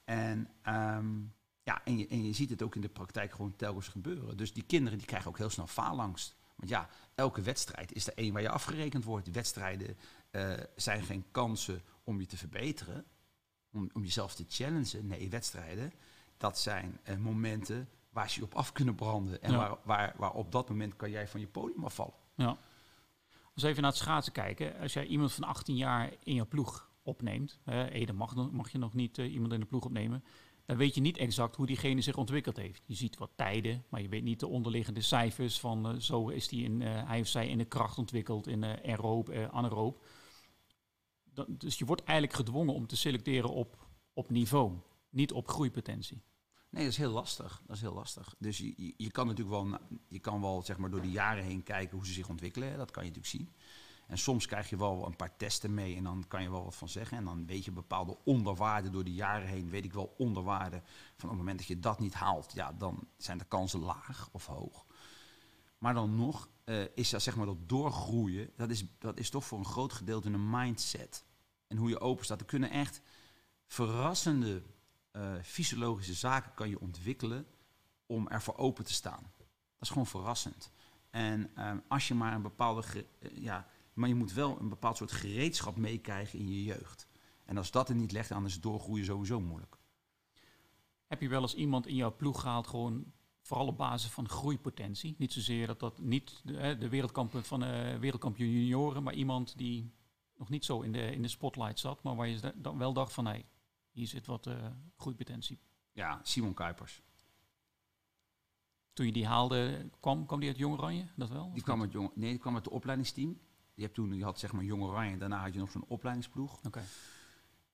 En, 0.04 0.50
ehm, 0.62 1.08
ja, 1.68 1.82
en, 1.84 1.98
je, 1.98 2.08
en 2.08 2.26
je 2.26 2.34
ziet 2.34 2.50
het 2.50 2.62
ook 2.62 2.76
in 2.76 2.82
de 2.82 2.90
praktijk 2.90 3.32
gewoon 3.32 3.56
telkens 3.56 3.88
gebeuren. 3.88 4.38
Dus 4.38 4.54
die 4.54 4.64
kinderen 4.64 4.98
die 4.98 5.08
krijgen 5.08 5.30
ook 5.30 5.38
heel 5.38 5.50
snel 5.50 5.68
faalangst. 5.68 6.36
Want 6.56 6.70
ja, 6.70 6.90
elke 7.16 7.42
wedstrijd 7.42 7.94
is 7.94 8.08
er 8.08 8.14
één 8.16 8.34
waar 8.34 8.42
je 8.42 8.50
afgerekend 8.50 9.04
wordt. 9.04 9.32
Wedstrijden 9.32 9.98
eh, 10.32 10.54
zijn 10.76 11.04
geen 11.04 11.26
kansen 11.32 11.82
om 12.04 12.20
je 12.20 12.26
te 12.26 12.38
verbeteren, 12.38 13.06
om, 13.72 13.90
om 13.94 14.04
jezelf 14.04 14.36
te 14.36 14.46
challengen. 14.48 15.08
Nee, 15.08 15.30
wedstrijden, 15.30 15.94
dat 16.38 16.60
zijn 16.60 17.00
eh, 17.04 17.18
momenten 17.18 17.90
waar 18.10 18.30
ze 18.30 18.40
je 18.40 18.46
op 18.46 18.56
af 18.56 18.72
kunnen 18.72 18.96
branden. 18.96 19.42
En 19.42 19.52
Ja. 19.52 19.58
waar, 19.58 19.78
waar, 19.84 20.14
waar 20.18 20.34
op 20.34 20.52
dat 20.52 20.70
moment 20.70 20.96
kan 20.96 21.10
jij 21.10 21.28
van 21.28 21.40
je 21.40 21.48
podium 21.48 21.84
afvallen. 21.84 22.14
Ja. 22.36 22.58
Als 23.54 23.64
we 23.64 23.68
even 23.68 23.82
naar 23.82 23.92
het 23.92 24.00
schaatsen 24.00 24.34
kijken. 24.34 24.80
Als 24.80 24.94
jij 24.94 25.06
iemand 25.06 25.34
van 25.34 25.44
18 25.44 25.76
jaar 25.76 26.14
in 26.24 26.36
je 26.36 26.46
ploeg 26.46 26.90
opneemt. 27.08 27.60
Hè, 27.64 27.90
Ede 27.90 28.14
mag, 28.14 28.36
mag 28.52 28.72
je 28.72 28.78
nog 28.78 28.94
niet 28.94 29.18
eh, 29.18 29.34
iemand 29.34 29.54
in 29.54 29.60
de 29.60 29.66
ploeg 29.66 29.86
opnemen. 29.86 30.24
Dan 30.68 30.78
weet 30.78 30.96
je 30.96 31.02
niet 31.02 31.18
exact 31.18 31.56
hoe 31.56 31.66
diegene 31.66 32.02
zich 32.02 32.18
ontwikkeld 32.18 32.58
heeft. 32.58 32.84
Je 32.86 32.96
ziet 32.96 33.18
wat 33.18 33.32
tijden, 33.36 33.84
maar 33.90 34.02
je 34.02 34.10
weet 34.10 34.24
niet 34.24 34.40
de 34.40 34.48
onderliggende 34.48 35.02
cijfers 35.02 35.60
van 35.60 35.88
eh, 35.88 36.00
zo 36.00 36.30
is 36.30 36.48
die 36.48 36.64
in, 36.64 36.82
eh, 36.82 37.08
hij 37.08 37.20
of 37.20 37.28
zij 37.28 37.48
in 37.48 37.58
de 37.58 37.66
kracht 37.66 37.98
ontwikkeld, 37.98 38.48
in 38.48 38.64
uh, 38.64 38.74
aeroop, 38.84 39.30
eh, 39.30 39.48
anaeroop. 39.48 40.06
Dan, 41.24 41.46
dus 41.50 41.78
je 41.78 41.86
wordt 41.86 42.04
eigenlijk 42.04 42.38
gedwongen 42.38 42.74
om 42.74 42.88
te 42.88 42.96
selecteren 42.96 43.50
op, 43.50 43.88
op 44.14 44.30
niveau, 44.30 44.74
niet 45.10 45.32
op 45.32 45.48
groeipotentie. 45.48 46.22
Nee, 46.70 46.84
dat 46.84 46.92
is 46.92 46.98
heel 46.98 47.12
lastig. 47.12 47.62
Dat 47.66 47.76
is 47.76 47.82
heel 47.82 47.94
lastig. 47.94 48.36
Dus 48.40 48.58
je, 48.58 48.74
je, 48.78 48.94
je 48.98 49.12
kan 49.12 49.28
natuurlijk 49.28 49.56
wel, 49.56 49.80
je 50.08 50.20
kan 50.20 50.42
wel 50.42 50.62
zeg 50.62 50.78
maar, 50.78 50.90
door 50.90 51.02
de 51.02 51.12
jaren 51.12 51.44
heen 51.44 51.64
kijken 51.64 51.98
hoe 51.98 52.06
ze 52.06 52.14
zich 52.14 52.30
ontwikkelen. 52.30 52.78
Dat 52.78 52.92
kan 52.92 53.04
je 53.04 53.10
natuurlijk 53.10 53.36
zien. 53.36 53.54
En 54.08 54.18
soms 54.18 54.46
krijg 54.46 54.70
je 54.70 54.78
wel 54.78 55.06
een 55.06 55.16
paar 55.16 55.36
testen 55.36 55.74
mee 55.74 55.96
en 55.96 56.04
dan 56.04 56.26
kan 56.28 56.42
je 56.42 56.52
wel 56.52 56.64
wat 56.64 56.76
van 56.76 56.90
zeggen. 56.90 57.18
En 57.18 57.26
dan 57.26 57.46
weet 57.46 57.66
je 57.66 57.72
bepaalde 57.72 58.18
onderwaarden 58.24 58.92
door 58.92 59.04
de 59.04 59.14
jaren 59.14 59.48
heen. 59.48 59.70
Weet 59.70 59.86
ik 59.86 59.94
wel 59.94 60.14
onderwaarden. 60.18 60.84
Van 61.16 61.30
op 61.30 61.30
het 61.30 61.38
moment 61.38 61.58
dat 61.58 61.68
je 61.68 61.80
dat 61.80 62.00
niet 62.00 62.14
haalt, 62.14 62.54
ja, 62.54 62.74
dan 62.74 63.08
zijn 63.18 63.38
de 63.38 63.46
kansen 63.46 63.80
laag 63.80 64.30
of 64.32 64.46
hoog. 64.46 64.86
Maar 65.78 65.94
dan 65.94 66.16
nog 66.16 66.50
eh, 66.64 66.84
is 66.96 67.10
dat, 67.10 67.22
zeg 67.22 67.36
maar, 67.36 67.46
dat 67.46 67.70
doorgroeien, 67.70 68.52
dat 68.56 68.70
is, 68.70 68.86
dat 68.98 69.20
is 69.20 69.30
toch 69.30 69.46
voor 69.46 69.58
een 69.60 69.66
groot 69.66 69.94
gedeelte 69.94 70.30
een 70.30 70.50
mindset. 70.50 71.26
En 71.68 71.78
hoe 71.78 71.90
je 71.90 72.00
open 72.00 72.26
staat. 72.26 72.40
Er 72.40 72.46
kunnen 72.46 72.70
echt 72.70 73.02
verrassende 73.66 74.64
eh, 75.12 75.34
fysiologische 75.44 76.14
zaken 76.14 76.54
kan 76.54 76.70
je 76.70 76.80
ontwikkelen 76.80 77.48
om 78.06 78.28
ervoor 78.28 78.58
open 78.58 78.86
te 78.86 78.94
staan. 78.94 79.32
Dat 79.38 79.82
is 79.82 79.90
gewoon 79.90 80.08
verrassend. 80.08 80.72
En 81.10 81.52
ehm, 81.56 81.78
als 81.88 82.08
je 82.08 82.14
maar 82.14 82.34
een 82.34 82.42
bepaalde, 82.42 82.84
eh, 83.20 83.38
ja, 83.38 83.68
maar 83.98 84.10
je 84.10 84.16
moet 84.16 84.34
wel 84.34 84.60
een 84.60 84.70
bepaald 84.70 84.98
soort 84.98 85.12
gereedschap 85.12 85.76
meekrijgen 85.78 86.40
in 86.40 86.50
je 86.50 86.64
jeugd. 86.64 87.08
En 87.46 87.58
als 87.58 87.72
dat 87.72 87.90
er 87.90 87.96
niet 87.96 88.12
legt, 88.12 88.30
dan 88.30 88.46
is 88.46 88.62
doorgroeien 88.62 89.06
sowieso 89.06 89.40
moeilijk. 89.40 89.78
Heb 91.08 91.22
je 91.22 91.30
wel 91.30 91.42
eens 91.42 91.56
iemand 91.56 91.88
in 91.88 91.96
jouw 91.96 92.16
ploeg 92.16 92.42
gehaald, 92.42 92.68
gewoon 92.68 93.14
vooral 93.42 93.68
op 93.68 93.78
basis 93.78 94.12
van 94.12 94.30
groeipotentie? 94.30 95.16
Niet 95.18 95.34
zozeer 95.34 95.68
dat 95.68 95.80
dat 95.80 96.00
niet 96.00 96.42
de, 96.44 96.76
de 96.80 96.90
wereldkampioen 96.90 97.44
van 97.44 97.64
eh 97.64 97.98
wereldkampioen 98.00 98.50
junioren, 98.52 99.04
maar 99.04 99.14
iemand 99.14 99.58
die 99.58 99.92
nog 100.38 100.50
niet 100.50 100.66
zo 100.66 100.82
in 100.82 100.92
de, 100.92 101.12
in 101.12 101.22
de 101.22 101.28
spotlight 101.28 101.80
zat, 101.80 102.04
maar 102.04 102.16
waar 102.16 102.28
je 102.28 102.40
da- 102.40 102.54
dan 102.56 102.78
wel 102.78 102.94
dacht 102.94 103.14
van, 103.14 103.26
hé, 103.26 103.44
hier 103.92 104.08
zit 104.08 104.26
wat 104.26 104.48
eh 104.48 104.66
groeipotentie. 104.98 105.60
Ja, 105.92 106.20
Simon 106.24 106.54
Kuipers. 106.54 107.02
Toen 108.94 109.06
je 109.06 109.12
die 109.12 109.26
haalde, 109.28 109.90
kwam, 110.00 110.26
kwam 110.26 110.40
die 110.40 110.50
uit 110.50 110.58
Jong 110.58 110.78
Oranje? 110.78 111.08
Dat 111.16 111.30
wel? 111.30 111.52
Die 111.54 111.64
kwam 111.64 111.82
uit, 111.82 111.92
jong, 111.92 112.12
nee, 112.16 112.30
die 112.30 112.40
kwam 112.40 112.56
uit 112.56 112.64
de 112.64 112.70
opleidingsteam. 112.70 113.40
Je, 113.78 113.84
hebt 113.84 113.96
toen, 113.96 114.14
je 114.14 114.24
had 114.24 114.40
zeg 114.40 114.52
maar 114.52 114.64
Jong 114.64 114.84
Oranje, 114.84 115.18
daarna 115.18 115.42
had 115.42 115.54
je 115.54 115.60
nog 115.60 115.72
zo'n 115.72 115.86
opleidingsploeg. 115.88 116.62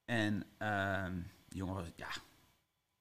En 0.05 0.43
ehm 0.57 1.22
die 1.53 1.62
jongen 1.62 1.75
was, 1.75 1.88
ja, 1.95 2.10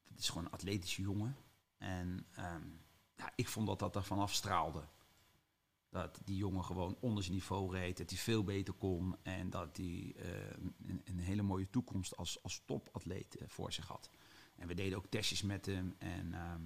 dat 0.08 0.18
is 0.18 0.28
gewoon 0.28 0.44
een 0.44 0.50
atletische 0.52 1.02
jongen. 1.02 1.36
En 1.78 2.26
ehm, 2.34 2.66
ja, 3.14 3.32
ik 3.34 3.48
vond 3.48 3.66
dat 3.66 3.78
dat 3.78 3.96
ervan 3.96 4.18
afstraalde. 4.18 4.84
Dat 5.88 6.20
die 6.24 6.36
jongen 6.36 6.64
gewoon 6.64 6.96
onder 7.00 7.22
zijn 7.22 7.34
niveau 7.34 7.72
reed, 7.72 7.96
dat 7.96 8.10
hij 8.10 8.18
veel 8.18 8.44
beter 8.44 8.74
kon 8.74 9.16
en 9.22 9.50
dat 9.50 9.76
hij 9.76 10.14
eh, 10.16 10.50
een, 10.86 11.00
een 11.04 11.18
hele 11.18 11.42
mooie 11.42 11.70
toekomst 11.70 12.16
als, 12.16 12.42
als 12.42 12.62
topatleet 12.64 13.36
eh, 13.36 13.48
voor 13.48 13.72
zich 13.72 13.86
had. 13.86 14.10
En 14.56 14.68
we 14.68 14.74
deden 14.74 14.98
ook 14.98 15.06
testjes 15.06 15.42
met 15.42 15.66
hem 15.66 15.94
en, 15.98 16.34
ehm, 16.34 16.62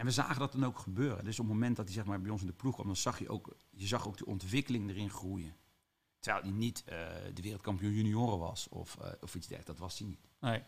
en 0.00 0.06
we 0.06 0.12
zagen 0.12 0.38
dat 0.38 0.52
dan 0.52 0.64
ook 0.64 0.78
gebeuren. 0.78 1.24
Dus 1.24 1.38
op 1.38 1.44
het 1.44 1.54
moment 1.54 1.76
dat 1.76 1.84
hij 1.84 1.94
zeg 1.94 2.04
maar, 2.04 2.20
bij 2.20 2.30
ons 2.30 2.40
in 2.40 2.46
de 2.46 2.52
ploeg 2.52 2.74
kwam, 2.74 2.86
dan 2.86 2.96
zag 2.96 3.18
je 3.18 3.28
ook, 3.28 3.56
je 3.70 3.86
zag 3.86 4.06
ook 4.06 4.16
die 4.16 4.26
ontwikkeling 4.26 4.90
erin 4.90 5.10
groeien. 5.10 5.56
Terwijl 6.20 6.44
hij 6.44 6.52
niet 6.52 6.82
eh, 6.84 6.98
de 7.34 7.42
wereldkampioen 7.42 7.92
junioren 7.92 8.38
was 8.38 8.68
of, 8.68 8.96
eh, 8.96 9.12
of 9.20 9.34
iets 9.34 9.46
dergelijks, 9.46 9.66
dat 9.66 9.78
was 9.78 9.98
hij 9.98 10.08
niet. 10.08 10.28
Nee. 10.38 10.62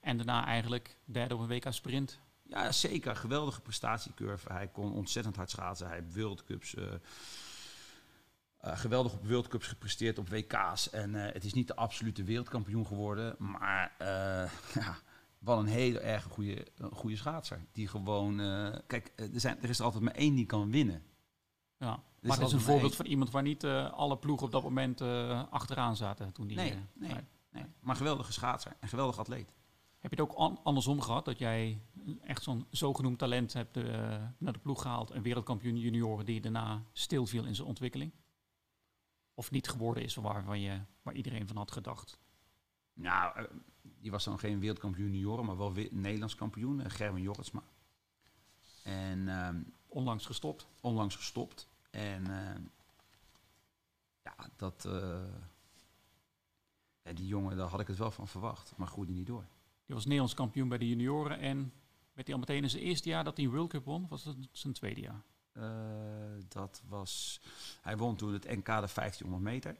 En 0.00 0.16
daarna 0.16 0.46
eigenlijk 0.46 0.96
derde 1.04 1.34
op 1.34 1.40
een 1.40 1.48
WK 1.48 1.72
sprint. 1.72 2.18
Ja, 2.42 2.72
zeker. 2.72 3.16
Geweldige 3.16 3.60
prestatiecurve. 3.60 4.52
Hij 4.52 4.68
kon 4.68 4.92
ontzettend 4.92 5.36
hard 5.36 5.50
schaatsen. 5.50 5.86
Hij 5.86 5.96
heeft 5.96 6.14
World 6.14 6.44
Cups, 6.44 6.74
eh, 6.74 6.94
geweldig 8.78 9.12
op 9.12 9.26
World 9.26 9.48
Cups 9.48 9.66
gepresteerd 9.66 10.18
op 10.18 10.28
WK's. 10.28 10.90
En 10.90 11.14
het 11.14 11.44
is 11.44 11.52
niet 11.52 11.66
de 11.66 11.76
absolute 11.76 12.24
wereldkampioen 12.24 12.86
geworden. 12.86 13.34
Maar 13.38 13.92
ja, 14.80 14.98
wel 15.40 15.58
een 15.58 15.66
hele 15.66 15.98
erg 15.98 16.24
goede, 16.24 16.66
goede 16.92 17.16
schaatser. 17.16 17.66
Die 17.72 17.88
gewoon... 17.88 18.40
eh, 18.40 18.78
kijk, 18.86 19.12
eh, 19.16 19.34
er, 19.34 19.40
zijn, 19.40 19.62
er 19.62 19.68
is 19.68 19.78
er 19.78 19.84
altijd 19.84 20.02
maar 20.02 20.14
één 20.14 20.34
die 20.34 20.46
kan 20.46 20.70
winnen. 20.70 21.02
Ja. 21.78 22.02
maar 22.20 22.38
dat 22.38 22.46
is 22.46 22.52
een 22.52 22.60
voorbeeld 22.60 22.86
één. 22.90 22.96
van 22.96 23.06
iemand 23.06 23.30
waar 23.30 23.42
niet 23.42 23.64
eh, 23.64 23.92
alle 23.92 24.18
ploegen 24.18 24.46
op 24.46 24.52
dat 24.52 24.62
moment 24.62 25.00
achteraan 25.50 25.96
zaten. 25.96 26.32
Toen 26.32 26.46
die, 26.46 26.56
Nee, 26.56 26.74
nee. 26.94 27.14
Nee, 27.52 27.64
maar 27.80 27.96
geweldige 27.96 28.32
schaatser 28.32 28.76
en 28.80 28.88
geweldig 28.88 29.18
atleet. 29.18 29.52
Heb 29.98 30.10
je 30.14 30.20
het 30.22 30.30
ook 30.30 30.36
an- 30.38 30.60
andersom 30.62 31.00
gehad? 31.00 31.24
Dat 31.24 31.38
jij 31.38 31.80
echt 32.22 32.42
zo'n 32.42 32.66
zogenoemd 32.70 33.18
talent 33.18 33.52
hebt 33.52 33.74
naar 34.38 34.52
de 34.52 34.58
ploeg 34.58 34.82
gehaald. 34.82 35.10
Een 35.10 35.22
wereldkampioen 35.22 35.78
junioren 35.78 36.24
die 36.24 36.40
daarna 36.40 36.82
stilviel 36.92 37.44
in 37.44 37.54
zijn 37.54 37.68
ontwikkeling? 37.68 38.12
Of 39.34 39.50
niet 39.50 39.68
geworden 39.68 40.02
is 40.02 40.14
waarvan 40.14 40.60
je, 40.60 40.80
waar 41.02 41.14
iedereen 41.14 41.46
van 41.46 41.56
had 41.56 41.70
gedacht? 41.70 42.18
Nou, 42.92 43.46
die 44.00 44.10
was 44.10 44.24
dan 44.24 44.38
geen 44.38 44.60
wereldkampioen 44.60 45.10
junioren, 45.10 45.44
maar 45.44 45.56
wel 45.56 45.72
we- 45.72 45.88
Nederlands 45.90 46.34
kampioen. 46.34 46.80
eh, 46.80 46.90
Gerwin 46.90 47.22
Jorritsma. 47.22 47.62
En 48.82 49.28
ehm, 49.28 49.60
Onlangs 49.88 50.26
gestopt. 50.26 50.66
onlangs 50.80 51.16
gestopt. 51.16 51.68
En 51.90 52.26
ehm, 52.26 52.62
ja, 54.22 54.34
dat... 54.56 54.84
eh, 54.84 55.22
ja, 57.02 57.12
die 57.12 57.26
jongen, 57.26 57.56
daar 57.56 57.68
had 57.68 57.80
ik 57.80 57.86
het 57.86 57.98
wel 57.98 58.10
van 58.10 58.28
verwacht. 58.28 58.72
Maar 58.76 58.86
groeide 58.88 59.12
niet 59.12 59.26
door. 59.26 59.44
Die 59.86 59.94
was 59.94 60.04
Nederlands 60.04 60.34
kampioen 60.34 60.68
bij 60.68 60.78
de 60.78 60.88
junioren. 60.88 61.38
En 61.38 61.72
werd 62.12 62.26
hij 62.26 62.34
al 62.34 62.40
meteen 62.40 62.62
in 62.62 62.70
zijn 62.70 62.82
eerste 62.82 63.08
jaar 63.08 63.24
dat 63.24 63.36
hij 63.36 63.46
een 63.46 63.52
World 63.52 63.70
Cup 63.70 63.84
won? 63.84 64.06
Was 64.08 64.22
dat 64.22 64.36
zijn 64.52 64.72
tweede 64.72 65.00
jaar? 65.00 65.22
Eh, 65.52 66.44
dat 66.48 66.82
was... 66.88 67.40
Hij 67.80 67.96
won 67.96 68.16
toen 68.16 68.32
het 68.32 68.44
NK 68.48 68.64
de 68.66 68.88
1500 68.94 69.42
meter. 69.42 69.76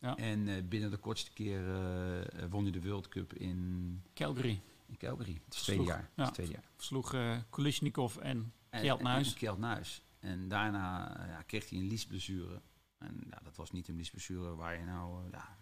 Ja. 0.00 0.16
En 0.16 0.48
eh, 0.48 0.62
binnen 0.64 0.90
de 0.90 0.96
kortste 0.96 1.30
keer 1.32 1.68
eh, 1.68 2.42
eh, 2.42 2.50
won 2.50 2.62
hij 2.62 2.72
de 2.72 2.80
World 2.82 3.08
Cup 3.08 3.32
in, 3.34 4.02
Calgary. 4.14 4.60
in 4.86 4.96
Calgary. 4.96 5.40
Het 5.44 5.54
is 5.54 5.62
tweede 5.62 5.84
jaar. 5.84 6.10
Ja. 6.14 6.30
tweede 6.30 6.52
jaar. 6.52 6.64
Versloeg 6.76 7.14
eh 7.14 7.36
Kulishnikov 7.50 8.16
en 8.16 8.52
En- 8.70 8.80
Kjeld 8.80 8.98
en- 8.98 9.04
Nuis. 9.04 9.28
en 9.28 9.34
Kjeld 9.34 9.58
Nuis. 9.58 10.02
En 10.18 10.48
daarna 10.48 11.14
ja, 11.28 11.42
kreeg 11.42 11.68
hij 11.70 11.78
een 11.78 11.86
liesblessure. 11.86 12.60
En 12.98 13.24
ja, 13.30 13.40
dat 13.42 13.56
was 13.56 13.70
niet 13.72 13.88
een 13.88 13.94
blessure 13.96 14.54
waar 14.54 14.78
je 14.78 14.84
nou... 14.84 15.30
ja, 15.30 15.56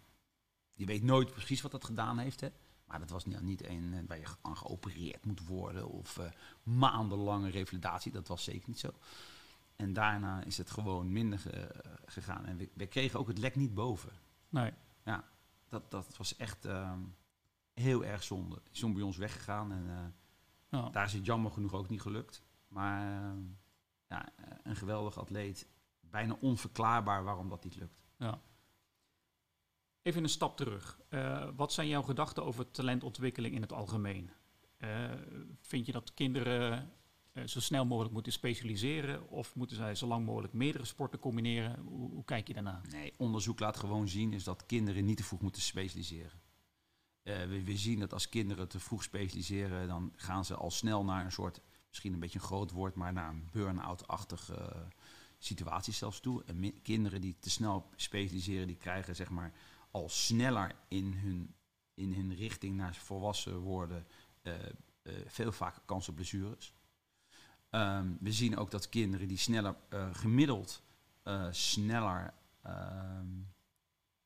je 0.73 0.85
weet 0.85 1.03
nooit 1.03 1.31
precies 1.31 1.61
wat 1.61 1.71
dat 1.71 1.85
gedaan 1.85 2.17
heeft, 2.17 2.41
hè. 2.41 2.49
Maar 2.85 2.99
dat 2.99 3.09
was 3.09 3.25
niet, 3.25 3.41
niet 3.41 3.63
een 3.67 4.05
waar 4.07 4.17
je 4.19 4.25
aan 4.41 4.57
geopereerd 4.57 5.25
moet 5.25 5.45
worden 5.47 5.87
of 5.89 6.19
maandenlange 6.63 7.49
revalidatie. 7.49 8.11
Dat 8.11 8.27
was 8.27 8.43
zeker 8.43 8.63
niet 8.69 8.79
zo. 8.79 8.89
En 9.75 9.93
daarna 9.93 10.43
is 10.43 10.57
het 10.57 10.71
gewoon 10.71 11.11
minder 11.11 11.39
ge- 11.39 11.83
gegaan. 12.05 12.45
En 12.45 12.57
we, 12.57 12.69
we 12.73 12.85
kregen 12.87 13.19
ook 13.19 13.27
het 13.27 13.37
lek 13.37 13.55
niet 13.55 13.73
boven. 13.73 14.09
Nee. 14.61 14.71
Dat, 15.69 15.91
dat 15.91 16.17
was 16.17 16.35
echt 16.35 16.65
ehm, 16.65 16.99
heel 17.73 18.05
erg 18.05 18.23
zonde. 18.23 18.55
Die 18.63 18.73
is 18.73 18.79
toen 18.79 18.93
bij 18.93 19.01
ons 19.01 19.17
weggegaan 19.17 19.71
en 19.71 19.89
eh, 19.89 20.79
Ja. 20.79 20.89
daar 20.89 21.05
is 21.05 21.13
het 21.13 21.25
jammer 21.25 21.51
genoeg 21.51 21.73
ook 21.73 21.89
niet 21.89 22.01
gelukt. 22.01 22.43
Maar 22.67 23.23
ehm, 23.23 23.39
ja, 24.07 24.29
eh, 24.35 24.57
een 24.63 24.75
geweldig 24.75 25.17
atleet. 25.17 25.67
Bijna 25.99 26.37
onverklaarbaar 26.39 27.23
waarom 27.23 27.49
dat 27.49 27.63
niet 27.63 27.75
lukt. 27.75 28.03
Ja. 28.17 28.41
Even 30.01 30.23
een 30.23 30.29
stap 30.29 30.57
terug. 30.57 30.99
Eh, 31.09 31.49
wat 31.55 31.73
zijn 31.73 31.87
jouw 31.87 32.01
gedachten 32.01 32.43
over 32.45 32.71
talentontwikkeling 32.71 33.55
in 33.55 33.61
het 33.61 33.73
algemeen? 33.73 34.31
Vind 35.61 35.85
je 35.85 35.91
dat 35.91 36.13
kinderen 36.13 36.91
zo 37.45 37.59
snel 37.59 37.85
mogelijk 37.85 38.13
moeten 38.13 38.31
specialiseren 38.31 39.29
of 39.29 39.55
moeten 39.55 39.77
zij 39.77 39.95
zo 39.95 40.07
lang 40.07 40.25
mogelijk 40.25 40.53
meerdere 40.53 40.85
sporten 40.85 41.19
combineren? 41.19 41.79
Hoe, 41.79 42.23
kijk 42.23 42.47
je 42.47 42.53
daarna? 42.53 42.81
Nee, 42.91 43.13
onderzoek 43.17 43.59
laat 43.59 43.77
gewoon 43.77 44.07
zien 44.07 44.33
is 44.33 44.43
dat 44.43 44.65
kinderen 44.65 45.05
niet 45.05 45.17
te 45.17 45.23
vroeg 45.23 45.41
moeten 45.41 45.61
specialiseren. 45.61 46.39
Eh, 47.23 47.39
we, 47.39 47.63
we 47.63 47.77
zien 47.77 47.99
dat 47.99 48.13
als 48.13 48.29
kinderen 48.29 48.67
te 48.67 48.79
vroeg 48.79 49.03
specialiseren, 49.03 49.87
dan 49.87 50.13
gaan 50.15 50.45
ze 50.45 50.55
al 50.55 50.71
snel 50.71 51.03
naar 51.03 51.25
een 51.25 51.31
soort, 51.31 51.61
misschien 51.87 52.13
een 52.13 52.19
beetje 52.19 52.39
een 52.39 52.45
groot 52.45 52.71
woord, 52.71 52.95
maar 52.95 53.13
naar 53.13 53.29
een 53.29 53.49
burn-out-achtige 53.51 54.55
eh, 54.55 54.81
situatie 55.37 55.93
zelfs 55.93 56.19
toe. 56.19 56.43
En 56.43 56.81
kinderen 56.81 57.21
die 57.21 57.35
te 57.39 57.49
snel 57.49 57.89
specialiseren, 57.95 58.67
die 58.67 58.77
krijgen 58.77 59.15
zeg 59.15 59.29
maar 59.29 59.53
al 59.91 60.09
sneller 60.09 60.75
in 60.87 61.13
hun, 61.13 61.55
in 61.93 62.13
hun 62.13 62.35
richting 62.35 62.75
naar 62.75 62.95
volwassen 62.95 63.57
worden 63.57 64.07
eh, 64.41 64.53
eh, 65.01 65.13
veel 65.25 65.51
vaker 65.51 65.81
kans 65.85 66.09
op 66.09 66.15
blessures. 66.15 66.73
Ehm, 67.75 68.07
we 68.19 68.31
zien 68.31 68.57
ook 68.57 68.71
dat 68.71 68.89
kinderen 68.89 69.27
die 69.27 69.37
sneller 69.37 69.75
eh, 69.89 70.07
gemiddeld 70.11 70.81
eh, 71.23 71.47
sneller 71.51 72.33
ehm, 72.61 73.27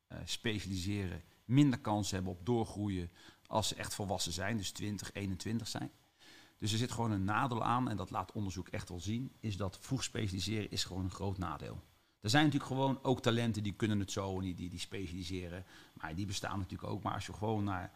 eh, 0.07 0.17
specialiseren, 0.23 1.23
minder 1.45 1.79
kans 1.79 2.11
hebben 2.11 2.31
op 2.31 2.45
doorgroeien 2.45 3.11
als 3.45 3.67
ze 3.67 3.75
echt 3.75 3.93
volwassen 3.93 4.31
zijn, 4.31 4.57
dus 4.57 4.71
20, 4.71 5.13
21 5.13 5.67
zijn. 5.67 5.91
Dus 6.57 6.71
er 6.71 6.77
zit 6.77 6.91
gewoon 6.91 7.11
een 7.11 7.23
nadeel 7.23 7.63
aan, 7.63 7.89
en 7.89 7.97
dat 7.97 8.09
laat 8.09 8.31
onderzoek 8.31 8.67
echt 8.67 8.89
wel 8.89 8.99
zien, 8.99 9.31
is 9.39 9.57
dat 9.57 9.77
vroeg 9.81 10.03
specialiseren 10.03 10.71
is 10.71 10.83
gewoon 10.83 11.03
een 11.03 11.11
groot 11.11 11.37
nadeel. 11.37 11.83
Er 12.21 12.29
zijn 12.29 12.43
natuurlijk 12.43 12.71
gewoon 12.71 13.03
ook 13.03 13.21
talenten 13.21 13.63
die 13.63 13.73
kunnen 13.73 13.99
het 13.99 14.11
zo 14.11 14.35
en 14.35 14.43
die, 14.43 14.55
die, 14.55 14.69
die 14.69 14.79
specialiseren, 14.79 15.65
maar 15.93 16.15
die 16.15 16.25
bestaan 16.25 16.59
natuurlijk 16.59 16.91
ook. 16.91 17.03
Maar 17.03 17.13
als 17.13 17.25
je 17.25 17.33
gewoon 17.33 17.63
naar, 17.63 17.91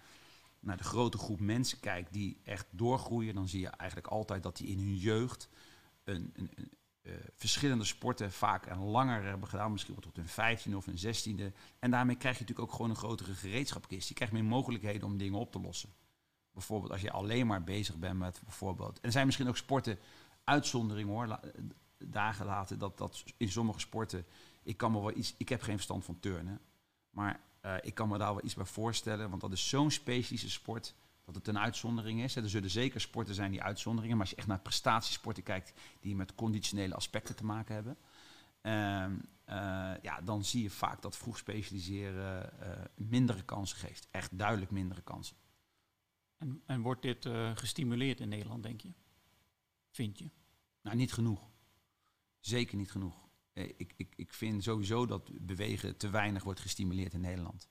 naar 0.63 0.77
de 0.77 0.83
grote 0.83 1.17
groep 1.17 1.39
mensen 1.39 1.79
kijkt 1.79 2.13
die 2.13 2.39
echt 2.43 2.67
doorgroeien, 2.71 3.35
dan 3.35 3.47
zie 3.47 3.59
je 3.59 3.67
eigenlijk 3.67 4.09
altijd 4.11 4.43
dat 4.43 4.57
die 4.57 4.67
in 4.67 4.77
hun 4.77 4.95
jeugd 4.95 5.49
een, 6.03 6.31
een, 6.33 6.49
een, 6.55 6.71
eh, 7.01 7.13
verschillende 7.35 7.83
sporten 7.83 8.31
vaak 8.31 8.65
en 8.65 8.77
langer 8.79 9.23
hebben 9.23 9.47
gedaan, 9.47 9.71
misschien 9.71 9.93
wel 9.93 10.03
tot 10.03 10.15
hun 10.15 10.27
15 10.27 10.75
of 10.75 10.85
hun 10.85 10.97
16e. 10.97 11.53
En 11.79 11.91
daarmee 11.91 12.15
krijg 12.15 12.35
je 12.37 12.41
natuurlijk 12.41 12.69
ook 12.69 12.75
gewoon 12.75 12.89
een 12.91 12.97
grotere 12.97 13.33
gereedschapkist. 13.33 14.07
Je 14.07 14.13
krijgt 14.13 14.33
meer 14.33 14.43
mogelijkheden 14.43 15.03
om 15.07 15.17
dingen 15.17 15.39
op 15.39 15.51
te 15.51 15.59
lossen. 15.59 15.89
Bijvoorbeeld 16.51 16.91
als 16.91 17.01
je 17.01 17.11
alleen 17.11 17.47
maar 17.47 17.63
bezig 17.63 17.95
bent 17.97 18.19
met 18.19 18.41
bijvoorbeeld. 18.43 18.95
En 18.99 19.03
er 19.05 19.11
zijn 19.11 19.25
misschien 19.25 19.47
ook 19.47 19.57
sporten, 19.57 19.99
uitzonderingen 20.43 21.13
hoor, 21.13 21.27
la- 21.27 21.43
daar 21.97 22.33
gelaten, 22.33 22.79
dat, 22.79 22.97
dat 22.97 23.23
in 23.37 23.51
sommige 23.51 23.79
sporten. 23.79 24.25
Ik 24.63 24.77
kan 24.77 24.91
me 24.91 24.99
wel 24.99 25.17
iets. 25.17 25.35
Ik 25.37 25.49
heb 25.49 25.61
geen 25.61 25.75
verstand 25.75 26.05
van 26.05 26.19
turnen. 26.19 26.59
Maar 27.09 27.41
eh, 27.63 27.75
ik 27.81 27.93
kan 27.93 28.09
me 28.09 28.17
daar 28.17 28.33
wel 28.33 28.43
iets 28.43 28.53
bij 28.53 28.65
voorstellen. 28.65 29.29
Want 29.29 29.41
dat 29.41 29.51
is 29.51 29.69
zo'n 29.69 29.91
specialische 29.91 30.49
sport. 30.49 30.95
Dat 31.25 31.35
het 31.35 31.47
een 31.47 31.59
uitzondering 31.59 32.23
is. 32.23 32.35
Er 32.35 32.49
zullen 32.49 32.69
zeker 32.69 33.01
sporten 33.01 33.35
zijn 33.35 33.51
die 33.51 33.63
uitzonderingen. 33.63 34.17
Maar 34.17 34.25
als 34.25 34.35
je 34.35 34.41
echt 34.41 34.47
naar 34.47 34.59
prestatiesporten 34.59 35.43
kijkt. 35.43 35.73
die 35.99 36.15
met 36.15 36.35
conditionele 36.35 36.95
aspecten 36.95 37.35
te 37.35 37.45
maken 37.45 37.75
hebben. 37.75 37.97
ehm, 38.61 39.15
eh, 39.45 39.93
ja, 40.01 40.21
dan 40.21 40.43
zie 40.43 40.63
je 40.63 40.69
vaak 40.69 41.01
dat 41.01 41.17
vroeg 41.17 41.37
specialiseren 41.37 42.59
eh, 42.61 42.85
mindere 42.95 43.43
kansen 43.43 43.77
geeft. 43.77 44.07
Echt 44.11 44.37
duidelijk 44.37 44.71
mindere 44.71 45.01
kansen. 45.01 45.35
En, 46.37 46.61
en 46.65 46.81
wordt 46.81 47.01
dit 47.01 47.27
gestimuleerd 47.53 48.19
in 48.19 48.29
Nederland, 48.29 48.63
denk 48.63 48.81
je? 48.81 48.93
Vind 49.89 50.19
je? 50.19 50.29
Nou, 50.81 50.95
niet 50.95 51.13
genoeg. 51.13 51.41
Zeker 52.39 52.77
niet 52.77 52.91
genoeg. 52.91 53.22
Eh, 53.53 53.69
Ik, 53.77 53.93
ik, 53.97 54.13
ik 54.15 54.33
vind 54.33 54.63
sowieso 54.63 55.05
dat 55.05 55.45
bewegen 55.45 55.97
te 55.97 56.09
weinig 56.09 56.43
wordt 56.43 56.59
gestimuleerd 56.59 57.13
in 57.13 57.21
Nederland. 57.21 57.69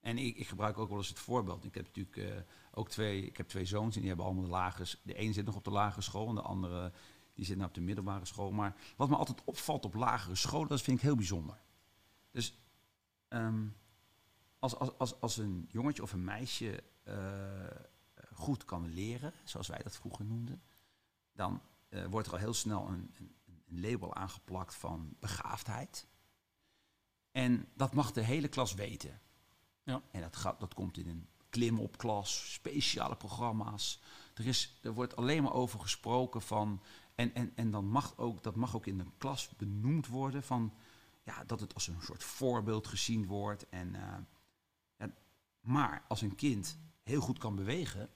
En 0.00 0.18
ik, 0.18 0.36
ik 0.36 0.48
gebruik 0.48 0.78
ook 0.78 0.88
wel 0.88 0.98
eens 0.98 1.08
het 1.08 1.18
voorbeeld. 1.18 1.64
Ik 1.64 1.74
heb 1.74 1.84
natuurlijk 1.84 2.16
eh, 2.16 2.42
ook 2.70 2.88
twee, 2.88 3.26
ik 3.26 3.36
heb 3.36 3.48
twee 3.48 3.64
zoons 3.64 3.94
en 3.94 4.00
die 4.00 4.08
hebben 4.08 4.26
allemaal 4.26 4.44
de 4.44 4.50
lagere... 4.50 4.88
De 5.02 5.20
een 5.20 5.32
zit 5.32 5.44
nog 5.44 5.56
op 5.56 5.64
de 5.64 5.70
lagere 5.70 6.02
school 6.02 6.28
en 6.28 6.34
de 6.34 6.42
andere 6.42 6.92
die 7.34 7.44
zit 7.44 7.56
nou 7.56 7.68
op 7.68 7.74
de 7.74 7.80
middelbare 7.80 8.24
school. 8.24 8.52
Maar 8.52 8.76
wat 8.96 9.08
me 9.08 9.16
altijd 9.16 9.44
opvalt 9.44 9.84
op 9.84 9.94
lagere 9.94 10.34
scholen, 10.34 10.68
dat 10.68 10.82
vind 10.82 10.96
ik 10.96 11.02
heel 11.02 11.16
bijzonder. 11.16 11.62
Dus 12.30 12.58
ehm, 13.28 13.66
als, 14.58 14.76
als, 14.76 14.98
als, 14.98 15.20
als 15.20 15.36
een 15.36 15.66
jongetje 15.68 16.02
of 16.02 16.12
een 16.12 16.24
meisje 16.24 16.82
eh, 17.02 17.66
goed 18.32 18.64
kan 18.64 18.92
leren, 18.92 19.32
zoals 19.44 19.68
wij 19.68 19.80
dat 19.82 19.96
vroeger 19.96 20.24
noemden, 20.24 20.62
dan 21.32 21.60
wordt 22.10 22.26
er 22.26 22.32
al 22.32 22.38
heel 22.38 22.54
snel 22.54 22.88
een, 22.88 23.10
een 23.14 23.34
label 23.80 24.14
aangeplakt 24.14 24.74
van 24.74 25.16
begaafdheid. 25.20 26.06
En 27.32 27.68
dat 27.74 27.94
mag 27.94 28.12
de 28.12 28.24
hele 28.24 28.48
klas 28.48 28.74
weten. 28.74 29.20
Ja. 29.82 30.02
En 30.10 30.20
dat, 30.20 30.36
gaat, 30.36 30.60
dat 30.60 30.74
komt 30.74 30.96
in 30.98 31.08
een 31.08 31.28
klimopklas, 31.50 32.52
speciale 32.52 33.16
programma's. 33.16 34.00
Er, 34.34 34.46
is, 34.46 34.78
er 34.82 34.92
wordt 34.92 35.16
alleen 35.16 35.42
maar 35.42 35.52
over 35.52 35.80
gesproken 35.80 36.42
van. 36.42 36.82
En, 37.14 37.34
en, 37.34 37.52
en 37.54 37.70
dan 37.70 37.86
mag 37.86 38.18
ook, 38.18 38.42
dat 38.42 38.56
mag 38.56 38.76
ook 38.76 38.86
in 38.86 38.98
de 38.98 39.06
klas 39.18 39.48
benoemd 39.56 40.06
worden 40.06 40.42
van. 40.42 40.74
Ja, 41.24 41.44
dat 41.44 41.60
het 41.60 41.74
als 41.74 41.86
een 41.86 42.02
soort 42.02 42.24
voorbeeld 42.24 42.86
gezien 42.86 43.26
wordt. 43.26 43.68
En, 43.68 43.94
eh, 43.94 44.18
ja, 44.96 45.12
maar 45.60 46.04
als 46.08 46.20
een 46.20 46.34
kind 46.34 46.78
heel 47.02 47.20
goed 47.20 47.38
kan 47.38 47.54
bewegen. 47.54 48.10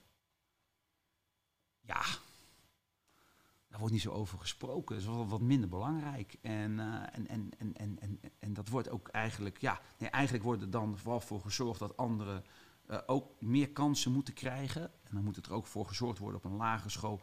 Ja, 1.81 2.05
daar 3.77 3.85
wordt 3.85 4.05
niet 4.05 4.13
zo 4.13 4.21
over 4.21 4.39
gesproken. 4.39 4.95
Dat 4.95 5.05
is 5.05 5.11
wel 5.11 5.29
wat 5.29 5.41
minder 5.41 5.69
belangrijk. 5.69 6.37
En, 6.43 6.81
eh, 6.81 6.87
en, 7.13 7.29
en, 7.29 7.51
en, 7.59 7.77
en, 7.77 7.99
en, 8.01 8.21
en 8.39 8.53
dat 8.53 8.69
wordt 8.69 8.91
ook 8.91 9.09
eigenlijk, 9.09 9.61
ja, 9.61 9.81
nee, 9.99 10.11
eigenlijk 10.11 10.45
wordt 10.45 10.63
er 10.63 10.71
dan 10.71 10.99
vooral 10.99 11.21
voor 11.21 11.41
gezorgd 11.41 11.79
dat 11.79 11.97
anderen 11.97 12.45
eh, 12.87 12.99
ook 13.07 13.41
meer 13.41 13.71
kansen 13.71 14.13
moeten 14.13 14.35
krijgen. 14.35 14.83
En 14.83 15.15
dan 15.15 15.25
moet 15.25 15.37
het 15.37 15.47
er 15.47 15.53
ook 15.53 15.67
voor 15.67 15.87
gezorgd 15.87 16.19
worden 16.19 16.39
op 16.39 16.45
een 16.45 16.57
lagere 16.57 16.91
school. 16.91 17.21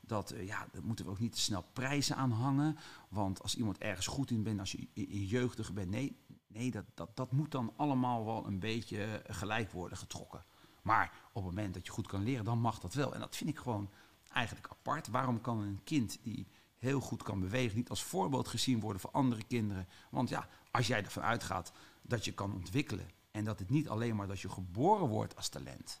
Dat, 0.00 0.30
eh, 0.30 0.46
ja, 0.46 0.66
daar 0.72 0.84
moeten 0.84 1.04
we 1.04 1.10
ook 1.10 1.18
niet 1.18 1.32
te 1.32 1.40
snel 1.40 1.64
prijzen 1.72 2.16
aan 2.16 2.30
hangen. 2.30 2.76
Want 3.08 3.42
als 3.42 3.56
iemand 3.56 3.78
ergens 3.78 4.06
goed 4.06 4.30
in 4.30 4.42
bent, 4.42 4.60
als 4.60 4.72
je 4.72 4.88
in, 4.92 5.24
jeugdig 5.24 5.72
bent, 5.72 5.90
nee, 5.90 6.16
nee 6.46 6.70
dat, 6.70 6.84
dat, 6.94 7.16
dat 7.16 7.32
moet 7.32 7.50
dan 7.50 7.72
allemaal 7.76 8.24
wel 8.24 8.46
een 8.46 8.58
beetje 8.58 9.22
gelijk 9.26 9.70
worden 9.70 9.98
getrokken. 9.98 10.44
Maar 10.82 11.12
op 11.32 11.44
het 11.44 11.54
moment 11.54 11.74
dat 11.74 11.86
je 11.86 11.92
goed 11.92 12.06
kan 12.06 12.22
leren, 12.22 12.44
dan 12.44 12.58
mag 12.58 12.78
dat 12.78 12.94
wel. 12.94 13.14
En 13.14 13.20
dat 13.20 13.36
vind 13.36 13.50
ik 13.50 13.58
gewoon 13.58 13.90
eigenlijk 14.32 14.68
apart. 14.70 15.08
Waarom 15.08 15.40
kan 15.40 15.60
een 15.60 15.80
kind 15.84 16.18
die 16.22 16.46
heel 16.76 17.00
goed 17.00 17.22
kan 17.22 17.40
bewegen 17.40 17.76
niet 17.76 17.88
als 17.88 18.02
voorbeeld 18.02 18.48
gezien 18.48 18.80
worden 18.80 19.00
voor 19.00 19.10
andere 19.10 19.42
kinderen? 19.42 19.88
Want 20.10 20.28
ja, 20.28 20.48
als 20.70 20.86
jij 20.86 21.04
ervan 21.04 21.22
uitgaat 21.22 21.72
dat 22.02 22.24
je 22.24 22.32
kan 22.32 22.54
ontwikkelen 22.54 23.10
en 23.30 23.44
dat 23.44 23.58
het 23.58 23.70
niet 23.70 23.88
alleen 23.88 24.16
maar 24.16 24.26
dat 24.26 24.40
je 24.40 24.48
geboren 24.48 25.08
wordt 25.08 25.36
als 25.36 25.48
talent, 25.48 26.00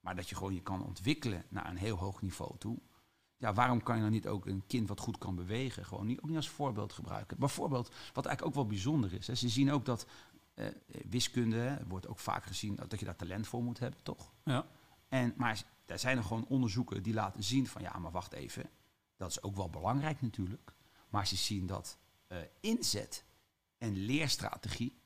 maar 0.00 0.16
dat 0.16 0.28
je 0.28 0.36
gewoon 0.36 0.54
je 0.54 0.62
kan 0.62 0.84
ontwikkelen 0.84 1.44
naar 1.48 1.70
een 1.70 1.76
heel 1.76 1.96
hoog 1.96 2.22
niveau 2.22 2.58
toe. 2.58 2.78
Ja, 3.38 3.52
waarom 3.52 3.82
kan 3.82 3.96
je 3.96 4.02
dan 4.02 4.10
niet 4.10 4.28
ook 4.28 4.46
een 4.46 4.66
kind 4.66 4.88
wat 4.88 5.00
goed 5.00 5.18
kan 5.18 5.34
bewegen, 5.34 5.84
gewoon 5.84 6.06
niet, 6.06 6.20
ook 6.20 6.28
niet 6.28 6.36
als 6.36 6.48
voorbeeld 6.48 6.92
gebruiken? 6.92 7.38
Bijvoorbeeld, 7.38 7.88
wat 8.12 8.26
eigenlijk 8.26 8.46
ook 8.46 8.62
wel 8.62 8.72
bijzonder 8.72 9.12
is, 9.12 9.26
hè, 9.26 9.34
ze 9.34 9.48
zien 9.48 9.72
ook 9.72 9.84
dat 9.84 10.06
eh, 10.54 10.66
wiskunde 11.08 11.56
hè, 11.56 11.86
wordt 11.86 12.08
ook 12.08 12.18
vaak 12.18 12.44
gezien 12.44 12.78
dat 12.88 12.98
je 12.98 13.04
daar 13.04 13.16
talent 13.16 13.46
voor 13.46 13.62
moet 13.62 13.78
hebben, 13.78 14.02
toch? 14.02 14.32
Ja. 14.44 14.66
En, 15.08 15.34
maar 15.36 15.64
er 15.86 15.98
zijn 15.98 16.16
er 16.16 16.24
gewoon 16.24 16.46
onderzoeken 16.46 17.02
die 17.02 17.14
laten 17.14 17.42
zien 17.42 17.66
van 17.66 17.82
ja, 17.82 17.98
maar 17.98 18.10
wacht 18.10 18.32
even. 18.32 18.70
Dat 19.16 19.30
is 19.30 19.42
ook 19.42 19.56
wel 19.56 19.70
belangrijk 19.70 20.22
natuurlijk. 20.22 20.74
Maar 21.08 21.26
ze 21.26 21.36
zien 21.36 21.66
dat 21.66 21.98
eh, 22.26 22.38
inzet 22.60 23.24
en 23.78 23.96
leerstrategie 23.96 24.98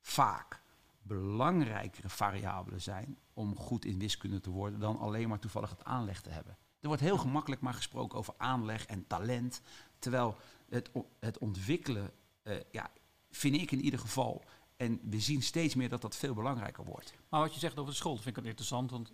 vaak 0.00 0.62
belangrijkere 1.02 2.08
variabelen 2.08 2.82
zijn 2.82 3.18
om 3.32 3.56
goed 3.56 3.84
in 3.84 3.98
wiskunde 3.98 4.40
te 4.40 4.50
worden 4.50 4.80
dan 4.80 4.98
alleen 4.98 5.28
maar 5.28 5.38
toevallig 5.38 5.70
het 5.70 5.84
aanleg 5.84 6.20
te 6.20 6.30
hebben. 6.30 6.56
Er 6.80 6.88
wordt 6.88 7.02
heel 7.02 7.18
gemakkelijk 7.18 7.60
maar 7.60 7.74
gesproken 7.74 8.18
over 8.18 8.34
aanleg 8.36 8.86
en 8.86 9.06
talent. 9.06 9.60
Terwijl 9.98 10.36
het, 10.68 10.90
het 11.20 11.38
ontwikkelen, 11.38 12.12
eh, 12.42 12.56
ja, 12.70 12.90
vind 13.30 13.54
ik 13.54 13.70
in 13.70 13.80
ieder 13.80 14.00
geval. 14.00 14.44
En 14.76 15.00
we 15.02 15.20
zien 15.20 15.42
steeds 15.42 15.74
meer 15.74 15.88
dat 15.88 16.00
dat 16.00 16.16
veel 16.16 16.34
belangrijker 16.34 16.84
wordt. 16.84 17.14
Maar 17.28 17.40
wat 17.40 17.54
je 17.54 17.60
zegt 17.60 17.78
over 17.78 17.90
de 17.90 17.96
school, 17.96 18.14
dat 18.14 18.22
vind 18.22 18.36
ik 18.36 18.44
interessant. 18.44 18.90
Want 18.90 19.12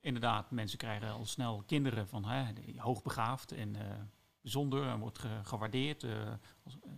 inderdaad, 0.00 0.50
mensen 0.50 0.78
krijgen 0.78 1.10
al 1.12 1.24
snel 1.26 1.62
kinderen 1.66 2.08
van 2.08 2.24
hè, 2.24 2.52
hoogbegaafd 2.76 3.52
en 3.52 3.76
eh, 3.76 3.98
bijzonder 4.40 4.86
en 4.86 4.98
wordt 4.98 5.18
ge- 5.18 5.40
gewaardeerd. 5.42 6.02
eh, 6.02 6.32
als, 6.62 6.78
eh. 6.82 6.90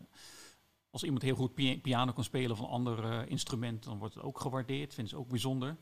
als 0.90 1.02
iemand 1.02 1.22
heel 1.22 1.34
goed 1.36 1.54
piano 1.82 2.12
kan 2.12 2.24
spelen 2.24 2.50
of 2.50 2.58
een 2.58 2.66
ander 2.66 3.28
instrument, 3.28 3.82
dan 3.84 3.98
wordt 3.98 4.14
het 4.14 4.24
ook 4.24 4.40
gewaardeerd. 4.40 4.94
Vinden 4.94 5.12
ze 5.12 5.18
ook 5.18 5.28
bijzonder. 5.28 5.76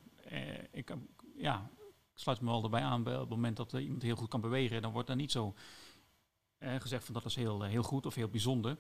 Ik, 0.71 0.95
ja, 1.37 1.71
ik 2.15 2.19
sluit 2.19 2.41
me 2.41 2.51
wel 2.51 2.63
erbij 2.65 2.83
aan. 2.83 3.03
Bij 3.03 3.15
op 3.15 3.21
het 3.21 3.29
moment 3.31 3.57
dat 3.57 3.73
iemand 3.73 4.03
heel 4.03 4.17
goed 4.17 4.29
kan 4.29 4.41
bewegen, 4.41 4.83
dan 4.83 4.93
wordt 4.93 5.09
er 5.09 5.17
niet 5.17 5.31
zo 5.33 5.55
gezegd 6.59 7.05
van 7.05 7.15
dat 7.15 7.25
is 7.25 7.35
heel, 7.35 7.63
heel 7.63 7.83
goed 7.83 8.07
of 8.07 8.15
heel 8.15 8.29
bijzonder. 8.29 8.79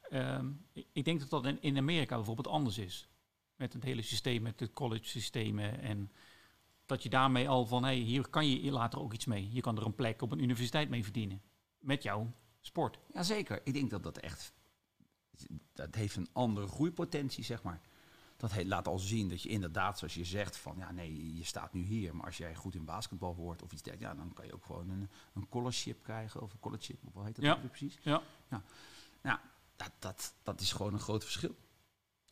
Ehm, 0.00 0.50
ik 0.92 1.04
denk 1.04 1.20
dat 1.20 1.30
dat 1.30 1.46
in, 1.46 1.62
in 1.62 1.76
Amerika 1.76 2.16
bijvoorbeeld 2.16 2.46
anders 2.46 2.78
is. 2.78 3.08
Met 3.56 3.72
het 3.72 3.82
hele 3.82 4.02
systeem, 4.02 4.42
met 4.42 4.58
de 4.58 4.72
college 4.72 5.04
systemen. 5.08 5.80
En 5.80 6.12
dat 6.92 7.02
je 7.02 7.08
daarmee 7.08 7.48
al 7.48 7.66
van, 7.66 7.84
hey, 7.84 7.96
hier 7.96 8.28
kan 8.28 8.48
je 8.48 8.70
later 8.70 9.00
ook 9.00 9.12
iets 9.12 9.24
mee. 9.24 9.52
Je 9.52 9.60
kan 9.60 9.76
er 9.76 9.86
een 9.86 9.94
plek 9.94 10.22
op 10.22 10.32
een 10.32 10.42
universiteit 10.42 10.88
mee 10.88 11.04
verdienen. 11.04 11.42
Met 11.78 12.02
jouw 12.02 12.32
sport. 12.60 12.98
Jazeker. 13.12 13.60
Ik 13.64 13.72
denk 13.72 13.90
dat 13.90 14.02
dat 14.02 14.18
echt, 14.18 14.52
dat 15.72 15.94
heeft 15.94 16.16
een 16.16 16.28
andere 16.32 16.66
groeipotentie, 16.66 17.44
zeg 17.44 17.62
maar. 17.62 17.80
Dat 18.36 18.64
laat 18.64 18.88
al 18.88 18.98
zien 18.98 19.28
dat 19.28 19.42
je 19.42 19.48
inderdaad, 19.48 19.98
zoals 19.98 20.14
je 20.14 20.24
zegt, 20.24 20.56
van 20.56 20.76
ja, 20.76 20.90
nee, 20.90 21.36
je 21.36 21.44
staat 21.44 21.72
nu 21.72 21.82
hier. 21.82 22.16
Maar 22.16 22.26
als 22.26 22.36
jij 22.36 22.54
goed 22.54 22.74
in 22.74 22.84
basketbal 22.84 23.34
wordt 23.34 23.62
of 23.62 23.72
iets 23.72 23.82
dergelijks, 23.82 24.16
ja, 24.16 24.24
dan 24.24 24.32
kan 24.34 24.46
je 24.46 24.54
ook 24.54 24.64
gewoon 24.64 24.90
een, 24.90 25.08
een 25.34 25.44
scholarship 25.48 26.02
krijgen. 26.02 26.42
Of 26.42 26.52
een 26.52 26.60
college, 26.60 26.96
wat 27.12 27.24
heet 27.24 27.34
dat 27.34 27.44
ja. 27.44 27.54
precies? 27.54 27.98
Ja. 28.02 28.22
ja. 28.50 28.62
Nou, 29.22 29.38
dat, 29.76 29.92
dat, 29.98 30.34
dat 30.42 30.60
is 30.60 30.72
gewoon 30.72 30.92
een 30.92 31.00
groot 31.00 31.22
verschil. 31.22 31.54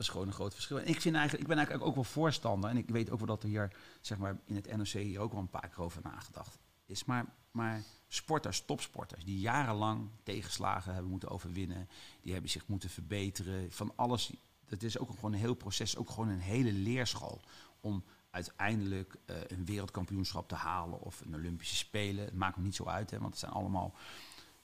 Is 0.01 0.09
gewoon 0.09 0.27
een 0.27 0.33
groot 0.33 0.53
verschil. 0.53 0.79
En 0.79 0.87
ik, 0.87 1.01
vind 1.01 1.15
eigenlijk, 1.15 1.43
ik 1.43 1.47
ben 1.49 1.57
eigenlijk 1.57 1.87
ook 1.87 1.95
wel 1.95 2.03
voorstander. 2.03 2.69
En 2.69 2.77
ik 2.77 2.89
weet 2.89 3.09
ook 3.09 3.17
wel 3.17 3.27
dat 3.27 3.43
er 3.43 3.49
hier 3.49 3.71
zeg 4.01 4.17
maar, 4.17 4.39
in 4.45 4.55
het 4.55 4.77
NOC 4.77 4.87
hier 4.87 5.19
ook 5.19 5.31
wel 5.31 5.41
een 5.41 5.49
paar 5.49 5.69
keer 5.69 5.83
over 5.83 6.01
nagedacht 6.03 6.59
is. 6.85 7.05
Maar, 7.05 7.25
maar 7.51 7.83
sporters, 8.07 8.65
topsporters, 8.65 9.23
die 9.23 9.39
jarenlang 9.39 10.09
tegenslagen 10.23 10.93
hebben 10.93 11.11
moeten 11.11 11.29
overwinnen. 11.29 11.89
Die 12.21 12.33
hebben 12.33 12.51
zich 12.51 12.67
moeten 12.67 12.89
verbeteren. 12.89 13.71
Van 13.71 13.93
alles. 13.95 14.33
Dat 14.65 14.83
is 14.83 14.97
ook 14.97 15.09
gewoon 15.09 15.33
een 15.33 15.39
heel 15.39 15.53
proces. 15.53 15.97
Ook 15.97 16.09
gewoon 16.09 16.29
een 16.29 16.39
hele 16.39 16.73
leerschool. 16.73 17.41
Om 17.79 18.03
uiteindelijk 18.29 19.15
uh, 19.25 19.35
een 19.47 19.65
wereldkampioenschap 19.65 20.47
te 20.47 20.55
halen. 20.55 21.01
Of 21.01 21.21
een 21.21 21.35
Olympische 21.35 21.75
Spelen. 21.75 22.25
Het 22.25 22.35
maakt 22.35 22.57
me 22.57 22.63
niet 22.63 22.75
zo 22.75 22.85
uit. 22.85 23.11
Hè, 23.11 23.17
want 23.17 23.29
het 23.29 23.39
zijn 23.39 23.51
allemaal 23.51 23.93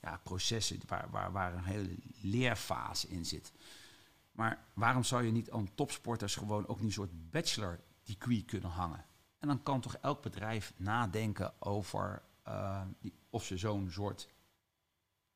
ja, 0.02 0.20
processen 0.22 0.80
waar, 0.86 1.10
waar, 1.10 1.32
waar 1.32 1.54
een 1.54 1.64
hele 1.64 1.94
leerfase 2.20 3.08
in 3.08 3.24
zit. 3.24 3.52
Maar 4.38 4.64
waarom 4.74 5.04
zou 5.04 5.22
je 5.22 5.30
niet 5.30 5.50
aan 5.50 5.74
topsporters 5.74 6.36
gewoon 6.36 6.66
ook 6.66 6.80
een 6.80 6.92
soort 6.92 7.30
bachelor 7.30 7.80
degree 8.02 8.44
kunnen 8.44 8.70
hangen? 8.70 9.04
En 9.38 9.48
dan 9.48 9.62
kan 9.62 9.80
toch 9.80 9.94
elk 9.94 10.22
bedrijf 10.22 10.72
nadenken 10.76 11.62
over 11.62 12.22
uh, 12.46 12.82
die, 12.98 13.14
of 13.30 13.44
ze 13.44 13.56
zo'n 13.56 13.90
soort 13.90 14.28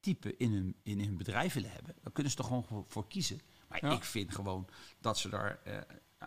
type 0.00 0.36
in 0.36 0.52
hun, 0.52 0.76
in 0.82 1.00
hun 1.00 1.16
bedrijf 1.16 1.54
willen 1.54 1.70
hebben. 1.70 1.94
Daar 2.00 2.12
kunnen 2.12 2.32
ze 2.32 2.38
toch 2.38 2.46
gewoon 2.46 2.84
voor, 2.88 3.08
kiezen. 3.08 3.40
Maar 3.68 3.92
ik 3.92 4.04
vind 4.04 4.34
gewoon 4.34 4.68
dat 5.00 5.18
ze 5.18 5.28
daar 5.28 5.60
uh, 5.66 5.78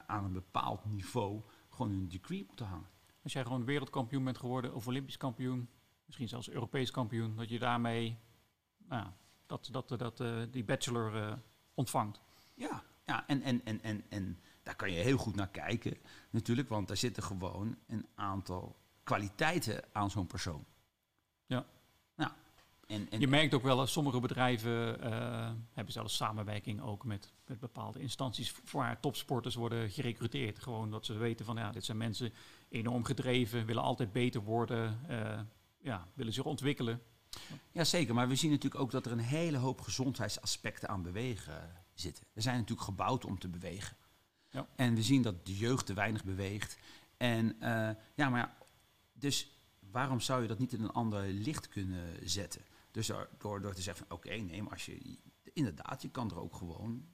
aan 0.07 0.23
een 0.23 0.33
bepaald 0.33 0.85
niveau 0.85 1.41
gewoon 1.69 1.91
een 1.91 2.09
degree 2.09 2.45
moeten 2.47 2.65
hangen. 2.65 2.89
Als 3.23 3.33
jij 3.33 3.43
gewoon 3.43 3.65
wereldkampioen 3.65 4.23
bent 4.23 4.38
geworden 4.38 4.73
of 4.73 4.88
olympisch 4.88 5.17
kampioen, 5.17 5.69
misschien 6.05 6.27
zelfs 6.27 6.49
Europees 6.49 6.91
kampioen, 6.91 7.35
dat 7.35 7.49
je 7.49 7.59
daarmee 7.59 8.17
nou, 8.77 9.07
dat, 9.45 9.69
dat, 9.71 9.89
dat, 9.89 10.19
uh, 10.19 10.43
die 10.51 10.63
bachelor 10.63 11.15
uh, 11.15 11.33
ontvangt. 11.73 12.23
Ja, 12.55 12.83
ja 13.05 13.27
en, 13.27 13.41
en, 13.41 13.61
en, 13.65 13.81
en, 13.83 14.03
en 14.09 14.39
daar 14.63 14.75
kan 14.75 14.91
je 14.91 14.99
heel 14.99 15.17
goed 15.17 15.35
naar 15.35 15.49
kijken 15.49 15.97
natuurlijk, 16.29 16.69
want 16.69 16.87
daar 16.87 16.97
zitten 16.97 17.23
gewoon 17.23 17.77
een 17.87 18.05
aantal 18.15 18.75
kwaliteiten 19.03 19.83
aan 19.91 20.11
zo'n 20.11 20.27
persoon. 20.27 20.65
Ja. 21.45 21.65
Nou, 22.15 22.31
en, 22.87 23.09
en, 23.09 23.19
je 23.19 23.27
merkt 23.27 23.53
ook 23.53 23.63
wel 23.63 23.77
dat 23.77 23.89
sommige 23.89 24.19
bedrijven 24.19 25.05
uh, 25.05 25.51
hebben 25.73 25.93
zelfs 25.93 26.15
samenwerking 26.15 26.81
ook 26.81 27.05
met, 27.05 27.33
met 27.47 27.59
bepaalde 27.59 27.99
instanties 27.99 28.51
voor 28.63 28.81
haar 28.81 28.99
topsporters 28.99 29.55
worden 29.55 29.89
gerecruiteerd. 29.89 30.59
Gewoon 30.59 30.91
dat 30.91 31.05
ze 31.05 31.13
weten 31.13 31.45
van 31.45 31.55
ja, 31.55 31.71
dit 31.71 31.85
zijn 31.85 31.97
mensen 31.97 32.33
enorm 32.69 33.03
gedreven, 33.03 33.65
willen 33.65 33.83
altijd 33.83 34.11
beter 34.11 34.41
worden, 34.41 34.99
uh, 35.09 35.39
ja, 35.81 36.07
willen 36.13 36.33
zich 36.33 36.43
ontwikkelen. 36.43 37.01
Jazeker, 37.71 38.13
maar 38.13 38.27
we 38.27 38.35
zien 38.35 38.51
natuurlijk 38.51 38.81
ook 38.81 38.91
dat 38.91 39.05
er 39.05 39.11
een 39.11 39.19
hele 39.19 39.57
hoop 39.57 39.81
gezondheidsaspecten 39.81 40.89
aan 40.89 41.01
bewegen 41.01 41.84
zitten. 41.95 42.23
We 42.34 42.41
zijn 42.41 42.55
natuurlijk 42.55 42.88
gebouwd 42.88 43.25
om 43.25 43.39
te 43.39 43.47
bewegen. 43.47 43.97
Ja. 44.49 44.67
En 44.75 44.95
we 44.95 45.03
zien 45.03 45.21
dat 45.21 45.45
de 45.45 45.58
jeugd 45.58 45.86
te 45.86 45.93
weinig 45.93 46.23
beweegt. 46.23 46.77
En 47.17 47.45
uh, 47.45 47.89
ja, 48.15 48.29
maar 48.29 48.39
ja, 48.39 48.58
dus 49.13 49.49
waarom 49.79 50.19
zou 50.19 50.41
je 50.41 50.47
dat 50.47 50.60
niet 50.60 50.73
in 50.73 50.84
een 50.84 50.91
ander 50.91 51.27
licht 51.27 51.69
kunnen 51.69 52.29
zetten? 52.29 52.62
Dus 52.91 53.08
door, 53.38 53.62
door 53.62 53.73
te 53.73 53.81
zeggen 53.81 54.08
van 54.08 54.17
oké, 54.17 54.27
okay, 54.27 54.39
nee, 54.39 54.62
maar 54.62 54.71
als 54.71 54.86
je 54.86 55.17
inderdaad, 55.53 56.01
je 56.01 56.10
kan 56.10 56.31
er 56.31 56.39
ook 56.39 56.55
gewoon 56.55 57.05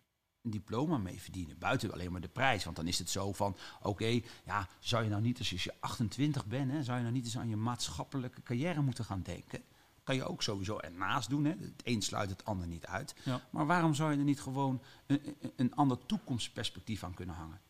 een 0.42 0.52
diploma 0.52 0.98
mee 0.98 1.22
verdienen. 1.22 1.58
Buiten 1.58 1.92
alleen 1.92 2.12
maar 2.12 2.22
de 2.22 2.28
prijs. 2.28 2.64
Want 2.64 2.76
dan 2.76 2.88
is 2.88 3.00
het 3.00 3.10
zo 3.10 3.34
van, 3.34 3.58
oké, 3.82 4.22
ja, 4.46 4.68
zou 4.80 5.04
je 5.04 5.10
nou 5.10 5.22
niet, 5.22 5.38
als 5.38 5.50
je 5.50 5.74
28 5.80 6.46
bent, 6.46 6.72
hè, 6.72 6.84
zou 6.84 6.98
je 6.98 7.04
nou 7.04 7.16
niet 7.16 7.26
eens 7.26 7.38
aan 7.38 7.50
je 7.50 7.56
maatschappelijke 7.56 8.42
carrière 8.42 8.82
moeten 8.82 9.06
gaan 9.06 9.22
denken? 9.22 9.64
Kan 10.04 10.16
je 10.16 10.26
ook 10.26 10.44
sowieso 10.44 10.78
ernaast 10.78 11.30
doen. 11.30 11.46
Hè. 11.46 11.52
Het 11.52 11.82
een 11.84 12.02
sluit 12.02 12.30
het 12.30 12.46
ander 12.46 12.68
niet 12.68 12.86
uit. 12.86 13.16
Ja. 13.24 13.42
Maar 13.50 13.66
waarom 13.66 13.94
zou 13.94 14.12
je 14.12 14.18
er 14.18 14.24
niet 14.24 14.42
gewoon 14.42 14.82
een, 15.06 15.36
een 15.56 15.76
ander 15.76 16.06
toekomstperspectief 16.06 17.04
aan 17.04 17.14
kunnen 17.14 17.36
hangen? 17.36 17.62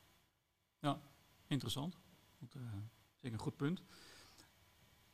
Ja, 0.79 1.01
interessant. 1.47 1.97
Uh, 2.55 2.61
zeker 3.15 3.33
een 3.33 3.43
goed 3.43 3.57
punt. 3.57 3.81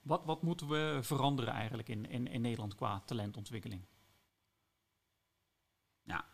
Wat, 0.02 0.26
wat 0.26 0.42
moeten 0.42 0.68
we 0.68 1.00
veranderen 1.02 1.54
eigenlijk 1.54 1.90
in, 1.90 2.10
in, 2.10 2.28
in 2.28 2.42
Nederland 2.42 2.76
qua 2.76 3.00
talentontwikkeling? 3.00 3.82
Ja, 6.04 6.26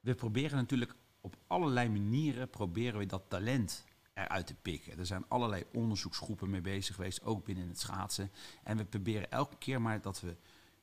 we 0.00 0.14
proberen 0.14 0.56
natuurlijk 0.56 0.94
op 1.20 1.36
allerlei 1.46 1.88
manieren 1.88 2.50
proberen 2.50 2.98
we 2.98 3.06
dat 3.06 3.22
talent 3.28 3.84
eruit 4.12 4.46
te 4.46 4.54
pikken. 4.54 4.98
Er 4.98 5.06
zijn 5.06 5.28
allerlei 5.28 5.64
onderzoeksgroepen 5.72 6.50
mee 6.50 6.60
bezig 6.60 6.94
geweest, 6.94 7.22
ook 7.22 7.44
binnen 7.44 7.68
het 7.68 7.80
schaatsen. 7.80 8.30
En 8.62 8.76
we 8.76 8.84
proberen 8.84 9.30
elke 9.30 9.56
keer 9.56 9.80
maar 9.80 10.00
dat 10.00 10.20
we 10.20 10.36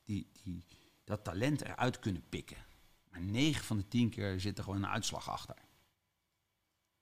die, 0.04 0.28
die, 0.44 0.64
dat 1.04 1.24
talent 1.24 1.62
eruit 1.62 2.00
kunnen 2.00 2.24
pikken. 2.30 2.58
Maar 3.10 3.22
9 3.22 3.64
van 3.64 3.78
de 3.78 3.88
10 3.88 4.10
keer 4.10 4.40
zit 4.40 4.58
er 4.58 4.64
gewoon 4.64 4.84
een 4.84 4.90
uitslag 4.90 5.30
achter. 5.30 5.56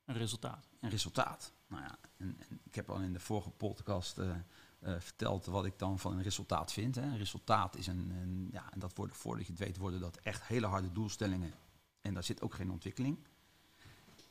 Een 0.06 0.18
resultaat. 0.18 0.68
Een 0.80 0.90
resultaat. 0.90 1.54
Nou 1.68 1.84
ja, 1.84 1.98
en, 2.18 2.38
en 2.50 2.60
ik 2.64 2.76
heb 2.76 2.90
al 2.90 3.00
in 3.00 3.14
de 3.14 3.20
vorige 3.20 3.50
podcast 3.50 4.18
uh, 4.18 4.36
uh, 4.80 5.00
verteld 5.00 5.46
wat 5.46 5.66
ik 5.66 5.80
dan 5.80 6.00
van 6.00 6.14
een 6.14 6.22
resultaat 6.22 6.74
vind. 6.74 6.96
Hè. 6.96 7.02
Een 7.02 7.18
resultaat 7.18 7.76
is 7.76 7.88
een, 7.88 8.10
een, 8.10 8.50
ja, 8.52 8.72
en 8.72 8.80
dat 8.80 8.96
worden, 8.96 9.16
voordat 9.16 9.46
je 9.46 9.52
het 9.52 9.62
weet, 9.62 9.78
worden 9.78 10.00
dat 10.00 10.18
echt 10.18 10.44
hele 10.44 10.68
harde 10.68 10.92
doelstellingen. 10.92 11.54
En 12.02 12.14
daar 12.14 12.24
zit 12.24 12.42
ook 12.42 12.54
geen 12.54 12.72
ontwikkeling. 12.72 13.18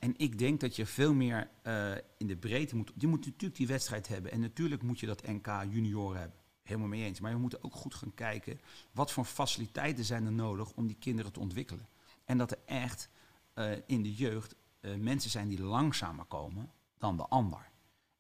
En 0.05 0.14
ik 0.17 0.38
denk 0.38 0.61
dat 0.61 0.77
je 0.77 0.87
veel 0.87 1.14
meer 1.14 1.51
uh, 1.62 1.93
in 2.17 2.27
de 2.27 2.37
breedte 2.37 2.77
moet. 2.77 2.93
Je 2.99 3.07
moet 3.07 3.25
natuurlijk 3.25 3.57
die 3.57 3.67
wedstrijd 3.67 4.09
hebben. 4.09 4.31
En 4.33 4.40
natuurlijk 4.40 4.83
moet 4.83 5.01
je 5.01 5.07
dat 5.07 5.27
NK 5.27 5.47
junioren 5.47 6.21
hebben. 6.21 6.38
Helemaal 6.62 6.88
mee 6.88 7.05
eens. 7.05 7.21
Maar 7.21 7.33
we 7.33 7.38
moeten 7.38 7.64
ook 7.64 7.75
goed 7.75 7.95
gaan 7.95 8.14
kijken. 8.14 8.61
Wat 8.93 9.12
voor 9.12 9.25
faciliteiten 9.25 10.05
zijn 10.05 10.27
er 10.27 10.33
nodig 10.33 10.73
om 10.73 10.87
die 10.87 10.97
kinderen 10.97 11.33
te 11.33 11.40
ontwikkelen. 11.40 11.88
En 12.25 12.38
dat 12.38 12.51
er 12.51 12.59
echt 12.67 13.09
uh, 13.55 13.73
in 13.87 14.03
de 14.03 14.14
jeugd 14.14 14.55
uh, 14.81 14.95
mensen 14.97 15.31
zijn 15.31 15.49
die 15.49 15.62
langzamer 15.62 16.25
komen 16.25 16.73
dan 16.99 17.17
de 17.17 17.27
ander. 17.27 17.71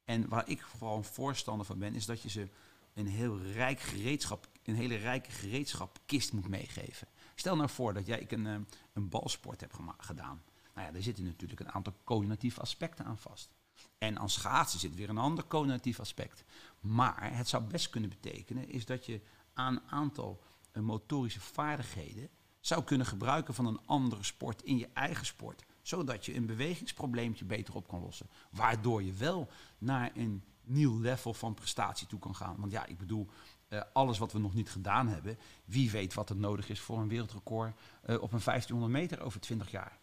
En 0.04 0.28
waar 0.28 0.48
ik 0.48 0.64
een 0.80 1.04
voorstander 1.04 1.66
van 1.66 1.78
ben, 1.78 1.94
is 1.94 2.06
dat 2.06 2.22
je 2.22 2.28
ze 2.28 2.48
een 2.94 3.06
heel 3.06 3.40
rijk 3.40 3.80
gereedschap, 3.80 4.48
een 4.62 4.74
hele 4.74 4.96
rijke 4.96 5.30
gereedschapkist 5.30 6.32
moet 6.32 6.48
meegeven. 6.48 7.08
Stel 7.34 7.56
nou 7.56 7.68
voor 7.68 7.94
dat 7.94 8.06
jij 8.06 8.26
een, 8.28 8.66
een 8.92 9.08
balsport 9.08 9.60
heb 9.60 9.72
gedaan. 9.98 10.42
Nou 10.74 10.86
ja, 10.86 10.92
daar 10.92 11.02
zitten 11.02 11.24
natuurlijk 11.24 11.60
een 11.60 11.72
aantal 11.72 11.94
cognitieve 12.04 12.60
aspecten 12.60 13.04
aan 13.04 13.18
vast. 13.18 13.54
En 13.98 14.18
aan 14.18 14.30
schaatsen 14.30 14.80
zit 14.80 14.94
weer 14.94 15.08
een 15.08 15.18
ander 15.18 15.46
cognitief 15.46 16.00
aspect. 16.00 16.44
Maar 16.80 17.36
het 17.36 17.48
zou 17.48 17.62
best 17.62 17.90
kunnen 17.90 18.10
betekenen 18.10 18.68
is 18.68 18.86
dat 18.86 19.06
je 19.06 19.20
aan 19.54 19.74
een 19.74 19.90
aantal 19.90 20.42
uh, 20.72 20.82
motorische 20.82 21.40
vaardigheden 21.40 22.28
zou 22.60 22.84
kunnen 22.84 23.06
gebruiken 23.06 23.54
van 23.54 23.66
een 23.66 23.80
andere 23.86 24.22
sport 24.22 24.62
in 24.62 24.78
je 24.78 24.88
eigen 24.94 25.26
sport. 25.26 25.64
Zodat 25.82 26.26
je 26.26 26.34
een 26.34 26.46
bewegingsprobleempje 26.46 27.44
beter 27.44 27.74
op 27.74 27.88
kan 27.88 28.00
lossen. 28.00 28.28
Waardoor 28.50 29.02
je 29.02 29.12
wel 29.12 29.48
naar 29.78 30.10
een 30.14 30.44
nieuw 30.62 31.00
level 31.00 31.34
van 31.34 31.54
prestatie 31.54 32.06
toe 32.06 32.18
kan 32.18 32.34
gaan. 32.34 32.56
Want 32.58 32.72
ja, 32.72 32.86
ik 32.86 32.98
bedoel, 32.98 33.28
uh, 33.68 33.82
alles 33.92 34.18
wat 34.18 34.32
we 34.32 34.38
nog 34.38 34.54
niet 34.54 34.70
gedaan 34.70 35.08
hebben, 35.08 35.38
wie 35.64 35.90
weet 35.90 36.14
wat 36.14 36.30
er 36.30 36.36
nodig 36.36 36.68
is 36.68 36.80
voor 36.80 36.98
een 36.98 37.08
wereldrecord 37.08 37.74
uh, 38.06 38.22
op 38.22 38.32
een 38.32 38.40
1500 38.44 38.92
meter 38.92 39.20
over 39.20 39.40
20 39.40 39.70
jaar. 39.70 39.98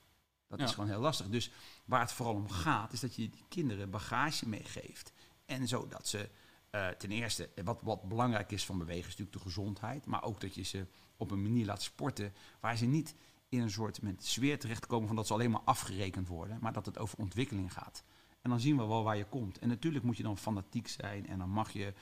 Dat 0.52 0.60
ja. 0.60 0.66
is 0.66 0.74
gewoon 0.74 0.90
heel 0.90 1.00
lastig. 1.00 1.28
Dus 1.30 1.52
waar 1.86 2.00
het 2.00 2.12
vooral 2.12 2.36
om 2.36 2.50
gaat, 2.50 2.94
is 2.94 3.00
dat 3.00 3.16
je 3.16 3.30
die 3.30 3.46
kinderen 3.50 3.90
bagage 3.90 4.50
meegeeft. 4.50 5.12
En 5.46 5.68
zodat 5.68 6.08
ze 6.08 6.30
uh, 6.72 6.88
ten 6.88 7.12
eerste, 7.12 7.50
wat, 7.64 7.82
wat 7.82 8.08
belangrijk 8.08 8.52
is 8.52 8.66
van 8.66 8.78
bewegen, 8.78 9.08
is 9.08 9.18
natuurlijk 9.18 9.38
de 9.38 9.50
gezondheid. 9.50 10.06
Maar 10.06 10.24
ook 10.24 10.42
dat 10.42 10.56
je 10.56 10.64
ze 10.64 10.88
op 11.18 11.32
een 11.32 11.42
manier 11.42 11.66
laat 11.66 11.82
sporten 11.82 12.34
waar 12.60 12.78
ze 12.78 12.86
niet 12.86 13.16
in 13.50 13.62
een 13.62 13.72
soort 13.72 14.02
met 14.02 14.26
sfeer 14.26 14.60
terechtkomen 14.60 15.08
van 15.08 15.16
dat 15.16 15.28
ze 15.28 15.34
alleen 15.34 15.52
maar 15.52 15.62
afgerekend 15.66 16.28
worden. 16.28 16.58
Maar 16.62 16.74
dat 16.74 16.86
het 16.86 16.98
over 16.98 17.18
ontwikkeling 17.18 17.74
gaat. 17.74 18.04
En 18.42 18.50
dan 18.50 18.60
zien 18.60 18.78
we 18.78 18.86
wel 18.86 19.04
waar 19.04 19.18
je 19.18 19.26
komt. 19.26 19.60
En 19.60 19.68
natuurlijk 19.68 20.04
moet 20.04 20.18
je 20.18 20.24
dan 20.24 20.38
fanatiek 20.38 20.88
zijn 20.88 21.28
en 21.28 21.38
dan 21.38 21.50
mag 21.50 21.72
je 21.72 21.94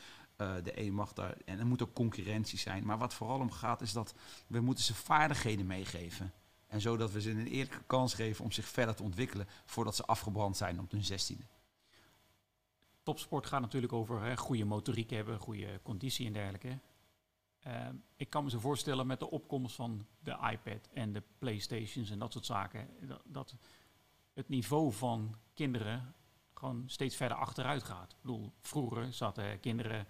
Uh, 0.42 0.56
de 0.64 0.82
een 0.82 0.94
mag 0.94 1.14
daar, 1.14 1.38
en 1.46 1.60
er 1.60 1.66
moet 1.66 1.82
ook 1.82 1.94
concurrentie 1.94 2.60
zijn. 2.60 2.86
Maar 2.86 2.98
wat 2.98 3.14
vooral 3.14 3.40
om 3.40 3.52
gaat, 3.52 3.82
is 3.82 3.94
dat 3.94 4.14
we 4.48 4.60
moeten 4.60 4.84
ze 4.84 4.94
vaardigheden 4.94 5.66
meegeven. 5.66 6.34
En 6.70 6.82
zodat 6.82 7.12
we 7.12 7.22
ze 7.22 7.30
een 7.30 7.48
eerlijke 7.48 7.84
kans 7.86 8.14
geven 8.14 8.46
om 8.46 8.52
zich 8.52 8.68
verder 8.68 8.96
te 8.96 9.04
ontwikkelen 9.04 9.48
voordat 9.66 9.96
ze 9.96 10.06
afgebrand 10.06 10.58
zijn 10.58 10.80
op 10.80 10.92
hun 10.92 11.04
zestiende. 11.04 11.44
Topsport 13.04 13.46
gaat 13.46 13.62
natuurlijk 13.62 13.94
over 13.94 14.22
hè, 14.22 14.38
goede 14.38 14.66
motoriek 14.66 15.10
hebben, 15.10 15.40
goede 15.40 15.80
conditie 15.84 16.28
en 16.28 16.34
dergelijke. 16.34 16.80
Uh, 17.68 17.88
ik 18.16 18.30
kan 18.30 18.44
me 18.44 18.50
zo 18.50 18.60
voorstellen 18.60 19.08
met 19.08 19.20
de 19.20 19.30
opkomst 19.30 19.76
van 19.76 20.08
de 20.20 20.32
iPad 20.52 20.90
en 20.94 21.14
de 21.14 21.24
Playstations 21.38 22.10
en 22.10 22.20
dat 22.20 22.32
soort 22.32 22.46
zaken, 22.46 22.90
dat, 23.08 23.22
dat 23.24 23.56
het 24.34 24.50
niveau 24.50 24.94
van 24.94 25.36
kinderen 25.54 26.14
gewoon 26.54 26.84
steeds 26.86 27.16
verder 27.16 27.38
achteruit 27.38 27.84
gaat. 27.84 28.12
Ik 28.12 28.18
bedoel, 28.22 28.54
vroeger 28.62 29.14
zaten 29.14 29.60
kinderen 29.60 30.08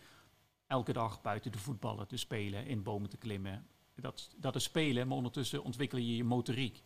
elke 0.67 0.93
dag 0.93 1.21
buiten 1.21 1.51
de 1.51 1.57
voetballen 1.57 2.07
te 2.07 2.17
spelen, 2.17 2.65
in 2.65 2.83
bomen 2.83 3.09
te 3.09 3.17
klimmen. 3.17 3.67
Dat, 4.01 4.29
dat 4.35 4.55
is 4.55 4.63
spelen, 4.63 5.07
maar 5.07 5.17
ondertussen 5.17 5.63
ontwikkel 5.63 5.97
je 5.97 6.15
je 6.15 6.23
motoriek. 6.23 6.83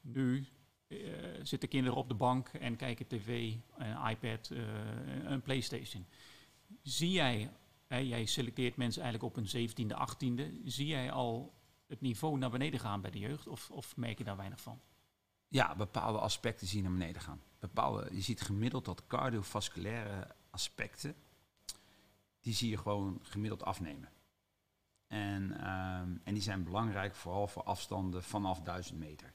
Nu 0.00 0.46
uh, 0.88 0.98
zitten 1.42 1.68
kinderen 1.68 1.98
op 1.98 2.08
de 2.08 2.14
bank 2.14 2.48
en 2.48 2.76
kijken 2.76 3.06
tv, 3.06 3.54
een 3.76 4.08
iPad, 4.10 4.50
uh, 4.50 4.62
een 5.24 5.42
PlayStation. 5.42 6.06
Zie 6.82 7.10
jij, 7.10 7.50
hè, 7.86 7.96
jij 7.96 8.26
selecteert 8.26 8.76
mensen 8.76 9.02
eigenlijk 9.02 9.36
op 9.36 9.44
een 9.44 9.68
17e, 9.70 9.96
18e, 9.96 10.64
zie 10.64 10.86
jij 10.86 11.12
al 11.12 11.54
het 11.86 12.00
niveau 12.00 12.38
naar 12.38 12.50
beneden 12.50 12.80
gaan 12.80 13.00
bij 13.00 13.10
de 13.10 13.18
jeugd 13.18 13.46
of, 13.46 13.70
of 13.70 13.96
merk 13.96 14.18
je 14.18 14.24
daar 14.24 14.36
weinig 14.36 14.60
van? 14.60 14.80
Ja, 15.48 15.76
bepaalde 15.76 16.18
aspecten 16.18 16.66
zien 16.66 16.82
naar 16.82 16.92
beneden 16.92 17.22
gaan. 17.22 17.42
Bepaalde, 17.58 18.08
je 18.12 18.20
ziet 18.20 18.40
gemiddeld 18.40 18.84
dat 18.84 19.06
cardiovasculaire 19.06 20.34
aspecten, 20.50 21.14
die 22.40 22.54
zie 22.54 22.70
je 22.70 22.78
gewoon 22.78 23.18
gemiddeld 23.22 23.62
afnemen. 23.62 24.08
En, 25.12 25.42
um, 25.42 26.20
en 26.24 26.34
die 26.34 26.42
zijn 26.42 26.64
belangrijk 26.64 27.14
vooral 27.14 27.46
voor 27.46 27.62
afstanden 27.62 28.22
vanaf 28.22 28.60
1000 28.60 28.98
meter. 28.98 29.32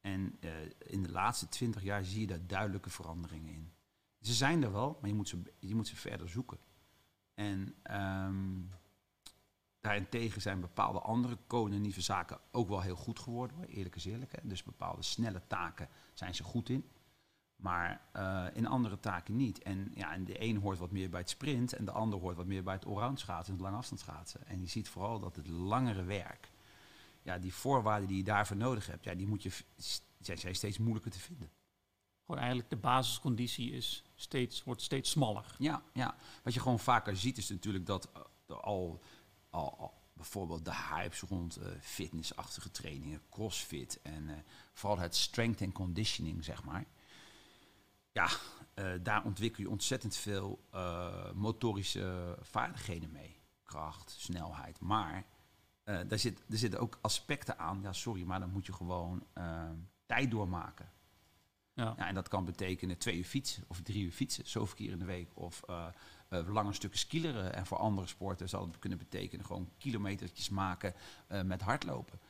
En 0.00 0.36
uh, 0.40 0.50
in 0.78 1.02
de 1.02 1.10
laatste 1.10 1.48
20 1.48 1.82
jaar 1.82 2.04
zie 2.04 2.20
je 2.20 2.26
daar 2.26 2.46
duidelijke 2.46 2.90
veranderingen 2.90 3.54
in. 3.54 3.72
Ze 4.20 4.34
zijn 4.34 4.62
er 4.62 4.72
wel, 4.72 4.98
maar 5.00 5.10
je 5.10 5.16
moet 5.16 5.28
ze, 5.28 5.42
je 5.58 5.74
moet 5.74 5.86
ze 5.86 5.96
verder 5.96 6.28
zoeken. 6.28 6.58
En 7.34 7.74
um, 7.90 8.70
Daarentegen 9.80 10.40
zijn 10.40 10.60
bepaalde 10.60 11.00
andere 11.00 11.38
cognitieve 11.46 12.00
zaken 12.00 12.40
ook 12.50 12.68
wel 12.68 12.80
heel 12.80 12.96
goed 12.96 13.18
geworden, 13.18 13.64
eerlijk 13.64 13.96
is 13.96 14.04
eerlijk. 14.04 14.32
Hè. 14.32 14.48
Dus 14.48 14.62
bepaalde 14.62 15.02
snelle 15.02 15.42
taken 15.46 15.88
zijn 16.14 16.34
ze 16.34 16.42
goed 16.42 16.68
in. 16.68 16.90
Maar 17.58 18.00
uh, 18.16 18.46
in 18.52 18.66
andere 18.66 19.00
taken 19.00 19.36
niet. 19.36 19.62
En, 19.62 19.90
ja, 19.94 20.12
en 20.12 20.24
de 20.24 20.42
een 20.42 20.56
hoort 20.56 20.78
wat 20.78 20.90
meer 20.90 21.10
bij 21.10 21.20
het 21.20 21.30
sprint 21.30 21.72
en 21.72 21.84
de 21.84 21.90
ander 21.90 22.18
hoort 22.18 22.36
wat 22.36 22.46
meer 22.46 22.62
bij 22.62 22.74
het 22.74 22.86
allround 22.86 23.20
schaatsen 23.20 23.52
en 23.52 23.58
het 23.58 23.68
langafstandsschaatsen. 23.68 24.46
En 24.46 24.60
je 24.60 24.66
ziet 24.66 24.88
vooral 24.88 25.18
dat 25.18 25.36
het 25.36 25.48
langere 25.48 26.04
werk, 26.04 26.50
ja, 27.22 27.38
die 27.38 27.54
voorwaarden 27.54 28.08
die 28.08 28.16
je 28.16 28.24
daarvoor 28.24 28.56
nodig 28.56 28.86
hebt, 28.86 29.04
ja, 29.04 29.14
die 29.14 29.26
moet 29.26 29.42
je, 29.42 29.50
zijn 30.20 30.54
steeds 30.54 30.78
moeilijker 30.78 31.10
te 31.10 31.20
vinden. 31.20 31.50
Gewoon 32.20 32.40
eigenlijk 32.40 32.70
de 32.70 32.76
basisconditie 32.76 33.72
is 33.72 34.04
steeds, 34.14 34.64
wordt 34.64 34.82
steeds 34.82 35.10
smaller. 35.10 35.56
Ja, 35.58 35.82
ja, 35.92 36.16
wat 36.42 36.54
je 36.54 36.60
gewoon 36.60 36.78
vaker 36.78 37.16
ziet 37.16 37.38
is 37.38 37.48
natuurlijk 37.48 37.86
dat 37.86 38.10
uh, 38.48 38.56
al 38.56 39.00
al, 39.50 39.94
bijvoorbeeld 40.12 40.64
de 40.64 40.74
hypes 40.74 41.20
rond 41.20 41.58
uh, 41.58 41.66
fitnessachtige 41.80 42.70
trainingen, 42.70 43.22
crossfit 43.30 44.00
en 44.02 44.28
uh, 44.28 44.36
vooral 44.72 44.98
het 44.98 45.16
strength 45.16 45.62
and 45.62 45.72
conditioning, 45.72 46.44
zeg 46.44 46.64
maar. 46.64 46.86
Ja, 48.18 48.28
uh, 48.74 49.00
daar 49.02 49.24
ontwikkel 49.24 49.62
je 49.62 49.70
ontzettend 49.70 50.16
veel 50.16 50.60
motorische 51.34 52.36
vaardigheden 52.40 53.12
mee. 53.12 53.40
Kracht, 53.62 54.10
snelheid. 54.10 54.80
Maar 54.80 55.24
daar, 55.84 56.18
zit, 56.18 56.42
er 56.50 56.58
zitten 56.58 56.80
ook 56.80 56.98
aspecten 57.00 57.58
aan. 57.58 57.80
Ja, 57.82 57.92
sorry, 57.92 58.22
maar 58.22 58.40
dan 58.40 58.50
moet 58.50 58.66
je 58.66 58.72
gewoon 58.72 59.26
tijd 60.06 60.30
doormaken. 60.30 60.90
Ja. 61.74 61.94
ja. 61.96 62.06
en 62.06 62.14
dat 62.14 62.28
kan 62.28 62.44
betekenen 62.44 62.98
twee 62.98 63.16
uur 63.16 63.24
fietsen 63.24 63.64
of 63.66 63.80
drie 63.80 64.04
uur 64.04 64.12
fietsen, 64.12 64.46
zoveel 64.46 64.76
keer 64.76 64.90
in 64.90 64.98
de 64.98 65.04
week. 65.04 65.30
Of 65.34 65.62
lange 66.28 66.72
stukken 66.72 66.98
skileren. 66.98 67.54
En 67.54 67.66
voor 67.66 67.78
andere 67.78 68.06
sporten 68.06 68.48
zal 68.48 68.66
het 68.66 68.78
kunnen 68.78 68.98
betekenen 68.98 69.46
gewoon 69.46 69.70
kilometertjes 69.78 70.48
maken 70.48 70.94
met 71.44 71.60
hardlopen. 71.60 72.20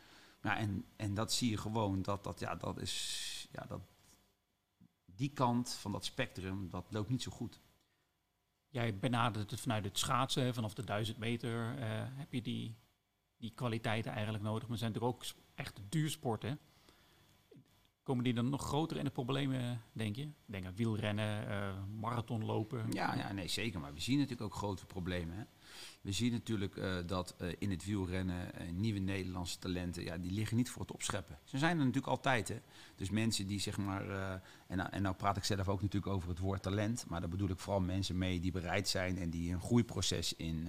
Nou, 0.43 0.59
en, 0.59 0.85
en 0.97 1.15
dat 1.15 1.33
zie 1.33 1.51
je 1.51 1.57
gewoon, 1.57 2.03
dat, 2.03 2.25
dat, 2.25 2.41
ja, 2.41 2.55
dat 2.55 2.81
is, 2.81 3.49
ja, 3.53 3.65
dat, 3.69 3.81
die 5.19 5.33
kant 5.33 5.73
van 5.73 5.93
dat 5.93 6.05
spectrum, 6.05 6.71
dat 6.71 6.87
loopt 6.91 7.11
niet 7.11 7.23
zo 7.23 7.31
goed. 7.31 7.61
Jij 8.69 8.99
benadert 8.99 9.51
het 9.51 9.61
vanuit 9.61 9.85
het 9.85 9.99
schaatsen, 9.99 10.55
vanaf 10.55 10.75
de 10.75 10.85
duizend 10.85 11.19
meter 11.19 11.79
uh, 11.79 11.85
heb 12.07 12.33
je 12.33 12.43
die, 12.43 12.77
die 13.37 13.53
kwaliteiten 13.55 14.13
eigenlijk 14.13 14.45
nodig. 14.45 14.69
Maar 14.69 14.79
zijn 14.79 14.95
er 14.95 15.05
ook 15.05 15.25
echt 15.55 15.81
duursporten 15.89 16.59
Komen 18.09 18.25
die 18.25 18.35
dan 18.35 18.49
nog 18.49 18.63
groter 18.63 18.97
in 18.97 19.05
de 19.05 19.11
problemen, 19.11 19.83
denk 19.93 20.17
je? 20.17 20.29
Denk 20.47 20.67
aan 20.67 20.75
wielrennen, 20.75 21.49
uh, 21.49 21.75
marathonlopen. 22.01 22.93
Ja, 22.93 23.15
ja, 23.15 23.33
nee, 23.33 23.49
zeker. 23.49 23.81
Maar 23.81 23.95
we 23.95 24.01
zien 24.01 24.19
natuurlijk 24.19 24.43
ook 24.43 24.55
grote 24.55 24.87
problemen. 24.87 25.37
Hè? 25.37 25.43
We 26.01 26.13
zien 26.13 26.33
natuurlijk 26.33 26.77
uh, 26.77 26.97
dat 27.07 27.35
uh, 27.41 27.53
in 27.59 27.71
het 27.71 27.85
wielrennen 27.85 28.51
nieuwe 28.73 28.99
Nederlandse 28.99 29.59
talenten, 29.59 30.03
ja, 30.05 30.19
die 30.19 30.33
liggen 30.33 30.57
niet 30.57 30.71
voor 30.71 30.83
het 30.83 30.93
opscheppen. 30.93 31.39
Ze 31.45 31.59
zijn 31.59 31.71
er 31.71 31.85
natuurlijk 31.85 32.07
altijd. 32.07 32.49
Hè? 32.49 32.61
Dus 32.97 33.11
mensen 33.11 33.47
die 33.47 33.61
zeg 33.61 33.77
maar, 33.77 34.41
en, 34.67 34.93
en 34.93 35.03
nou 35.03 35.15
praat 35.15 35.37
ik 35.37 35.45
zelf 35.45 35.69
ook 35.69 35.83
natuurlijk 35.83 36.13
over 36.13 36.29
het 36.29 36.39
woord 36.39 36.63
talent, 36.63 37.05
maar 37.09 37.21
daar 37.21 37.29
bedoel 37.29 37.51
ik 37.51 37.59
vooral 37.59 37.81
mensen 37.81 38.19
mee 38.19 38.41
die 38.41 38.53
bereid 38.53 38.89
zijn 38.89 39.19
en 39.19 39.31
die 39.31 39.53
een 39.53 39.61
groeiproces 39.61 40.33
in, 40.33 40.69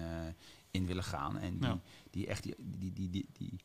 in 0.71 0.85
willen 0.85 1.03
gaan. 1.03 1.37
En 1.37 1.57
die, 1.57 1.67
ja. 1.67 1.81
die 2.09 2.27
echt 2.27 2.43
die, 2.43 2.55
die, 2.57 2.93
die, 2.93 3.09
die, 3.09 3.29
die 3.33 3.59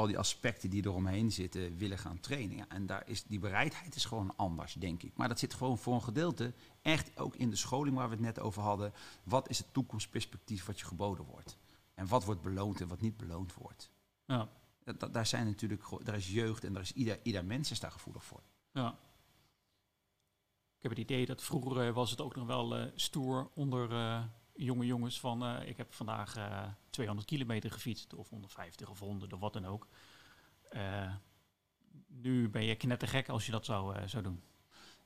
al 0.00 0.06
die 0.06 0.18
aspecten 0.18 0.70
die 0.70 0.86
eromheen 0.86 1.32
zitten 1.32 1.76
willen 1.76 1.98
gaan 1.98 2.20
trainen. 2.20 2.56
Ja, 2.56 2.68
en 2.68 2.86
daar 2.86 3.08
is 3.08 3.22
die 3.22 3.38
bereidheid 3.38 3.94
is 3.94 4.04
gewoon 4.04 4.36
anders, 4.36 4.72
denk 4.72 5.02
ik. 5.02 5.16
Maar 5.16 5.28
dat 5.28 5.38
zit 5.38 5.54
gewoon 5.54 5.78
voor 5.78 5.94
een 5.94 6.02
gedeelte 6.02 6.52
echt 6.82 7.18
ook 7.18 7.36
in 7.36 7.50
de 7.50 7.56
scholing 7.56 7.96
waar 7.96 8.08
we 8.08 8.14
het 8.14 8.24
net 8.24 8.40
over 8.40 8.62
hadden. 8.62 8.92
Wat 9.24 9.48
is 9.48 9.58
het 9.58 9.72
toekomstperspectief 9.72 10.64
wat 10.64 10.78
je 10.78 10.86
geboden 10.86 11.24
wordt? 11.24 11.56
En 11.94 12.06
wat 12.06 12.24
wordt 12.24 12.42
beloond 12.42 12.80
en 12.80 12.88
wat 12.88 13.00
niet 13.00 13.16
beloond 13.16 13.54
wordt? 13.54 13.90
Ja. 14.26 14.48
Dat, 14.84 15.12
daar 15.12 15.26
zijn 15.26 15.46
natuurlijk, 15.46 15.82
daar 16.02 16.16
is 16.16 16.32
jeugd 16.32 16.64
en 16.64 16.72
daar 16.72 16.82
is 16.82 16.92
ieder, 16.92 17.18
ieder 17.22 17.44
mens 17.44 17.70
is 17.70 17.80
daar 17.80 17.90
gevoelig 17.90 18.24
voor. 18.24 18.42
Ja. 18.72 18.98
Ik 20.76 20.82
heb 20.82 20.90
het 20.90 21.10
idee 21.10 21.26
dat 21.26 21.42
vroeger 21.42 21.86
uh, 21.86 21.94
was 21.94 22.10
het 22.10 22.20
ook 22.20 22.34
nog 22.36 22.46
wel 22.46 22.78
uh, 22.78 22.86
stoer 22.94 23.50
onder 23.54 23.90
uh, 23.90 24.24
jonge 24.64 24.86
jongens 24.86 25.20
van 25.20 25.42
uh, 25.42 25.68
ik 25.68 25.76
heb 25.76 25.92
vandaag 25.92 26.36
uh, 26.36 26.68
200 26.90 27.28
kilometer 27.28 27.70
gefietst 27.70 28.14
of 28.14 28.28
150 28.28 28.90
of 28.90 28.98
100 28.98 29.32
of 29.32 29.40
wat 29.40 29.52
dan 29.52 29.66
ook. 29.66 29.86
Uh, 30.72 31.14
nu 32.06 32.48
ben 32.48 32.64
je 32.64 32.76
knettergek 32.76 33.28
als 33.28 33.46
je 33.46 33.52
dat 33.52 33.64
zou, 33.64 34.08
zou 34.08 34.22
doen. 34.22 34.42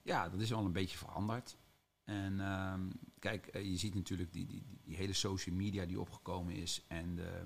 Ja, 0.02 0.28
dat 0.28 0.40
is 0.40 0.50
wel 0.50 0.64
een 0.64 0.72
beetje 0.72 0.98
veranderd. 0.98 1.56
En 2.04 2.40
um, 2.40 2.90
kijk, 3.18 3.52
je 3.52 3.76
ziet 3.76 3.94
natuurlijk 3.94 4.32
die, 4.32 4.46
die, 4.46 4.62
die, 4.82 4.96
hele 4.96 5.12
social 5.12 5.56
media 5.56 5.86
die 5.86 6.00
opgekomen 6.00 6.54
is 6.54 6.84
en 6.88 7.14
de, 7.14 7.42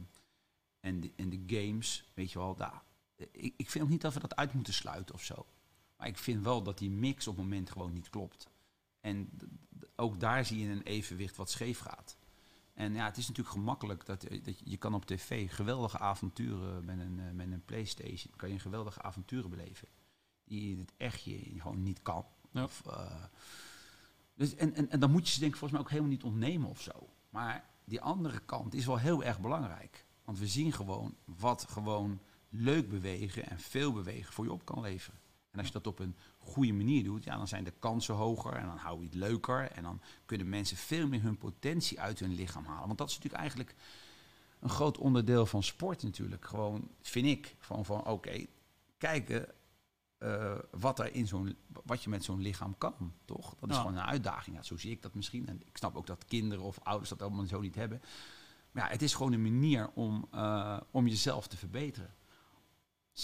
en 0.81 1.01
de, 1.01 1.13
en 1.17 1.29
de 1.29 1.43
games, 1.47 2.11
weet 2.15 2.33
je 2.33 2.39
wel, 2.39 2.57
daar. 2.57 2.83
Ik, 3.17 3.55
ik 3.57 3.71
vind 3.71 3.85
ook 3.85 3.91
niet 3.91 4.01
dat 4.01 4.15
we 4.15 4.21
dat 4.21 4.37
uit 4.37 4.53
moeten 4.53 4.73
sluiten 4.73 5.15
of 5.15 5.23
zo. 5.23 5.47
Maar 5.97 6.07
ik 6.07 6.19
vind 6.19 6.45
wel 6.45 6.63
dat 6.63 6.79
die 6.79 6.91
mix 6.91 7.27
op 7.27 7.37
het 7.37 7.45
moment 7.45 7.71
gewoon 7.71 7.93
niet 7.93 8.11
klopt. 8.11 8.49
En 9.01 9.31
ook 9.97 10.21
daar 10.21 10.45
zie 10.45 10.59
je 10.59 10.69
een 10.69 10.83
evenwicht 10.83 11.37
wat 11.37 11.51
scheef 11.51 11.79
gaat. 11.79 12.17
En 12.75 12.95
ja, 12.95 13.05
het 13.05 13.17
is 13.17 13.29
natuurlijk 13.29 13.57
gemakkelijk 13.57 14.07
dat, 14.07 14.21
dat 14.21 14.59
je, 14.59 14.71
je 14.71 14.77
kan 14.77 14.95
op 14.95 15.07
tv 15.07 15.55
geweldige 15.55 15.99
avonturen 15.99 16.85
met 16.85 16.99
een, 16.99 17.19
uh, 17.19 17.31
met 17.31 17.53
een 17.53 17.65
Playstation, 17.65 18.33
kan 18.37 18.49
je 18.53 18.59
geweldige 18.59 19.03
avonturen 19.03 19.51
beleven. 19.51 19.89
Die 20.45 20.73
in 20.73 20.79
het 20.79 20.93
echt 20.97 21.23
je 21.23 21.61
gewoon 21.61 21.83
niet 21.83 22.03
kan. 22.03 22.27
Ja. 22.53 22.63
Of, 22.63 22.83
uh, 22.87 23.25
dus, 24.35 24.55
en, 24.55 24.75
en, 24.75 24.91
en 24.91 25.01
dan 25.01 25.11
moet 25.11 25.27
je 25.27 25.33
ze 25.33 25.41
denk 25.41 25.53
ik 25.53 25.59
volgens 25.59 25.81
mij 25.81 25.89
ook 25.89 25.93
helemaal 25.95 26.17
niet 26.17 26.25
ontnemen 26.25 26.69
of 26.69 26.81
zo. 26.81 27.09
Maar 27.31 27.65
die 27.85 28.01
andere 28.01 28.41
kant 28.41 28.75
is 28.75 28.87
wel 28.87 28.99
heel 28.99 29.25
erg 29.25 29.41
belangrijk. 29.41 30.07
Want 30.25 30.39
we 30.39 30.47
zien 30.47 30.73
gewoon 30.73 31.17
wat 31.25 31.67
gewoon 31.69 32.21
leuk 32.49 32.89
bewegen 32.89 33.51
en 33.51 33.59
veel 33.61 33.93
bewegen 33.93 34.33
voor 34.33 34.45
je 34.45 34.53
op 34.53 34.65
kan 34.65 34.81
leveren. 34.81 35.21
En 35.59 35.65
als 35.65 35.73
je 35.73 35.81
dat 35.83 35.93
op 35.93 35.99
een 35.99 36.17
goede 36.39 36.73
manier 36.73 37.05
doet, 37.05 37.25
ja, 37.25 37.37
dan 37.37 37.49
zijn 37.49 37.65
de 37.65 37.73
kansen 37.79 38.15
hoger 38.15 38.53
en 38.53 38.67
dan 38.67 38.77
hou 38.77 38.99
je 38.99 39.05
het 39.05 39.15
leuker. 39.15 39.71
En 39.71 39.83
dan 39.83 40.01
kunnen 40.27 40.49
mensen 40.49 40.77
veel 40.77 41.09
meer 41.09 41.23
hun 41.23 41.39
potentie 41.39 42.01
uit 42.01 42.21
hun 42.21 42.35
lichaam 42.35 42.65
halen. 42.65 42.87
Want 42.87 42.99
dat 42.99 43.09
is 43.09 43.15
natuurlijk 43.15 43.43
eigenlijk 43.43 43.75
een 44.61 44.69
groot 44.69 44.99
onderdeel 44.99 45.47
van 45.47 45.63
sport 45.63 46.03
natuurlijk. 46.03 46.45
Gewoon, 46.45 46.89
vind 47.01 47.27
ik, 47.27 47.57
van, 47.59 47.85
van 47.85 48.07
oké, 48.07 48.47
kijken 48.99 49.47
uh, 50.19 50.55
wat, 50.71 50.99
er 50.99 51.15
in 51.15 51.27
zo'n, 51.27 51.57
wat 51.85 52.03
je 52.03 52.11
met 52.11 52.25
zo'n 52.25 52.41
lichaam 52.41 52.79
kan, 52.79 53.13
toch? 53.25 53.55
Dat 53.59 53.69
is 53.69 53.75
ja. 53.75 53.81
gewoon 53.81 53.97
een 53.97 54.05
uitdaging. 54.05 54.57
Ja, 54.57 54.63
zo 54.63 54.77
zie 54.77 54.91
ik 54.91 55.03
dat 55.03 55.15
misschien. 55.15 55.49
En 55.49 55.61
ik 55.65 55.77
snap 55.77 55.97
ook 55.97 56.07
dat 56.07 56.25
kinderen 56.25 56.65
of 56.65 56.79
ouders 56.83 57.11
dat 57.11 57.23
allemaal 57.23 57.47
zo 57.47 57.61
niet 57.61 57.75
hebben. 57.75 58.03
Maar 58.71 58.85
ja, 58.85 58.91
het 58.91 59.03
is 59.03 59.15
gewoon 59.15 59.33
een 59.33 59.43
manier 59.43 59.91
om, 59.95 60.29
uh, 60.35 60.81
om 60.91 61.07
jezelf 61.07 61.47
te 61.47 61.57
verbeteren. 61.57 62.15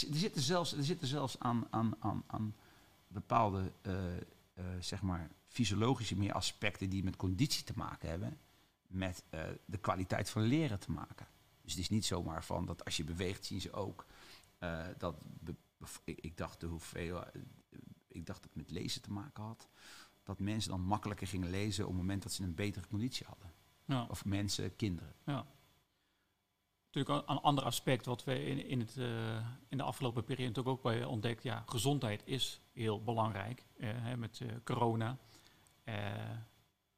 Er 0.02 0.16
zitten 0.16 0.42
zelfs, 0.42 0.72
er 0.72 0.84
zitten 0.84 1.06
zelfs 1.06 1.38
aan, 1.38 1.66
aan, 1.70 1.94
aan, 1.98 2.22
aan 2.26 2.54
bepaalde 3.08 3.72
uh, 3.82 3.92
uh, 4.54 4.64
zeg 4.80 5.02
maar 5.02 5.30
fysiologische 5.46 6.16
meer 6.16 6.32
aspecten 6.32 6.90
die 6.90 7.04
met 7.04 7.16
conditie 7.16 7.64
te 7.64 7.72
maken 7.76 8.08
hebben. 8.08 8.38
met 8.86 9.22
eh, 9.30 9.42
de 9.64 9.78
kwaliteit 9.78 10.30
van 10.30 10.42
leren 10.42 10.78
te 10.80 10.90
maken. 10.90 11.26
Dus 11.62 11.72
het 11.72 11.80
is 11.80 11.88
niet 11.88 12.04
zomaar 12.04 12.44
van 12.44 12.66
dat 12.66 12.84
als 12.84 12.96
je 12.96 13.04
beweegt, 13.04 13.44
zien 13.44 13.60
ze 13.60 13.72
ook 13.72 14.06
eh, 14.58 14.86
dat. 14.98 15.16
ik, 16.04 16.20
ik 16.20 16.36
dacht 16.36 16.60
de 16.60 16.66
hoeveel. 16.66 17.24
eh, 17.24 17.40
ik 18.08 18.26
dacht 18.26 18.42
dat 18.42 18.50
het 18.54 18.62
met 18.62 18.70
lezen 18.70 19.02
te 19.02 19.12
maken 19.12 19.42
had. 19.42 19.68
Dat 20.22 20.38
mensen 20.38 20.70
dan 20.70 20.80
makkelijker 20.80 21.26
gingen 21.26 21.50
lezen 21.50 21.84
op 21.84 21.90
het 21.90 22.00
moment 22.00 22.22
dat 22.22 22.32
ze 22.32 22.42
een 22.42 22.54
betere 22.54 22.86
conditie 22.86 23.26
hadden. 23.26 23.52
Ja. 23.84 24.06
Of 24.10 24.24
mensen, 24.24 24.76
kinderen. 24.76 25.14
Ja. 25.24 25.46
Natuurlijk 26.94 27.28
een, 27.28 27.36
een 27.36 27.42
ander 27.42 27.64
aspect 27.64 28.06
wat 28.06 28.24
we 28.24 28.44
in, 28.44 28.66
in, 28.66 28.80
het, 28.80 28.96
eh, 28.96 29.36
in 29.68 29.76
de 29.76 29.82
afgelopen 29.82 30.24
periode 30.24 30.64
ook 30.64 30.82
bij 30.82 31.04
ontdekt. 31.04 31.42
Ja, 31.42 31.62
gezondheid 31.66 32.22
is 32.24 32.60
heel 32.72 33.02
belangrijk. 33.02 33.64
eh, 33.78 34.14
met 34.16 34.40
eh, 34.40 34.48
corona. 34.64 35.18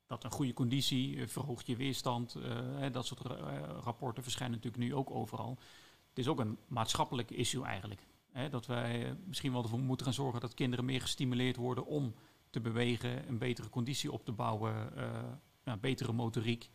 Dat 0.07 0.25
een 0.25 0.31
goede 0.31 0.53
conditie 0.53 1.27
verhoogt 1.27 1.67
je 1.67 1.77
weerstand. 1.77 2.37
dat 2.93 3.07
soort 3.07 3.21
ra- 3.21 3.67
rapporten 3.85 4.23
verschijnen 4.23 4.57
natuurlijk 4.57 4.83
nu 4.83 4.95
ook 4.95 5.11
overal. 5.11 5.59
Het 6.09 6.19
is 6.19 6.29
ook 6.29 6.41
een 6.41 6.59
maatschappelijk 6.69 7.31
issue 7.31 7.65
eigenlijk. 7.65 8.01
Hè, 8.33 8.49
dat 8.49 8.67
wij 8.67 9.17
misschien 9.25 9.53
wel 9.53 9.63
ervoor 9.63 9.79
moeten 9.79 10.07
gaan 10.07 10.15
zorgen 10.15 10.41
dat 10.41 10.55
kinderen 10.55 10.85
meer 10.85 11.01
gestimuleerd 11.01 11.57
worden 11.57 11.87
om 11.87 12.15
te 12.51 12.61
bewegen, 12.61 13.29
een 13.29 13.39
betere 13.39 13.69
conditie 13.69 14.13
op 14.13 14.25
te 14.25 14.33
bouwen, 14.33 14.93
ja, 15.65 15.77
betere 15.77 16.13
motoriek. 16.13 16.71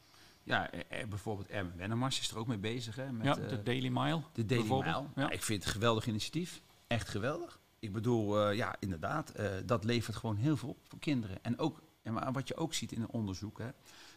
Ja, 0.51 0.71
eh, 0.71 1.01
eh, 1.01 1.07
bijvoorbeeld 1.07 1.47
Erwin 1.47 1.75
Wennemars 1.75 2.19
is 2.19 2.31
er 2.31 2.37
ook 2.37 2.47
mee 2.47 2.57
bezig. 2.57 2.95
Hè, 2.95 3.11
met, 3.11 3.25
ja, 3.25 3.37
eh, 3.37 3.49
de 3.49 3.63
Daily 3.63 3.87
Mile. 3.87 4.21
De 4.33 4.45
Daily. 4.45 4.67
Mile. 4.67 4.83
Ja. 4.83 5.05
Ja, 5.15 5.29
ik 5.29 5.43
vind 5.43 5.59
het 5.59 5.67
een 5.67 5.79
geweldig 5.79 6.07
initiatief. 6.07 6.61
Echt 6.87 7.09
geweldig. 7.09 7.59
Ik 7.79 7.93
bedoel, 7.93 8.51
ja, 8.51 8.75
inderdaad, 8.79 9.33
dat 9.65 9.83
levert 9.83 10.17
gewoon 10.17 10.35
heel 10.35 10.57
veel 10.57 10.69
op 10.69 10.77
voor 10.87 10.99
kinderen. 10.99 11.43
En, 11.43 11.59
ook, 11.59 11.81
en 12.03 12.33
wat 12.33 12.47
je 12.47 12.55
ook 12.55 12.73
ziet 12.73 12.91
in 12.91 13.01
een 13.01 13.09
onderzoek, 13.09 13.57
hè, 13.59 13.69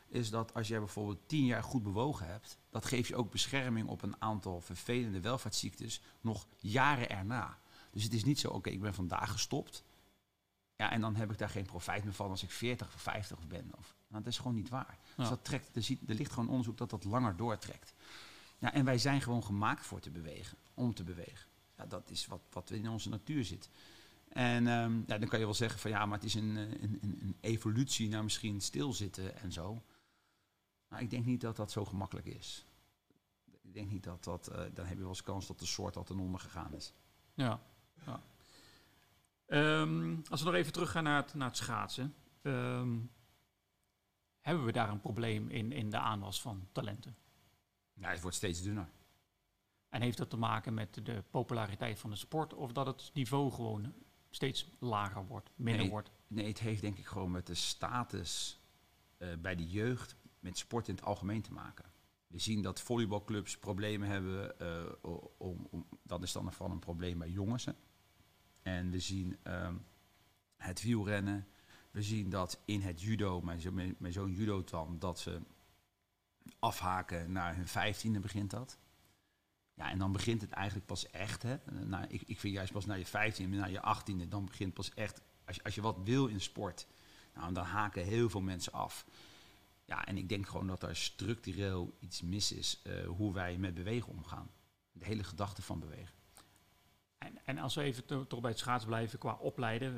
is 0.08 0.30
dat 0.30 0.54
als 0.54 0.68
jij 0.68 0.78
bijvoorbeeld 0.78 1.18
tien 1.26 1.44
jaar 1.44 1.62
goed 1.62 1.82
bewogen 1.82 2.26
hebt, 2.26 2.58
dat 2.70 2.84
geeft 2.84 3.08
je 3.08 3.16
ook 3.16 3.30
bescherming 3.30 3.88
op 3.88 4.02
een 4.02 4.14
aantal 4.18 4.60
vervelende 4.60 5.20
welvaartsziektes 5.20 6.00
nog 6.20 6.46
jaren 6.58 7.10
erna. 7.10 7.58
Dus 7.90 8.02
het 8.02 8.12
is 8.12 8.24
niet 8.24 8.38
zo, 8.38 8.48
oké, 8.48 8.70
ik 8.70 8.80
ben 8.80 8.94
vandaag 8.94 9.30
gestopt. 9.30 9.84
Ja, 10.76 10.90
en 10.90 11.00
dan 11.00 11.16
heb 11.16 11.30
ik 11.30 11.38
daar 11.38 11.48
geen 11.48 11.66
profijt 11.66 12.04
meer 12.04 12.12
van 12.12 12.30
als 12.30 12.42
ik 12.42 12.50
40 12.50 12.94
of 12.94 13.00
50 13.00 13.46
ben. 13.46 13.70
Of, 13.78 13.94
nou, 14.08 14.22
dat 14.22 14.32
is 14.32 14.38
gewoon 14.38 14.54
niet 14.54 14.68
waar. 14.68 14.98
Dus 15.16 15.28
dat 15.28 15.44
trekt, 15.44 15.76
er, 15.76 15.82
ziet, 15.82 16.08
er 16.08 16.14
ligt 16.14 16.32
gewoon 16.32 16.48
onderzoek 16.48 16.76
dat 16.76 16.90
dat 16.90 17.04
langer 17.04 17.36
doortrekt. 17.36 17.94
Ja, 18.58 18.72
en 18.72 18.84
wij 18.84 18.98
zijn 18.98 19.20
gewoon 19.20 19.44
gemaakt 19.44 19.86
voor 19.86 20.00
te 20.00 20.10
bewegen, 20.10 20.58
om 20.74 20.94
te 20.94 21.04
bewegen. 21.04 21.48
Ja, 21.76 21.86
dat 21.86 22.10
is 22.10 22.26
wat, 22.26 22.40
wat 22.50 22.70
in 22.70 22.88
onze 22.88 23.08
natuur 23.08 23.44
zit. 23.44 23.68
En 24.28 24.66
ehm, 24.66 24.96
ja, 25.06 25.18
dan 25.18 25.28
kan 25.28 25.38
je 25.38 25.44
wel 25.44 25.54
zeggen 25.54 25.80
van 25.80 25.90
ja, 25.90 26.06
maar 26.06 26.18
het 26.18 26.26
is 26.26 26.34
een, 26.34 26.56
eh, 26.56 26.82
een, 26.82 26.98
een, 27.00 27.18
een 27.22 27.36
evolutie 27.40 28.08
naar 28.08 28.24
misschien 28.24 28.60
stilzitten 28.60 29.36
en 29.36 29.52
zo. 29.52 29.82
Maar 30.88 31.02
ik 31.02 31.10
denk 31.10 31.24
niet 31.24 31.40
dat 31.40 31.56
dat 31.56 31.70
zo 31.72 31.84
gemakkelijk 31.84 32.26
is. 32.26 32.66
Ik 33.62 33.74
denk 33.74 33.90
niet 33.90 34.04
dat 34.04 34.24
dat, 34.24 34.46
eh, 34.46 34.56
dan 34.74 34.86
heb 34.86 34.94
je 34.94 35.00
wel 35.00 35.08
eens 35.08 35.22
kans 35.22 35.46
dat 35.46 35.58
de 35.58 35.66
soort 35.66 35.96
al 35.96 36.04
ten 36.04 36.18
onder 36.18 36.40
gegaan 36.40 36.74
is. 36.74 36.92
Ja. 37.34 37.60
ja. 38.06 38.22
Ehm, 39.46 40.16
als 40.28 40.40
we 40.40 40.46
nog 40.46 40.54
even 40.54 40.72
teruggaan 40.72 41.04
naar 41.04 41.22
het, 41.22 41.34
naar 41.34 41.48
het 41.48 41.56
schaatsen. 41.56 42.14
ehm, 42.42 42.98
hebben 44.40 44.64
we 44.64 44.72
daar 44.72 44.88
een 44.88 45.00
probleem 45.00 45.48
in, 45.48 45.72
in 45.72 45.90
de 45.90 45.98
aanwas 45.98 46.40
van 46.40 46.68
talenten? 46.72 47.16
Ja, 47.92 48.08
het 48.10 48.20
wordt 48.20 48.36
steeds 48.36 48.62
dunner. 48.62 48.88
En 49.88 50.02
heeft 50.02 50.18
dat 50.18 50.30
te 50.30 50.36
maken 50.36 50.74
met 50.74 50.94
de 51.06 51.22
populariteit 51.30 51.98
van 51.98 52.10
de 52.10 52.16
sport 52.16 52.54
of 52.54 52.72
dat 52.72 52.86
het 52.86 53.10
niveau 53.14 53.52
gewoon 53.52 53.94
steeds 54.30 54.68
lager 54.78 55.26
wordt, 55.26 55.50
minder 55.56 55.82
Nee. 55.82 55.90
wordt? 55.90 56.10
Nee, 56.26 56.46
het 56.48 56.58
heeft 56.60 56.80
denk 56.80 56.98
ik 56.98 57.06
gewoon 57.06 57.30
met 57.30 57.46
de 57.46 57.54
status 57.54 58.60
eh, 59.16 59.28
bij 59.38 59.54
de 59.56 59.68
jeugd, 59.68 60.16
met 60.38 60.58
sport 60.58 60.88
in 60.88 60.94
het 60.94 61.04
algemeen 61.04 61.42
te 61.42 61.52
maken. 61.52 61.84
We 62.26 62.38
zien 62.38 62.62
dat 62.62 62.80
volleybalclubs 62.80 63.58
problemen 63.58 64.08
hebben, 64.08 64.58
eh, 64.58 64.92
om, 65.38 65.66
om, 65.70 65.86
dat 66.02 66.22
is 66.22 66.32
dan 66.32 66.52
van 66.52 66.70
een 66.70 66.78
probleem 66.78 67.18
bij 67.18 67.30
jongens. 67.30 67.64
hè. 67.64 67.72
En 68.64 68.90
we 68.90 68.98
zien 69.00 69.36
ehm, 69.42 69.74
het 70.56 70.82
wielrennen, 70.82 71.46
we 71.90 72.02
zien 72.02 72.30
dat 72.30 72.60
in 72.64 72.80
het 72.80 73.00
judo, 73.00 73.40
mijn, 73.40 73.60
zo- 73.60 73.72
mijn, 73.72 73.94
mijn 73.98 74.12
zoon 74.12 74.32
judo 74.32 74.64
dan, 74.64 74.98
dat 74.98 75.18
ze 75.18 75.40
afhaken 76.58 77.32
naar 77.32 77.56
hun 77.56 77.68
vijftiende 77.68 78.20
begint 78.20 78.50
dat. 78.50 78.78
Ja, 79.74 79.90
en 79.90 79.98
dan 79.98 80.12
begint 80.12 80.40
het 80.40 80.50
eigenlijk 80.50 80.86
pas 80.86 81.10
echt. 81.10 81.42
Hè. 81.42 81.56
Nou, 81.84 82.04
ik, 82.08 82.22
ik 82.22 82.40
vind 82.40 82.54
juist 82.54 82.72
pas 82.72 82.86
naar 82.86 82.98
je 82.98 83.06
vijftiende, 83.06 83.56
naar 83.56 83.70
je 83.70 83.80
achttiende, 83.80 84.28
dan 84.28 84.44
begint 84.44 84.74
pas 84.74 84.94
echt 84.94 85.20
als 85.44 85.56
je, 85.56 85.62
als 85.64 85.74
je 85.74 85.80
wat 85.80 85.98
wil 86.04 86.26
in 86.26 86.40
sport, 86.40 86.86
nou, 87.34 87.52
dan 87.52 87.64
haken 87.64 88.04
heel 88.04 88.30
veel 88.30 88.40
mensen 88.40 88.72
af. 88.72 89.06
Ja, 89.84 90.06
en 90.06 90.16
ik 90.16 90.28
denk 90.28 90.48
gewoon 90.48 90.66
dat 90.66 90.82
er 90.82 90.96
structureel 90.96 91.96
iets 92.00 92.22
mis 92.22 92.52
is 92.52 92.80
eh, 92.82 93.06
hoe 93.06 93.32
wij 93.32 93.58
met 93.58 93.74
bewegen 93.74 94.12
omgaan. 94.12 94.50
De 94.92 95.04
hele 95.04 95.24
gedachte 95.24 95.62
van 95.62 95.78
bewegen. 95.80 96.14
En, 97.44 97.58
als 97.58 97.74
we 97.74 97.82
even 97.82 98.04
to- 98.04 98.26
toch 98.26 98.40
bij 98.40 98.50
het 98.50 98.58
schaatsen 98.58 98.88
blijven 98.88 99.18
qua 99.18 99.34
opleiden. 99.34 99.94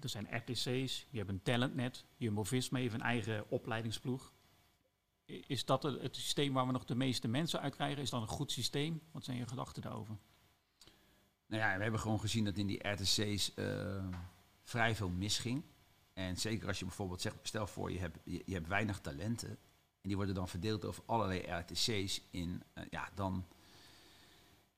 er 0.00 0.08
zijn 0.08 0.36
RTC's, 0.36 1.06
je 1.10 1.18
hebt 1.18 1.28
een 1.28 1.42
talentnet, 1.42 2.04
Jumbo-Visma 2.16 2.78
heeft 2.78 2.94
een 2.94 3.00
eigen 3.00 3.50
opleidingsploeg. 3.50 4.32
Is 5.24 5.64
dat 5.64 5.82
het 5.82 6.16
systeem 6.16 6.52
waar 6.52 6.66
we 6.66 6.72
nog 6.72 6.84
de 6.84 6.94
meeste 6.94 7.28
mensen 7.28 7.60
uit 7.60 7.74
krijgen? 7.74 8.02
Is 8.02 8.10
dat 8.10 8.22
een 8.22 8.28
goed 8.28 8.52
systeem? 8.52 9.00
Wat 9.12 9.24
zijn 9.24 9.36
je 9.36 9.46
gedachten 9.46 9.82
daarover? 9.82 10.16
Nou 11.46 11.62
ja, 11.62 11.76
we 11.76 11.82
hebben 11.82 12.00
gewoon 12.00 12.20
gezien 12.20 12.44
dat 12.44 12.56
in 12.56 12.66
die 12.66 12.88
RTC's 12.88 13.54
eh, 13.54 14.04
vrij 14.62 14.94
veel 14.94 15.08
misging. 15.08 15.64
En 16.12 16.36
zeker 16.36 16.68
als 16.68 16.78
je 16.78 16.84
bijvoorbeeld 16.84 17.20
zegt, 17.20 17.36
stel 17.42 17.66
voor 17.66 17.92
je 17.92 17.98
hebt, 17.98 18.18
je, 18.24 18.42
je 18.46 18.54
hebt 18.54 18.68
weinig 18.68 19.00
talenten. 19.00 19.48
En 20.00 20.08
die 20.08 20.16
worden 20.16 20.34
dan 20.34 20.48
verdeeld 20.48 20.84
over 20.84 21.02
allerlei 21.06 21.40
RTC's 21.40 22.22
in, 22.30 22.62
eh, 22.72 22.84
ja, 22.90 23.08
dan, 23.14 23.46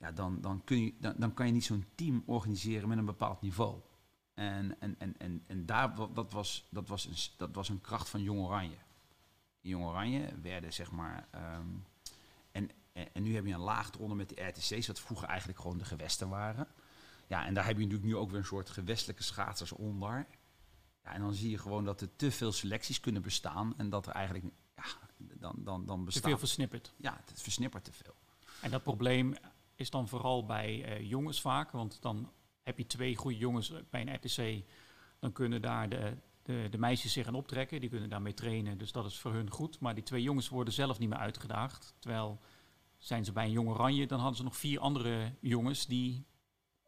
ja, 0.03 0.13
dan, 0.13 0.41
dan, 0.41 0.65
kun 0.65 0.85
je, 0.85 0.95
dan, 0.99 1.15
dan 1.17 1.35
kan 1.35 1.47
je 1.47 1.53
niet 1.53 1.65
zo'n 1.65 1.87
team 1.95 2.23
organiseren 2.27 2.89
met 2.89 2.99
een 2.99 3.05
bepaald 3.05 3.41
niveau. 3.41 3.81
En, 4.35 4.81
en, 4.81 4.95
en, 4.99 5.15
en, 5.19 5.45
en 5.47 5.67
daar, 5.67 5.95
dat, 6.15 6.33
was, 6.33 6.67
dat, 6.71 6.89
was 6.89 7.07
een, 7.07 7.15
dat 7.37 7.55
was 7.55 7.69
een 7.69 7.81
kracht 7.81 8.09
van 8.09 8.23
Jong 8.23 8.41
Oranje. 8.41 8.77
In 9.61 9.71
Jong 9.71 9.85
Oranje 9.85 10.41
werden 10.43 10.73
zeg 10.73 10.91
maar... 10.91 11.29
ehm, 11.31 11.67
en, 12.53 12.71
en, 12.93 13.23
nu 13.23 13.35
heb 13.35 13.47
je 13.47 13.53
een 13.53 13.61
laag 13.61 13.93
eronder 13.95 14.17
met 14.17 14.29
de 14.29 14.43
RTC's, 14.43 14.87
wat 14.87 15.01
vroeger 15.01 15.29
eigenlijk 15.29 15.61
gewoon 15.61 15.79
de 15.79 15.85
gewesten 15.85 16.29
waren. 16.29 16.67
Ja, 17.27 17.47
en 17.47 17.55
daar 17.55 17.67
heb 17.67 17.77
je 17.77 17.83
natuurlijk 17.83 18.09
nu 18.09 18.17
ook 18.17 18.31
weer 18.31 18.39
een 18.39 18.45
soort 18.45 18.71
gewestelijke 18.71 19.23
schaatsers 19.23 19.73
onder. 19.73 20.27
Ja, 21.05 21.13
en 21.13 21.21
dan 21.21 21.35
zie 21.35 21.51
je 21.51 21.59
gewoon 21.59 21.85
dat 21.85 22.01
er 22.01 22.17
te 22.17 22.31
veel 22.31 22.53
selecties 22.53 23.01
kunnen 23.01 23.23
bestaan 23.23 23.75
en 23.77 23.91
dat 23.91 24.07
er 24.07 24.13
eigenlijk, 24.13 24.45
ja, 24.77 24.85
dan, 25.17 25.55
dan, 25.59 25.87
dan 25.87 25.99
Te 25.99 26.05
bestaat... 26.05 26.25
veel 26.25 26.39
versnipperd. 26.39 26.93
Ja, 26.97 27.21
het 27.25 27.43
versnippert 27.43 27.85
te 27.85 27.93
veel. 27.93 28.15
En 28.61 28.71
dat 28.71 28.83
probleem 28.83 29.35
is 29.75 29.91
dan 29.91 30.09
vooral 30.09 30.45
bij 30.47 30.85
eh, 30.85 31.09
jongens 31.09 31.41
vaak. 31.41 31.71
Want 31.71 32.03
dan 32.03 32.33
heb 32.63 32.79
je 32.79 32.87
twee 32.87 33.17
goede 33.17 33.37
jongens 33.39 33.73
bij 33.91 34.01
een 34.01 34.15
RTC. 34.15 34.65
Dan 35.19 35.33
kunnen 35.33 35.63
daar 35.63 35.89
de, 35.89 36.17
de, 36.43 36.67
de 36.71 36.79
meisjes 36.79 37.13
zich 37.13 37.27
aan 37.27 37.35
optrekken. 37.35 37.81
Die 37.81 37.89
kunnen 37.91 38.09
daarmee 38.09 38.35
trainen. 38.35 38.79
Dus 38.79 38.93
dat 38.93 39.07
is 39.07 39.19
voor 39.19 39.33
hun 39.33 39.51
goed. 39.51 39.81
Maar 39.81 39.95
die 39.95 40.03
twee 40.05 40.23
jongens 40.23 40.49
worden 40.49 40.75
zelf 40.75 40.99
niet 40.99 41.09
meer 41.09 41.19
uitgedaagd. 41.19 41.95
Terwijl 41.99 42.41
zijn 42.99 43.25
ze 43.25 43.33
bij 43.33 43.45
een 43.45 43.51
jong 43.51 43.69
oranje, 43.69 44.07
dan 44.07 44.19
hadden 44.19 44.37
ze 44.37 44.43
nog 44.43 44.57
vier 44.57 44.81
andere 44.81 45.33
jongens 45.41 45.87
die 45.87 46.25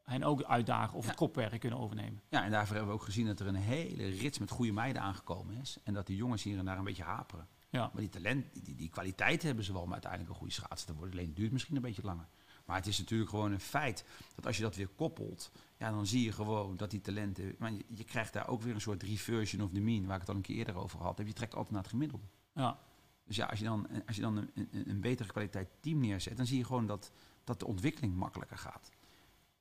hen 0.02 0.22
ook 0.22 0.42
uitdagen 0.42 0.96
of 0.96 1.02
Ja. 1.02 1.08
het 1.08 1.18
kopwerk 1.18 1.60
kunnen 1.60 1.78
overnemen. 1.78 2.22
Ja, 2.28 2.44
en 2.44 2.50
daarvoor 2.50 2.76
hebben 2.76 2.94
we 2.94 3.00
ook 3.00 3.04
gezien 3.06 3.26
dat 3.26 3.40
er 3.40 3.46
een 3.46 3.54
hele 3.54 4.08
rits 4.08 4.38
met 4.38 4.50
goede 4.50 4.72
meiden 4.72 5.02
aangekomen 5.02 5.56
is. 5.56 5.76
En 5.84 5.94
dat 5.94 6.06
die 6.06 6.16
jongens 6.16 6.42
hier 6.42 6.58
en 6.58 6.64
daar 6.64 6.78
een 6.78 6.84
beetje 6.84 7.02
haperen. 7.02 7.48
Ja. 7.70 7.90
Maar 7.92 8.00
die 8.00 8.10
talent, 8.10 8.52
die- 8.52 8.62
die, 8.62 8.74
die 8.74 8.88
kwaliteit 8.88 9.42
hebben 9.42 9.64
ze 9.64 9.72
wel 9.72 9.82
om 9.82 9.92
uiteindelijk 9.92 10.30
een 10.30 10.36
goede 10.36 10.52
schaatser 10.52 10.86
te 10.86 10.94
worden. 10.94 11.12
Alleen 11.12 11.26
het 11.26 11.36
duurt 11.36 11.52
misschien 11.52 11.76
een 11.76 11.82
beetje 11.82 12.02
langer. 12.04 12.28
Maar 12.64 12.76
het 12.76 12.86
is 12.86 12.98
natuurlijk 12.98 13.30
gewoon 13.30 13.52
een 13.52 13.60
feit 13.60 14.04
dat 14.34 14.46
als 14.46 14.56
je 14.56 14.62
dat 14.62 14.76
weer 14.76 14.88
koppelt, 14.88 15.50
ja, 15.78 15.90
dan 15.90 16.06
zie 16.06 16.24
je 16.24 16.32
gewoon 16.32 16.76
dat 16.76 16.90
die 16.90 17.00
talenten. 17.00 17.54
Maar 17.58 17.72
je, 17.72 17.84
je 17.88 18.04
krijgt 18.04 18.32
daar 18.32 18.48
ook 18.48 18.62
weer 18.62 18.74
een 18.74 18.80
soort 18.80 19.02
reversion 19.02 19.62
of 19.62 19.70
the 19.72 19.80
mean, 19.80 20.06
waar 20.06 20.14
ik 20.14 20.20
het 20.20 20.30
al 20.30 20.36
een 20.36 20.42
keer 20.42 20.56
eerder 20.56 20.76
over 20.76 21.00
had 21.00 21.18
heb. 21.18 21.26
Je 21.26 21.32
trekt 21.32 21.54
altijd 21.54 21.72
naar 21.72 21.82
het 21.82 21.90
gemiddelde. 21.90 22.24
Ja. 22.54 22.78
Dus 23.24 23.36
ja, 23.36 23.46
als 23.46 23.58
je 23.58 23.64
dan, 23.64 24.04
als 24.06 24.16
je 24.16 24.22
dan 24.22 24.36
een, 24.36 24.50
een, 24.54 24.90
een 24.90 25.00
betere 25.00 25.28
kwaliteit 25.28 25.68
team 25.80 25.98
neerzet, 25.98 26.36
dan 26.36 26.46
zie 26.46 26.58
je 26.58 26.64
gewoon 26.64 26.86
dat, 26.86 27.12
dat 27.44 27.58
de 27.58 27.66
ontwikkeling 27.66 28.14
makkelijker 28.14 28.58
gaat. 28.58 28.90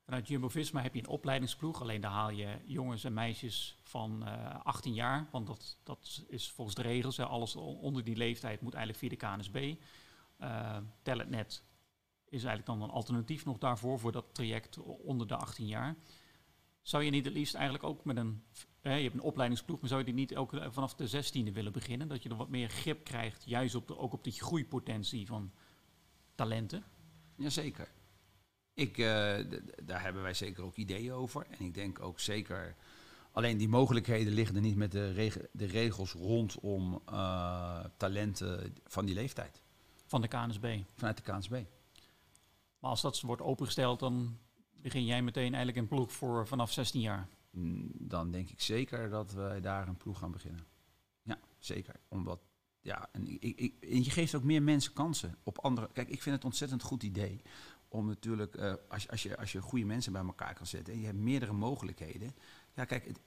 Vanuit 0.05 0.27
Jumbo-Visma 0.27 0.81
heb 0.81 0.93
je 0.93 0.99
een 0.99 1.07
opleidingsploeg. 1.07 1.81
Alleen 1.81 2.01
daar 2.01 2.11
haal 2.11 2.29
je 2.29 2.57
jongens 2.65 3.03
en 3.03 3.13
meisjes 3.13 3.77
van 3.83 4.25
eh 4.25 4.59
18 4.63 4.93
jaar. 4.93 5.27
Want 5.31 5.47
dat, 5.47 5.77
dat 5.83 6.23
is 6.27 6.51
volgens 6.51 6.75
de 6.75 6.81
regels. 6.81 7.17
Hè, 7.17 7.25
alles 7.25 7.55
onder 7.55 8.03
die 8.03 8.15
leeftijd 8.15 8.61
moet 8.61 8.73
eigenlijk 8.73 9.17
via 9.19 9.33
de 9.33 9.37
KNSB. 9.37 9.75
Eh 10.37 10.77
Talentnet 11.01 11.63
is 12.33 12.43
eigenlijk 12.43 12.79
dan 12.79 12.81
een 12.81 12.95
alternatief 12.95 13.45
nog 13.45 13.57
daarvoor. 13.57 13.99
Voor 13.99 14.11
dat 14.11 14.25
traject 14.31 14.77
onder 14.81 15.27
de 15.27 15.35
18 15.35 15.67
jaar. 15.67 15.95
Zou 16.81 17.03
je 17.03 17.11
niet 17.11 17.25
het 17.25 17.33
liefst 17.33 17.53
eigenlijk 17.53 17.83
ook 17.83 18.05
met 18.05 18.17
een... 18.17 18.43
eh, 18.81 18.97
je 18.97 19.03
hebt 19.03 19.13
een 19.13 19.21
opleidingsploeg, 19.21 19.79
maar 19.79 19.89
zou 19.89 19.99
je 19.99 20.05
die 20.05 20.15
niet 20.15 20.35
ook 20.35 20.53
eh, 20.53 20.67
vanaf 20.71 20.95
de 20.95 21.23
16e 21.23 21.53
willen 21.53 21.71
beginnen? 21.71 22.07
Dat 22.07 22.23
je 22.23 22.29
er 22.29 22.35
wat 22.35 22.49
meer 22.49 22.69
grip 22.69 23.03
krijgt, 23.03 23.43
juist 23.45 23.75
op 23.75 23.87
de, 23.87 23.97
ook 23.97 24.13
op 24.13 24.23
die 24.23 24.33
groeipotentie 24.33 25.27
van 25.27 25.51
talenten. 26.35 26.83
Jazeker. 27.35 27.91
Ik, 28.73 28.97
eh, 28.97 29.05
daar 29.83 30.01
hebben 30.01 30.21
wij 30.21 30.33
zeker 30.33 30.63
ook 30.63 30.75
ideeën 30.75 31.11
over. 31.11 31.45
En 31.49 31.65
ik 31.65 31.73
denk 31.73 31.99
ook 32.01 32.19
zeker 32.19 32.75
Alleen 33.33 33.57
die 33.57 33.69
mogelijkheden 33.69 34.33
liggen 34.33 34.55
er 34.55 34.61
niet 34.61 34.75
met 34.75 34.91
de, 34.91 35.11
reg- 35.11 35.45
de 35.51 35.65
regels 35.65 36.11
rondom 36.11 37.01
eh, 37.05 37.85
talenten 37.97 38.75
van 38.85 39.05
die 39.05 39.15
leeftijd. 39.15 39.61
Van 40.05 40.21
de 40.21 40.27
KNSB. 40.27 40.79
Vanuit 40.93 41.17
de 41.17 41.31
KNSB. 41.31 41.63
Maar 42.83 42.91
als 42.91 43.01
dat 43.01 43.21
wordt 43.21 43.41
opengesteld, 43.41 43.99
dan 43.99 44.37
begin 44.71 45.05
jij 45.05 45.21
meteen 45.21 45.53
eigenlijk 45.53 45.77
een 45.77 45.87
ploeg 45.87 46.11
voor 46.11 46.47
vanaf 46.47 46.71
16 46.71 47.01
jaar. 47.01 47.27
Mm, 47.49 47.91
Dan 47.93 48.31
denk 48.31 48.49
ik 48.49 48.61
zeker 48.61 49.09
dat 49.09 49.31
wij 49.33 49.61
daar 49.61 49.87
een 49.87 49.97
ploeg 49.97 50.17
gaan 50.19 50.31
beginnen. 50.31 50.65
Ja, 51.21 51.39
zeker. 51.59 51.95
Omdat, 52.07 52.41
ja, 52.81 53.09
en, 53.11 53.27
ik, 53.27 53.59
ik, 53.59 53.73
je 53.79 54.09
geeft 54.11 54.35
ook 54.35 54.43
meer 54.43 54.63
mensen 54.63 54.93
kansen 54.93 55.37
op 55.43 55.59
andere. 55.59 55.89
Kijk, 55.93 56.07
ik 56.09 56.21
vind 56.21 56.35
het 56.35 56.43
een 56.43 56.49
ontzettend 56.49 56.81
goed 56.81 57.03
idee 57.03 57.41
om 57.87 58.07
natuurlijk, 58.07 58.55
eh, 58.55 58.73
als, 58.89 59.03
je- 59.03 59.09
als, 59.09 59.23
je, 59.23 59.37
als 59.37 59.51
je 59.51 59.61
goede 59.61 59.85
mensen 59.85 60.11
bij 60.13 60.21
elkaar 60.23 60.53
kan 60.53 60.67
zetten 60.67 60.93
en 60.93 60.99
je 60.99 61.05
hebt 61.05 61.17
meerdere 61.17 61.53
mogelijkheden. 61.53 62.35
Ja, 62.75 62.85
kijk, 62.85 63.05
het, 63.05 63.19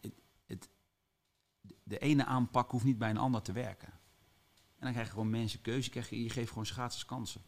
het, 0.47 0.69
de 1.83 1.99
ene 1.99 2.25
aanpak 2.25 2.71
hoeft 2.71 2.85
niet 2.85 2.99
bij 2.99 3.11
een 3.11 3.17
ander 3.17 3.43
te 3.43 3.53
werken. 3.53 3.89
En 3.89 4.83
dan 4.83 4.91
krijg 4.93 5.07
je 5.07 5.13
gewoon 5.13 5.31
mensen 5.31 5.61
keuze, 5.61 5.85
je, 5.85 5.91
krijgt, 5.91 6.11
je 6.11 6.31
geeft 6.31 6.49
gewoon 6.49 6.67
schaatsers 6.67 7.05
kansen. 7.05 7.43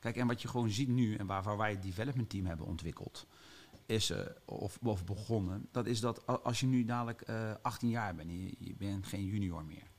Kijk, 0.00 0.16
en 0.16 0.26
wat 0.26 0.42
je 0.42 0.48
gewoon 0.48 0.70
ziet 0.70 0.88
nu, 0.88 1.14
en 1.16 1.26
waar, 1.26 1.56
wij 1.56 1.70
het 1.70 1.82
development 1.82 2.30
team 2.30 2.46
hebben 2.46 2.66
ontwikkeld, 2.66 3.26
is, 3.86 4.10
eh, 4.10 4.26
of, 4.44 4.78
of 4.82 5.04
begonnen, 5.04 5.68
dat 5.70 5.86
is 5.86 6.00
dat 6.00 6.26
als 6.42 6.60
je 6.60 6.66
nu 6.66 6.84
dadelijk 6.84 7.20
eh 7.20 7.54
18 7.62 7.88
jaar 7.88 8.14
bent, 8.14 8.28
en 8.28 8.42
je, 8.42 8.54
je 8.58 8.74
bent 8.76 9.06
geen 9.06 9.24
junior 9.24 9.64
meer. 9.64 9.90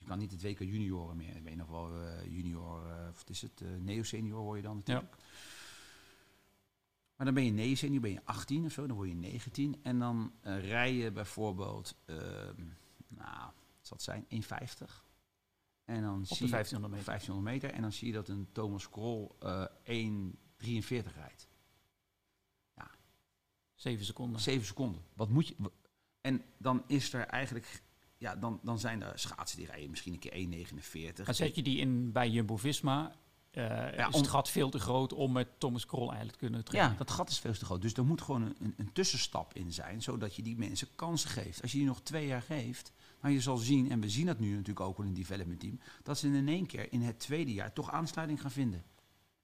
Je 0.00 0.06
kan 0.06 0.18
niet 0.18 0.30
het 0.30 0.42
WK 0.42 0.58
junioren 0.58 1.16
meer. 1.16 1.36
Ik 1.36 1.42
weet 1.42 1.56
nog 1.56 1.68
wel, 1.68 2.02
eh, 2.02 2.24
junior, 2.24 2.86
eh, 2.86 3.04
wat 3.04 3.28
is 3.28 3.42
het, 3.42 3.60
eh 3.60 3.68
neo-senior 3.78 4.42
word 4.42 4.56
je 4.56 4.62
dan 4.62 4.76
natuurlijk. 4.76 5.16
Maar 7.16 7.26
dan 7.26 7.34
ben 7.34 7.44
je 7.44 7.52
neo-senior, 7.52 8.00
ben 8.00 8.10
je 8.10 8.24
18 8.24 8.64
of 8.64 8.72
zo, 8.72 8.86
dan 8.86 8.96
word 8.96 9.08
je 9.08 9.14
19. 9.14 9.80
En 9.82 9.98
dan 9.98 10.32
eh, 10.40 10.68
rij 10.68 10.94
je 10.94 11.10
bijvoorbeeld, 11.10 11.96
ehm, 12.04 12.62
nou, 13.08 13.50
wat 13.76 13.86
zal 13.86 13.96
het 13.96 14.02
zijn, 14.02 14.24
1,50. 14.28 15.04
En 15.90 16.02
dan 16.02 16.18
Op 16.20 16.26
zie 16.26 16.36
de 16.36 16.44
je- 16.44 16.50
1500 16.50 16.92
meter. 16.92 17.06
1500 17.06 17.54
meter. 17.54 17.76
En 17.76 17.82
dan 17.82 17.92
zie 17.92 18.06
je 18.06 18.12
dat 18.12 18.28
een 18.28 18.48
Thomas 18.52 18.88
Krol 18.90 19.36
eh 19.40 19.64
1,43 19.84 21.14
rijdt. 21.14 21.48
7 23.74 24.04
seconden. 24.04 24.40
7 24.40 24.66
seconden. 24.66 25.02
Wat 25.14 25.28
moet 25.28 25.48
je. 25.48 25.54
En 26.20 26.42
dan 26.58 26.82
is 26.86 27.12
er 27.12 27.26
eigenlijk. 27.26 27.82
Ja, 28.18 28.36
dan, 28.36 28.60
dan 28.62 28.78
zijn 28.78 29.02
er 29.02 29.18
schaatsen 29.18 29.58
die 29.58 29.66
rijden 29.66 29.90
misschien 29.90 30.12
een 30.12 30.18
keer 30.18 30.32
1,49. 30.32 31.24
Dan 31.24 31.34
zet 31.34 31.54
je 31.54 31.62
die 31.62 31.78
in 31.78 32.12
bij 32.12 32.28
Jumbo-Visma. 32.30 33.12
eh 33.50 33.98
is 33.98 34.06
om- 34.14 34.20
het 34.20 34.28
gat 34.28 34.50
veel 34.50 34.70
te 34.70 34.78
groot 34.78 35.12
om 35.12 35.32
met 35.32 35.48
Thomas 35.60 35.86
Krol 35.86 36.06
eigenlijk 36.08 36.32
te 36.32 36.44
kunnen 36.44 36.64
trainen. 36.64 36.92
Ja, 36.92 36.98
dat 36.98 37.10
gat 37.10 37.28
is 37.30 37.38
veel 37.38 37.52
te 37.52 37.64
groot. 37.64 37.82
Dus 37.82 37.92
er 37.94 38.04
moet 38.04 38.20
gewoon 38.22 38.42
een, 38.42 38.56
een, 38.60 38.74
een 38.76 38.92
tussenstap 38.92 39.54
in 39.54 39.72
zijn, 39.72 40.02
zodat 40.02 40.34
je 40.36 40.42
die 40.42 40.56
mensen 40.56 40.88
kansen 40.94 41.30
geeft. 41.30 41.62
Als 41.62 41.72
je 41.72 41.78
die 41.78 41.86
nog 41.86 42.00
twee 42.02 42.26
jaar 42.26 42.42
geeft, 42.42 42.92
maar 43.20 43.30
je 43.30 43.40
zal 43.40 43.56
zien, 43.56 43.90
en 43.90 44.00
we 44.00 44.08
zien 44.08 44.26
dat 44.26 44.38
nu 44.38 44.50
natuurlijk 44.50 44.80
ook 44.80 44.98
in 44.98 45.06
het 45.06 45.14
development 45.14 45.60
team, 45.60 45.80
dat 46.02 46.18
ze 46.18 46.28
in 46.28 46.48
één 46.48 46.66
keer 46.66 46.92
in 46.92 47.02
het 47.02 47.18
tweede 47.18 47.52
jaar 47.52 47.72
toch 47.72 47.90
aansluiting 47.90 48.40
gaan 48.40 48.50
vinden. 48.50 48.84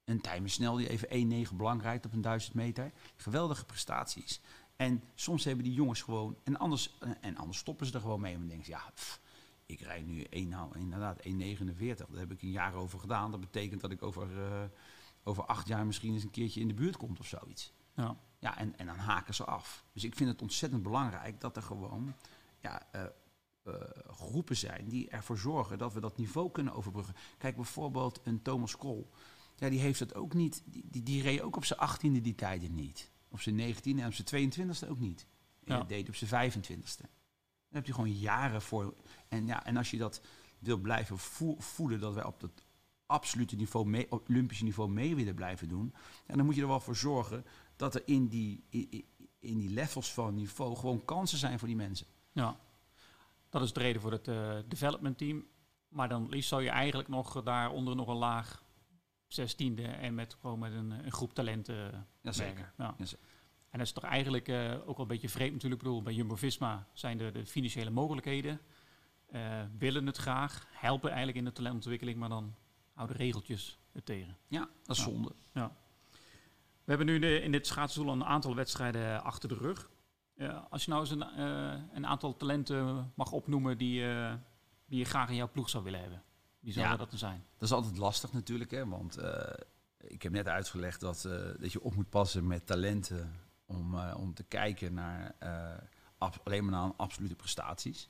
Een 0.05 0.21
Tijmen 0.21 0.49
Snel 0.49 0.75
die 0.75 0.89
even 0.89 1.47
1,9 1.49 1.55
blank 1.55 1.81
rijdt 1.81 2.05
op 2.05 2.13
een 2.13 2.21
1000 2.21 2.53
meter. 2.53 2.91
Geweldige 3.15 3.65
prestaties. 3.65 4.41
En 4.75 5.03
soms 5.15 5.43
hebben 5.43 5.63
die 5.63 5.73
jongens 5.73 6.01
gewoon, 6.01 6.37
en 6.43 6.57
anders, 6.57 6.97
en 7.21 7.37
anders 7.37 7.57
stoppen 7.57 7.85
ze 7.85 7.93
er 7.93 8.01
gewoon 8.01 8.21
mee. 8.21 8.33
En 8.33 8.39
dan 8.39 8.47
denken 8.47 8.65
ze, 8.65 8.71
ja, 8.71 8.91
pff, 8.93 9.21
ik 9.65 9.79
rijd 9.79 10.05
nu 10.05 10.21
1, 10.21 10.47
nou, 10.47 10.79
inderdaad 10.79 11.23
1,49. 11.23 11.27
Daar 11.95 12.19
heb 12.19 12.31
ik 12.31 12.41
een 12.41 12.51
jaar 12.51 12.73
over 12.73 12.99
gedaan. 12.99 13.31
Dat 13.31 13.39
betekent 13.39 13.81
dat 13.81 13.91
ik 13.91 14.03
over, 14.03 14.43
eh, 14.43 14.63
over 15.23 15.45
acht 15.45 15.67
jaar 15.67 15.85
misschien 15.85 16.13
eens 16.13 16.23
een 16.23 16.29
keertje 16.29 16.61
in 16.61 16.67
de 16.67 16.73
buurt 16.73 16.97
komt 16.97 17.19
of 17.19 17.27
zoiets. 17.27 17.73
Ja. 17.95 18.17
Ja, 18.39 18.57
en, 18.57 18.77
en 18.77 18.85
dan 18.85 18.97
haken 18.97 19.33
ze 19.33 19.43
af. 19.43 19.85
Dus 19.93 20.03
ik 20.03 20.15
vind 20.15 20.29
het 20.29 20.41
ontzettend 20.41 20.83
belangrijk 20.83 21.41
dat 21.41 21.55
er 21.55 21.61
gewoon 21.61 22.13
ja, 22.59 22.87
eh, 22.91 23.03
eh, 23.67 23.73
groepen 24.13 24.55
zijn 24.57 24.87
die 24.89 25.09
ervoor 25.09 25.37
zorgen 25.37 25.77
dat 25.77 25.93
we 25.93 25.99
dat 25.99 26.17
niveau 26.17 26.51
kunnen 26.51 26.73
overbruggen. 26.73 27.15
Kijk, 27.37 27.55
bijvoorbeeld 27.55 28.19
een 28.23 28.41
Thomas 28.41 28.77
Krol. 28.77 29.09
Ja, 29.55 29.69
die 29.69 29.79
heeft 29.79 29.99
het 29.99 30.15
ook 30.15 30.33
niet. 30.33 30.63
Die, 30.65 30.83
die, 30.89 31.03
die 31.03 31.21
reed 31.21 31.41
ook 31.41 31.55
op 31.55 31.65
zijn 31.65 31.79
achttiende 31.79 32.21
die 32.21 32.35
tijden 32.35 32.75
niet. 32.75 33.11
Op 33.29 33.41
zijn 33.41 33.55
negentiende 33.55 34.01
en 34.01 34.07
op 34.07 34.13
zijn 34.13 34.51
22e 34.53 34.89
ook 34.89 34.99
niet. 34.99 35.27
En 35.63 35.73
Ja. 35.73 35.77
dat 35.79 35.89
deed 35.89 36.07
op 36.07 36.15
zijn 36.15 36.51
25e. 36.51 37.01
Daar 37.01 37.09
heb 37.69 37.85
je 37.85 37.93
gewoon 37.93 38.11
jaren 38.17 38.61
voor. 38.61 38.95
En, 39.27 39.45
ja, 39.45 39.65
en 39.65 39.77
als 39.77 39.91
je 39.91 39.97
dat 39.97 40.21
wil 40.59 40.77
blijven 40.77 41.17
vo- 41.17 41.55
voeden, 41.57 41.99
dat 41.99 42.13
wij 42.13 42.23
op 42.25 42.39
dat 42.39 42.51
absolute 43.05 43.55
niveau, 43.55 43.85
mee, 43.87 44.11
op 44.11 44.29
Olympische 44.29 44.63
niveau 44.63 44.89
mee 44.89 45.15
willen 45.15 45.35
blijven 45.35 45.67
doen, 45.67 45.93
ja, 46.27 46.35
dan 46.35 46.45
moet 46.45 46.55
je 46.55 46.61
er 46.61 46.67
wel 46.67 46.79
voor 46.79 46.95
zorgen 46.95 47.45
dat 47.75 47.95
er 47.95 48.01
in 48.05 48.27
die, 48.27 48.63
in- 48.69 49.05
in 49.39 49.57
die 49.57 49.69
levels 49.69 50.13
van 50.13 50.33
niveau 50.35 50.75
gewoon 50.75 51.05
kansen 51.05 51.37
zijn 51.37 51.59
voor 51.59 51.67
die 51.67 51.77
mensen. 51.77 52.07
Ja, 52.31 52.59
dat 53.59 53.67
is 53.67 53.73
de 53.73 53.79
reden 53.79 54.01
voor 54.01 54.11
het 54.11 54.27
eh, 54.27 54.55
development 54.67 55.17
team. 55.17 55.45
Maar 55.87 56.09
dan 56.09 56.29
liefst 56.29 56.49
zou 56.49 56.63
je 56.63 56.69
eigenlijk 56.69 57.09
nog 57.09 57.43
daaronder 57.43 57.95
nog 57.95 58.07
een 58.07 58.15
laag 58.15 58.63
zestiende 59.27 59.83
en 59.83 60.15
met 60.15 60.33
gewoon 60.41 60.59
met 60.59 60.73
een, 60.73 60.91
een 61.05 61.11
groep 61.11 61.33
talenten 61.33 62.07
Jazeker. 62.21 62.53
werken. 62.55 62.73
Ja. 62.77 62.95
Jazeker. 62.97 63.25
En 63.69 63.77
dat 63.77 63.87
is 63.87 63.93
toch 63.93 64.03
eigenlijk 64.03 64.47
eh, 64.47 64.71
ook 64.79 64.85
wel 64.85 64.99
een 64.99 65.07
beetje 65.07 65.29
vreemd 65.29 65.53
natuurlijk. 65.53 65.81
Ik 65.81 65.87
bedoel, 65.87 66.03
bij 66.03 66.13
Jumbo-Visma 66.13 66.87
zijn 66.93 67.19
er 67.19 67.33
de 67.33 67.45
financiële 67.45 67.89
mogelijkheden. 67.89 68.59
eh, 69.27 69.61
willen 69.77 70.05
het 70.05 70.17
graag, 70.17 70.67
helpen 70.71 71.07
eigenlijk 71.09 71.37
in 71.37 71.45
de 71.45 71.51
talentontwikkeling, 71.51 72.17
maar 72.17 72.29
dan 72.29 72.55
houden 72.93 73.17
regeltjes 73.17 73.79
het 73.91 74.05
tegen. 74.05 74.37
Ja, 74.47 74.69
dat 74.83 74.97
is 74.97 75.03
Ja. 75.03 75.09
zonde. 75.09 75.31
We 75.53 76.93
hebben 76.93 77.05
nu 77.05 77.19
de, 77.19 77.41
in 77.41 77.51
dit 77.51 77.67
schaatsdoel 77.67 78.11
een 78.11 78.23
aantal 78.25 78.55
wedstrijden 78.55 79.23
achter 79.23 79.49
de 79.49 79.55
rug. 79.55 79.89
Eh, 80.37 80.59
als 80.69 80.83
je 80.85 80.89
nou 80.89 81.01
eens 81.01 81.11
een, 81.11 81.23
eh, 81.23 81.73
een 81.93 82.05
aantal 82.05 82.35
talenten 82.37 83.11
mag 83.15 83.31
opnoemen 83.31 83.77
die, 83.77 84.09
eh, 84.13 84.33
die 84.85 84.99
je 84.99 85.05
graag 85.05 85.29
in 85.29 85.35
jouw 85.35 85.51
ploeg 85.51 85.69
zou 85.69 85.83
willen 85.83 85.99
hebben. 85.99 86.23
Wie 86.59 86.73
zou 86.73 86.85
Ja. 86.85 86.95
dat 86.95 87.09
dan 87.09 87.19
zijn? 87.19 87.43
Dat 87.53 87.69
is 87.69 87.75
altijd 87.75 87.97
lastig 87.97 88.33
natuurlijk, 88.33 88.71
hè, 88.71 88.87
want 88.87 89.17
eh, 89.17 89.53
ik 89.97 90.21
heb 90.23 90.31
net 90.31 90.47
uitgelegd 90.47 90.99
dat, 90.99 91.21
dat 91.59 91.71
je 91.71 91.81
op 91.83 91.95
moet 91.95 92.09
passen 92.09 92.47
met 92.47 92.65
talenten 92.65 93.33
om, 93.65 93.99
om 93.99 94.33
te 94.33 94.43
kijken 94.43 94.93
naar 94.93 95.35
alleen 96.43 96.63
maar 96.65 96.71
naar 96.81 96.93
absolute 96.97 97.35
prestaties. 97.35 98.09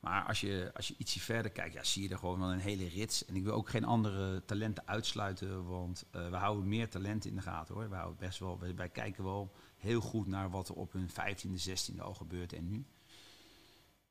Maar 0.00 0.24
als 0.24 0.40
je, 0.40 0.70
als 0.74 0.88
je 0.88 0.94
ietsje 0.98 1.20
verder 1.20 1.50
kijkt, 1.50 1.74
ja, 1.74 1.82
zie 1.84 2.02
je 2.02 2.08
er 2.08 2.18
gewoon 2.18 2.38
wel 2.38 2.52
een 2.52 2.58
hele 2.58 2.88
rits. 2.88 3.24
En 3.24 3.36
ik 3.36 3.44
wil 3.44 3.52
ook 3.54 3.68
geen 3.68 3.84
andere 3.84 4.44
talenten 4.44 4.86
uitsluiten, 4.86 5.66
want 5.66 6.04
we 6.10 6.36
houden 6.36 6.68
meer 6.68 6.88
talenten 6.90 7.30
in 7.30 7.36
de 7.36 7.42
gaten 7.42 7.74
hoor. 7.74 7.88
We 7.88 7.94
houden 7.96 8.18
best 8.18 8.38
wel, 8.38 8.58
wij 8.76 8.88
kijken 8.88 9.24
wel 9.24 9.52
heel 9.84 10.00
goed 10.00 10.26
naar 10.26 10.50
wat 10.50 10.68
er 10.68 10.74
op 10.74 10.92
hun 10.92 11.08
15e, 11.10 11.68
16e 11.68 12.00
al 12.00 12.14
gebeurt 12.14 12.52
en 12.52 12.68
nu. 12.68 12.84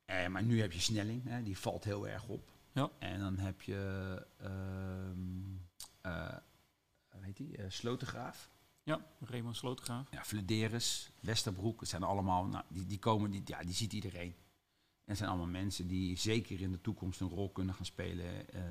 Eh, 0.06 0.28
maar 0.28 0.44
nu 0.44 0.62
heb 0.62 0.72
je 0.72 0.80
Snelling, 0.80 1.24
hè, 1.24 1.44
die 1.44 1.58
valt 1.58 1.84
heel 1.84 2.08
erg 2.08 2.28
op. 2.28 2.52
Ja. 2.72 2.90
En 3.00 3.20
dan 3.20 3.38
heb 3.38 3.62
je, 3.62 3.78
ehm 4.38 5.62
eh, 6.02 6.38
hoe 7.10 7.24
heet 7.24 7.38
die, 7.38 7.58
Eh, 7.58 7.66
Slotengraaf. 7.70 8.52
Ja, 8.84 9.06
Raymond 9.20 9.56
Slotengraaf. 9.56 10.08
Ja, 10.12 10.24
Flederis, 10.24 11.12
Westerbroek, 11.20 11.80
het 11.80 11.90
zijn 11.90 12.04
allemaal, 12.04 12.46
nou, 12.46 12.64
die, 12.68 12.86
die 12.86 13.00
komen, 13.00 13.32
die, 13.32 13.42
ja, 13.46 13.64
die 13.64 13.74
ziet 13.74 13.94
iedereen. 13.94 14.36
En 15.06 15.10
het 15.10 15.18
zijn 15.18 15.30
allemaal 15.30 15.48
mensen 15.48 15.88
die 15.88 16.18
zeker 16.18 16.62
in 16.62 16.72
de 16.72 16.82
toekomst 16.82 17.20
een 17.20 17.30
rol 17.30 17.50
kunnen 17.52 17.76
gaan 17.76 17.86
spelen 17.86 18.50
eh, 18.50 18.62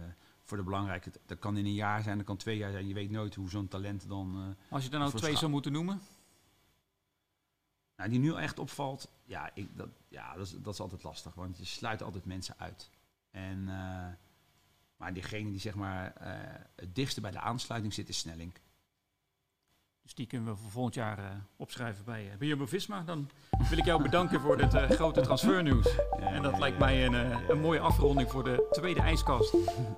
voor 0.43 0.57
de 0.57 0.63
belangrijke. 0.63 1.11
Dat 1.27 1.39
kan 1.39 1.57
in 1.57 1.65
een 1.65 1.75
jaar 1.75 2.03
zijn, 2.03 2.17
dat 2.17 2.27
kan 2.27 2.37
twee 2.37 2.57
jaar 2.57 2.73
zijn. 2.73 2.89
Je 2.89 2.95
weet 2.95 3.11
nooit 3.11 3.35
hoe 3.35 3.51
zo'n 3.51 3.69
talent 3.69 4.09
dan. 4.09 4.57
Als 4.71 4.85
je 4.85 4.91
er 4.91 4.99
nou 4.99 5.13
twee 5.17 5.37
zou 5.37 5.51
moeten 5.51 5.73
noemen. 5.73 6.01
Nou, 8.03 8.15
die 8.15 8.31
nu 8.33 8.37
echt 8.37 8.59
opvalt, 8.59 9.09
ja, 9.25 9.51
ik, 9.55 9.77
dat, 9.77 9.89
ja 10.09 10.35
dat, 10.35 10.47
is, 10.47 10.55
dat 10.63 10.73
is 10.73 10.81
altijd 10.81 11.03
lastig, 11.03 11.35
want 11.35 11.59
je 11.59 11.65
sluit 11.65 12.03
altijd 12.03 12.25
mensen 12.25 12.55
uit. 12.59 12.91
En, 13.31 13.65
eh, 13.69 14.07
maar 14.97 15.13
diegene 15.13 15.51
die 15.51 15.61
zeg 15.61 15.75
maar 15.75 16.15
eh, 16.17 16.31
het 16.77 16.95
dichtste 16.95 17.21
bij 17.21 17.31
de 17.31 17.41
aansluiting 17.41 17.95
zit, 17.95 18.09
is 18.09 18.19
Snelling. 18.19 18.53
Dus 20.03 20.15
die 20.15 20.27
kunnen 20.27 20.53
we 20.53 20.61
voor 20.61 20.71
volgend 20.71 20.95
jaar 20.95 21.19
eh, 21.19 21.31
opschrijven 21.57 22.05
bij, 22.05 22.31
eh 22.31 22.37
bij 22.39 22.49
Jumbo-Visma. 22.49 23.03
Dan 23.03 23.31
wil 23.69 23.79
ik 23.79 23.85
jou 23.85 24.03
bedanken 24.03 24.41
voor 24.41 24.57
dit 24.57 24.75
grote 24.75 25.21
transfernieuws. 25.21 25.97
En 26.21 26.43
dat 26.43 26.59
lijkt 26.59 26.79
mij 26.79 27.07
een, 27.07 27.51
een 27.51 27.61
mooie 27.61 27.81
afronding 27.81 28.31
voor 28.31 28.45
de 28.45 28.69
tweede 28.71 29.01
IJskast. 29.01 29.55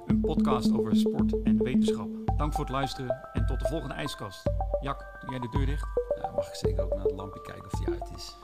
Een 0.07 0.21
podcast 0.21 0.73
over 0.73 0.97
sport 0.97 1.43
en 1.43 1.63
wetenschap. 1.63 2.09
Dank 2.37 2.53
voor 2.53 2.65
het 2.65 2.73
luisteren 2.73 3.29
en 3.33 3.47
tot 3.47 3.61
de 3.61 3.69
volgende 3.69 3.95
IJskast. 3.95 4.43
Jak, 4.81 5.19
doe 5.21 5.31
jij 5.31 5.39
de 5.39 5.49
deur 5.49 5.67
dicht? 5.67 6.14
Mag 6.35 6.49
ik 6.49 6.55
zeker 6.55 6.85
ook 6.85 6.95
naar 6.95 7.05
het 7.05 7.14
lampje 7.14 7.41
kijken 7.41 7.64
of 7.64 7.70
die 7.78 7.89
uit 7.89 8.11
is. 8.16 8.37